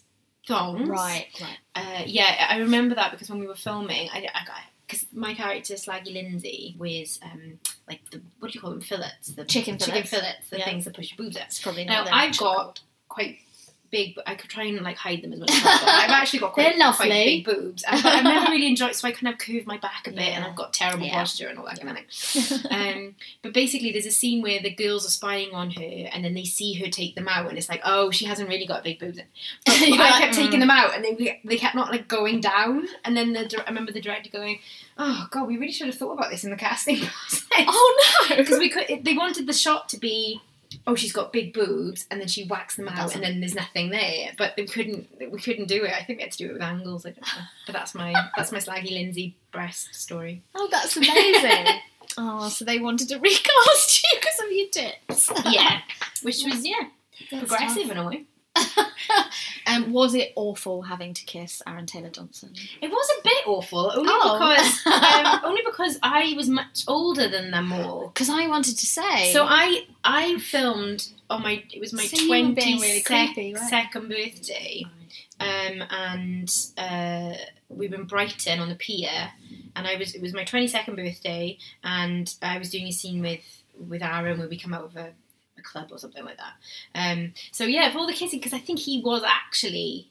Thongs. 0.48 0.88
right, 0.90 1.28
right. 1.40 1.58
Uh, 1.76 2.04
yeah, 2.06 2.48
I 2.50 2.58
remember 2.60 2.96
that 2.96 3.12
because 3.12 3.30
when 3.30 3.40
we 3.40 3.48
were 3.48 3.56
filming, 3.56 4.10
I, 4.12 4.20
I 4.34 4.46
got 4.46 4.58
because 4.88 5.06
my 5.14 5.34
character 5.34 5.76
Slaggy 5.76 6.14
Lindsay 6.14 6.76
wears 6.78 7.20
um 7.24 7.60
like 7.88 8.02
the 8.12 8.22
what 8.40 8.52
do 8.52 8.56
you 8.56 8.62
call 8.62 8.72
them 8.72 8.82
fillets 8.82 9.28
the 9.30 9.46
Chicken 9.46 9.78
chicken 9.78 9.94
fillets. 10.04 10.10
fillets 10.10 10.50
the 10.50 10.58
Yeah. 10.60 10.66
things 10.66 10.86
that 10.86 10.94
push 10.96 11.12
your 11.12 11.18
boobs 11.18 11.38
out. 11.38 11.44
It's 11.46 11.62
probably 11.62 11.86
Now 11.86 12.00
not. 12.00 12.06
them 12.06 12.14
I've 12.16 12.38
got 12.38 12.56
called. 12.56 12.80
quite 13.08 13.38
big, 13.92 14.16
but 14.16 14.28
I 14.28 14.36
could 14.36 14.50
try 14.50 14.64
and 14.64 14.82
like 14.82 14.98
hide 14.98 15.22
them 15.22 15.34
as 15.34 15.40
much 15.40 15.52
as 15.52 15.60
possible. 15.62 15.92
I've 15.92 16.10
actually 16.10 16.40
got 16.40 16.54
quite, 16.54 16.76
quite 16.76 17.10
big 17.10 17.46
boobs. 17.46 17.84
I've, 17.88 18.06
I've 18.06 18.24
never 18.24 18.52
really 18.52 18.68
enjoyed, 18.70 18.96
so 18.96 19.08
I 19.08 19.12
kind 19.12 19.34
of 19.34 19.40
curve 19.40 19.68
my 19.68 19.78
back 19.78 20.08
a 20.08 20.12
bit, 20.12 20.30
and 20.30 20.44
I've 20.44 20.56
got 20.56 20.74
terrible 20.74 21.06
Yeah. 21.06 21.14
posture 21.14 21.48
and 21.48 21.60
all 21.60 21.66
that 21.66 21.82
kind 21.82 21.98
of 21.98 22.06
thing. 22.14 22.72
Um, 22.72 23.16
but 23.42 23.54
basically, 23.54 23.92
there's 23.92 24.06
a 24.06 24.12
scene 24.12 24.42
where 24.42 24.62
the 24.62 24.74
girls 24.74 25.06
are 25.06 25.10
spying 25.10 25.54
on 25.54 25.72
her, 25.72 26.10
and 26.12 26.24
then 26.24 26.34
they 26.34 26.46
see 26.46 26.74
her 26.76 26.90
take 26.90 27.16
them 27.16 27.28
out, 27.28 27.50
and 27.50 27.58
it's 27.58 27.70
like, 27.70 27.82
oh, 27.84 28.12
she 28.12 28.26
hasn't 28.26 28.50
really 28.50 28.66
got 28.66 28.84
big 28.84 29.00
boobs. 29.00 29.18
But, 29.18 29.26
but 29.66 29.76
I 29.76 29.98
like, 29.98 30.22
kept 30.22 30.34
mm. 30.34 30.38
taking 30.38 30.60
them 30.60 30.72
out, 30.72 30.96
and 30.96 31.04
they 31.04 31.42
they 31.44 31.58
kept 31.58 31.76
not 31.76 31.92
like 31.92 32.08
going 32.08 32.42
down. 32.42 32.88
And 33.04 33.16
then 33.16 33.34
the 33.34 33.64
I 33.66 33.70
remember 33.70 33.92
the 33.92 34.02
director 34.02 34.30
going, 34.30 34.60
"Oh 34.98 35.28
God, 35.32 35.48
we 35.48 35.58
really 35.58 35.72
should 35.72 35.88
have 35.88 35.98
thought 35.98 36.14
about 36.14 36.32
this 36.32 36.44
in 36.44 36.52
the 36.52 36.58
casting 36.58 36.98
process." 36.98 37.46
Oh 37.52 38.28
no! 38.30 38.38
because 38.38 38.60
we 38.60 38.70
could 38.70 39.04
they 39.04 39.14
wanted 39.14 39.48
the 39.48 39.54
shot 39.54 39.90
to 39.90 39.98
be 39.98 40.42
oh 40.88 40.96
she's 40.96 41.12
got 41.12 41.32
big 41.32 41.54
boobs 41.54 42.06
and 42.10 42.20
then 42.20 42.28
she 42.28 42.46
whacks 42.46 42.76
them 42.76 42.88
out 42.88 43.14
and 43.16 43.24
then 43.24 43.40
there's 43.40 43.56
nothing 43.56 43.90
there 43.92 44.32
but 44.38 44.54
we 44.58 44.66
couldn't 44.66 45.08
we 45.32 45.40
couldn't 45.40 45.68
do 45.68 45.84
it 45.84 45.92
i 45.94 46.04
think 46.04 46.18
we 46.20 46.24
had 46.24 46.32
to 46.32 46.38
do 46.40 46.50
it 46.50 46.54
with 46.54 46.62
angles 46.62 47.06
i 47.06 47.10
don't 47.10 47.22
know 47.22 47.44
but 47.68 47.74
that's 47.74 47.94
my 47.94 48.14
that's 48.36 48.52
my 48.52 48.58
slaggy 48.60 48.92
lindsay 48.92 49.36
breast 49.52 49.94
story 49.94 50.42
Oh, 50.56 50.68
that's 50.72 50.98
amazing. 50.98 51.66
oh, 52.18 52.50
so 52.50 52.66
they 52.66 52.80
wanted 52.80 53.10
to 53.10 53.16
recast 53.20 54.04
you 54.04 54.20
because 54.20 54.40
of 54.44 54.52
your 54.52 54.68
tits. 54.70 55.32
yeah 55.54 55.80
which 56.24 56.44
was 56.44 56.66
yeah 56.66 56.76
That's 57.32 57.48
progressive 57.48 57.84
tough. 57.84 57.92
in 57.92 57.98
a 57.98 58.08
way 58.08 58.26
Um, 59.68 59.92
was 59.94 60.16
it 60.16 60.34
awful 60.36 60.82
having 60.82 61.14
to 61.14 61.24
kiss 61.26 61.62
Aaron 61.68 61.86
Taylor 61.86 62.10
Johnson? 62.10 62.54
it 62.82 62.90
was 62.90 63.10
a 63.20 63.24
bit 63.24 63.48
awful 63.48 63.92
only 63.96 64.10
Oh. 64.12 64.38
because 64.40 64.86
um, 65.26 65.40
only 65.44 65.62
because 65.66 66.00
i 66.04 66.34
was 66.36 66.50
much 66.50 66.84
older 66.88 67.28
than 67.30 67.52
them 67.52 67.72
all 67.72 68.08
Because 68.08 68.30
I 68.30 68.48
wanted 68.48 68.78
to 68.78 68.86
say. 68.86 69.32
So 69.32 69.46
I 69.48 69.86
I 70.04 70.38
filmed 70.40 71.08
on 71.30 71.44
my 71.44 71.64
it 71.72 71.80
was 71.80 71.94
my 71.94 72.04
So 72.06 72.18
you 72.18 72.30
were 72.30 72.36
being 72.36 72.56
twenty 72.56 72.82
really 72.82 73.02
creepy, 73.02 73.54
right? 73.54 73.70
second 73.70 74.10
birthday, 74.10 74.84
um, 75.40 75.84
and 75.90 76.50
uh, 76.78 77.34
we 77.70 77.88
were 77.88 77.96
in 77.96 78.06
Brighton 78.06 78.60
on 78.60 78.70
the 78.70 78.76
pier, 78.76 79.32
and 79.76 79.88
I 79.88 79.96
was 79.96 80.16
it 80.16 80.22
was 80.22 80.34
my 80.34 80.44
twenty 80.44 80.68
second 80.68 80.96
birthday, 80.96 81.58
and 81.84 82.34
I 82.42 82.58
was 82.58 82.70
doing 82.72 82.88
a 82.88 82.92
scene 82.92 83.22
with 83.22 83.64
with 83.78 84.02
Aaron 84.02 84.40
where 84.40 84.50
we 84.50 84.58
come 84.60 84.74
out 84.74 84.86
of 84.86 84.96
a, 84.98 85.12
a 85.62 85.64
club 85.64 85.90
or 85.92 85.98
something 86.00 86.26
like 86.26 86.38
that. 86.38 86.54
Um, 86.96 87.34
so 87.52 87.64
yeah, 87.66 87.92
for 87.92 88.00
all 88.00 88.08
the 88.08 88.14
kissing 88.14 88.40
because 88.40 88.54
I 88.54 88.60
think 88.60 88.80
he 88.80 89.02
was 89.02 89.24
actually 89.24 90.10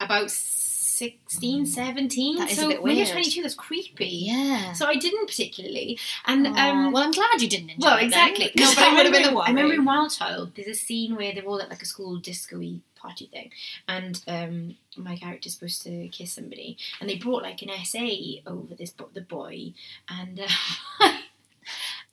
about 0.00 0.30
16, 0.30 1.66
17. 1.66 2.36
That 2.38 2.50
is 2.50 2.58
a 2.58 2.62
so 2.62 2.68
bit 2.68 2.82
when 2.82 2.96
you're 2.96 3.06
22, 3.06 3.42
that's 3.42 3.54
creepy. 3.54 4.06
Yeah. 4.26 4.72
So 4.72 4.86
I 4.86 4.96
didn't 4.96 5.26
particularly, 5.28 5.98
and 6.26 6.46
um, 6.48 6.90
well, 6.92 7.04
I'm 7.04 7.12
glad 7.12 7.40
you 7.40 7.48
didn't 7.48 7.70
enjoy 7.70 7.86
well, 7.88 7.98
it. 7.98 8.04
exactly. 8.04 8.50
'cause 8.56 8.74
but 8.74 8.82
I 8.84 8.94
would 8.94 9.06
have 9.06 9.12
remember, 9.14 9.18
been 9.28 9.32
a 9.32 9.36
worry. 9.36 9.44
I 9.46 9.50
remember 9.50 9.74
in 9.74 9.84
Wild 9.84 10.10
Child, 10.10 10.52
there's 10.56 10.66
a 10.68 10.74
scene 10.74 11.14
where 11.14 11.32
they're 11.32 11.44
all 11.44 11.62
at 11.62 11.70
like 11.70 11.82
a 11.82 11.86
school 11.86 12.16
disco-y 12.16 12.80
party 12.96 13.26
thing, 13.26 13.50
and 13.86 14.20
um, 14.26 14.76
my 14.96 15.16
character's 15.16 15.54
supposed 15.54 15.82
to 15.82 16.08
kiss 16.08 16.32
somebody, 16.32 16.76
and 17.00 17.08
they 17.08 17.16
brought 17.16 17.42
like 17.44 17.62
an 17.62 17.70
essay 17.70 18.42
over 18.44 18.74
this 18.74 18.90
bo- 18.90 19.10
the 19.14 19.20
boy, 19.20 19.74
and 20.08 20.40
uh, 20.40 21.12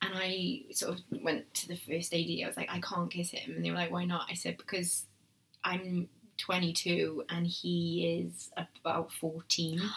and 0.02 0.14
I 0.16 0.64
sort 0.72 1.00
of 1.00 1.04
went 1.24 1.54
to 1.56 1.68
the 1.68 1.76
first 1.76 2.14
AD. 2.14 2.20
I 2.20 2.48
was 2.48 2.58
like, 2.58 2.70
I 2.72 2.80
can't 2.80 3.12
kiss 3.12 3.32
him, 3.32 3.56
and 3.56 3.66
they 3.66 3.72
were 3.72 3.78
like, 3.78 3.92
Why 3.92 4.06
not? 4.06 4.28
I 4.30 4.34
said 4.36 4.58
because 4.58 5.06
I'm 5.64 6.10
22 6.38 7.24
and 7.30 7.48
he 7.48 8.24
is 8.24 8.52
about 8.58 9.12
14. 9.14 9.82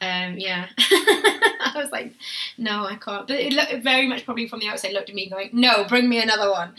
Um, 0.00 0.38
yeah. 0.38 0.68
I 1.74 1.76
was 1.76 1.90
like, 1.90 2.14
no, 2.56 2.84
I 2.84 2.96
can't. 2.96 3.26
But 3.26 3.40
it 3.40 3.52
looked 3.52 3.82
very 3.82 4.06
much 4.06 4.24
probably 4.24 4.48
from 4.48 4.60
the 4.60 4.68
outside 4.68 4.92
looked 4.92 5.08
at 5.08 5.14
me 5.14 5.28
going, 5.28 5.50
no, 5.52 5.84
bring 5.84 6.08
me 6.08 6.20
another 6.22 6.50
one. 6.50 6.74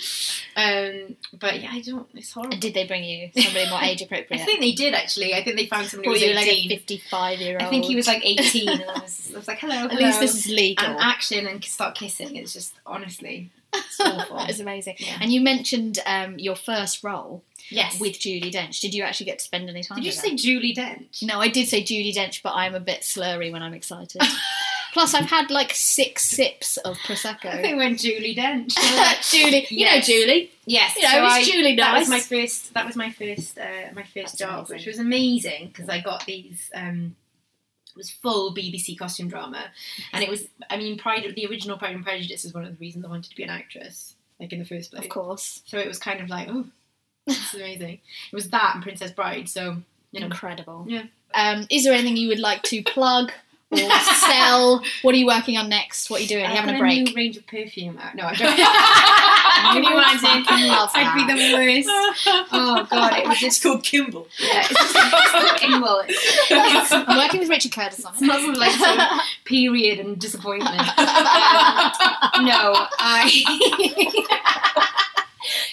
Um, 0.55 1.15
but 1.37 1.61
yeah, 1.61 1.69
I 1.71 1.81
don't. 1.81 2.07
It's 2.13 2.31
horrible. 2.31 2.53
And 2.53 2.61
did 2.61 2.73
they 2.73 2.85
bring 2.85 3.03
you 3.03 3.29
somebody 3.35 3.69
more 3.69 3.81
age 3.81 4.01
appropriate? 4.01 4.41
I 4.41 4.45
think 4.45 4.59
they 4.61 4.71
did 4.71 4.93
actually. 4.93 5.33
I 5.33 5.43
think 5.43 5.57
they 5.57 5.65
found 5.65 5.87
somebody 5.87 6.09
or 6.09 6.13
who 6.13 6.19
you 6.19 6.29
was 6.29 6.37
like 6.37 6.47
a 6.47 6.51
18. 6.51 6.69
55 6.69 7.39
year 7.39 7.53
old? 7.53 7.61
I 7.61 7.69
think 7.69 7.85
he 7.85 7.95
was 7.95 8.07
like 8.07 8.25
18, 8.25 8.69
and 8.69 8.83
I 8.83 8.99
was, 8.99 9.31
I 9.33 9.37
was 9.37 9.47
like, 9.47 9.59
hello, 9.59 9.75
hello. 9.75 9.89
At 9.91 9.99
least 9.99 10.19
this 10.19 10.35
is 10.35 10.47
legal. 10.47 10.85
And 10.85 10.99
action 10.99 11.47
and 11.47 11.63
start 11.63 11.95
kissing. 11.95 12.35
It's 12.35 12.53
just 12.53 12.73
honestly, 12.85 13.51
it's 13.73 13.99
awful. 13.99 14.37
that 14.37 14.49
is 14.49 14.59
amazing. 14.59 14.95
Yeah. 14.99 15.17
And 15.21 15.31
you 15.31 15.41
mentioned 15.41 15.99
um, 16.05 16.39
your 16.39 16.55
first 16.55 17.03
role 17.03 17.43
yes. 17.69 17.99
with 17.99 18.19
Julie 18.19 18.51
Dench. 18.51 18.79
Did 18.81 18.93
you 18.93 19.03
actually 19.03 19.27
get 19.27 19.39
to 19.39 19.45
spend 19.45 19.69
any 19.69 19.83
time 19.83 19.97
did 19.97 20.05
you 20.05 20.11
with 20.11 20.19
say? 20.19 20.35
Julie 20.35 20.73
Dench? 20.73 21.23
No, 21.23 21.39
I 21.39 21.47
did 21.49 21.67
say 21.67 21.83
Julie 21.83 22.13
Dench, 22.13 22.41
but 22.41 22.53
I'm 22.55 22.75
a 22.75 22.79
bit 22.79 23.01
slurry 23.01 23.51
when 23.51 23.61
I'm 23.61 23.73
excited. 23.73 24.21
Plus, 24.93 25.13
I've 25.13 25.29
had 25.29 25.51
like 25.51 25.71
six 25.73 26.23
sips 26.25 26.77
of 26.77 26.97
prosecco. 26.99 27.45
I 27.45 27.61
think 27.61 27.77
went 27.77 27.99
Julie 27.99 28.35
Dench. 28.35 28.73
Julie, 29.31 29.67
you 29.69 29.79
Yes. 29.85 30.07
know 30.07 30.13
Julie. 30.13 30.51
Yes, 30.65 30.95
You 30.95 31.03
know, 31.03 31.09
so 31.09 31.23
it's 31.25 31.33
I- 31.33 31.43
Julie 31.43 31.75
That 31.75 31.91
nice. 31.93 31.99
was 32.01 32.09
my 32.09 32.19
first. 32.19 32.73
That 32.73 32.85
was 32.85 32.95
my 32.95 33.11
first. 33.11 33.57
Uh, 33.57 33.63
my 33.93 34.03
first 34.03 34.13
That's 34.15 34.37
job, 34.37 34.51
amazing. 34.69 34.75
which 34.77 34.85
was 34.87 34.99
amazing 34.99 35.67
because 35.67 35.89
I 35.89 35.99
got 36.01 36.25
these. 36.25 36.69
Um, 36.73 37.15
it 37.87 37.97
was 37.97 38.09
full 38.11 38.53
BBC 38.55 38.97
costume 38.97 39.27
drama, 39.29 39.65
and 40.13 40.23
it 40.23 40.29
was. 40.29 40.47
I 40.69 40.77
mean, 40.77 40.97
Pride. 40.97 41.31
The 41.35 41.45
original 41.47 41.77
Pride 41.77 41.95
and 41.95 42.03
Prejudice 42.03 42.45
is 42.45 42.53
one 42.53 42.63
of 42.65 42.71
the 42.71 42.77
reasons 42.79 43.05
I 43.05 43.09
wanted 43.09 43.29
to 43.31 43.35
be 43.35 43.43
an 43.43 43.49
actress, 43.49 44.15
like 44.39 44.53
in 44.53 44.59
the 44.59 44.65
first 44.65 44.91
place. 44.91 45.03
Of 45.03 45.09
course. 45.09 45.61
So 45.65 45.77
it 45.77 45.87
was 45.87 45.99
kind 45.99 46.21
of 46.21 46.29
like, 46.29 46.47
oh, 46.49 46.65
this 47.27 47.53
is 47.53 47.59
amazing. 47.59 47.99
It 48.31 48.35
was 48.35 48.49
that 48.51 48.71
and 48.75 48.83
Princess 48.83 49.11
Bride. 49.11 49.49
So 49.49 49.77
you 50.11 50.19
know, 50.19 50.27
Incredible. 50.27 50.85
Yeah. 50.87 51.03
Um, 51.33 51.67
is 51.69 51.83
there 51.83 51.93
anything 51.93 52.17
you 52.17 52.27
would 52.29 52.39
like 52.39 52.63
to 52.63 52.81
plug 52.83 53.31
or 53.71 53.77
sell? 53.79 54.81
What 55.03 55.13
are 55.13 55.17
you 55.17 55.25
working 55.27 55.57
on 55.57 55.69
next? 55.69 56.09
What 56.09 56.19
are 56.19 56.23
you 56.23 56.29
doing? 56.29 56.45
Are 56.45 56.49
you 56.49 56.55
having 56.55 56.75
a 56.75 56.77
got 56.77 56.81
break? 56.81 57.03
new 57.07 57.13
range 57.15 57.37
of 57.37 57.45
perfume 57.47 57.97
out. 57.99 58.15
No, 58.15 58.23
I'm 58.23 58.35
joking. 58.35 58.55
Can 58.65 59.83
you 59.83 59.91
imagine? 59.93 60.43
fucking 60.45 60.67
love 60.67 60.89
I'd 60.93 61.15
be 61.15 61.25
the 61.33 61.53
worst. 61.53 61.89
Oh 62.51 62.87
god, 62.89 63.13
it 63.19 63.27
was 63.27 63.33
It's 63.33 63.41
just. 63.41 63.63
called 63.63 63.83
Kimball. 63.83 64.27
Yeah, 64.39 64.61
it's 64.61 64.93
just 64.93 65.57
Kimball. 65.57 66.01
It's, 66.07 66.91
I'm 66.91 67.17
working 67.17 67.41
with 67.41 67.49
Richard 67.49 67.71
Curtis 67.73 68.03
on 68.05 68.13
It 68.13 68.21
it. 68.21 68.25
smells 68.25 68.57
like 68.57 68.71
sort 68.71 68.99
of 68.99 69.07
period 69.45 69.99
and 69.99 70.17
disappointment. 70.19 70.79
Um, 70.79 70.85
no, 72.45 72.87
I. 72.99 73.29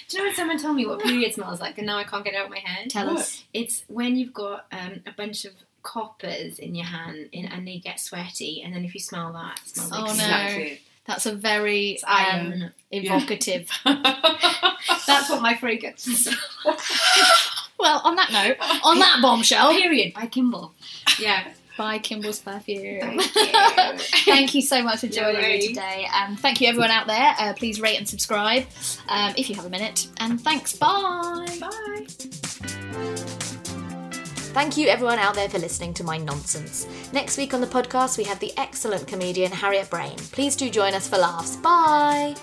Do 0.09 0.17
you 0.17 0.23
know 0.23 0.29
when 0.29 0.35
someone 0.37 0.59
told 0.59 0.77
me 0.77 0.87
what 0.87 1.01
period 1.01 1.35
smells 1.35 1.61
like, 1.61 1.79
and 1.79 1.87
now 1.87 1.99
I 1.99 2.05
can't 2.05 2.25
get 2.25 2.35
it 2.35 2.37
out 2.39 2.45
of 2.47 2.51
my 2.51 2.61
head? 2.61 2.89
Tell 2.91 3.11
us. 3.11 3.45
It's 3.53 3.83
when 3.89 4.17
you've 4.17 4.33
got 4.33 4.67
um, 4.73 5.01
a 5.07 5.13
bunch 5.13 5.45
of 5.45 5.53
coppers 5.87 6.59
in 6.59 6.75
your 6.75 6.85
hand, 6.87 7.29
in, 7.33 7.47
and 7.47 7.67
they 7.67 7.79
get 7.79 8.01
sweaty, 8.01 8.61
and 8.65 8.75
then 8.75 8.85
if 8.85 8.93
you 8.93 9.01
smell 9.01 9.33
that, 9.33 9.61
it 9.65 9.69
smells 9.69 9.91
Oh, 9.93 10.01
like 10.03 10.07
no. 10.19 10.25
Exactly. 10.25 10.81
That's 11.07 11.25
a 11.27 11.33
very 11.33 12.03
um, 12.03 12.71
evocative. 12.91 13.71
That's 13.85 15.31
what 15.31 15.41
my 15.41 15.57
fragrance 15.57 16.07
is. 16.09 16.37
Well, 17.79 18.01
on 18.05 18.17
that 18.17 18.33
note, 18.33 18.57
on 18.83 18.99
that 19.01 19.19
bombshell, 19.21 19.71
Period 19.73 20.15
by 20.15 20.25
Kimball. 20.29 20.73
Yeah. 21.19 21.47
by 21.77 21.99
Kimball's 21.99 22.39
perfume. 22.41 23.21
Thank 23.21 23.37
you. 23.37 23.99
Thank 24.25 24.55
you 24.55 24.63
so 24.63 24.83
much 24.83 25.01
for 25.01 25.07
No 25.09 25.13
joining 25.13 25.43
me 25.43 25.69
today. 25.69 26.07
Um, 26.11 26.37
thank 26.37 26.63
you, 26.63 26.69
everyone 26.69 26.91
out 26.91 27.07
there. 27.07 27.35
Uh, 27.39 27.53
please 27.53 27.79
rate 27.79 27.99
and 27.99 28.09
subscribe 28.09 28.65
um, 29.11 29.35
if 29.37 29.51
you 29.51 29.57
have 29.57 29.67
a 29.67 29.71
minute. 29.71 30.09
And 30.21 30.41
thanks. 30.41 30.75
Bye. 30.75 31.59
Bye. 31.61 33.27
Thank 34.57 34.79
you, 34.79 34.89
everyone 34.89 35.19
out 35.19 35.35
there, 35.35 35.51
for 35.51 35.59
listening 35.59 35.93
to 35.93 36.03
my 36.03 36.17
nonsense. 36.17 36.87
Next 37.13 37.37
week 37.37 37.53
on 37.53 37.61
the 37.61 37.67
podcast, 37.67 38.17
we 38.17 38.25
have 38.25 38.39
the 38.41 38.55
excellent 38.57 39.07
comedian 39.07 39.53
Harriet 39.53 39.91
Braine. 39.91 40.17
Please 40.17 40.57
do 40.57 40.71
join 40.71 40.95
us 40.95 41.07
for 41.07 41.19
laughs. 41.19 41.57
Bye! 41.57 42.35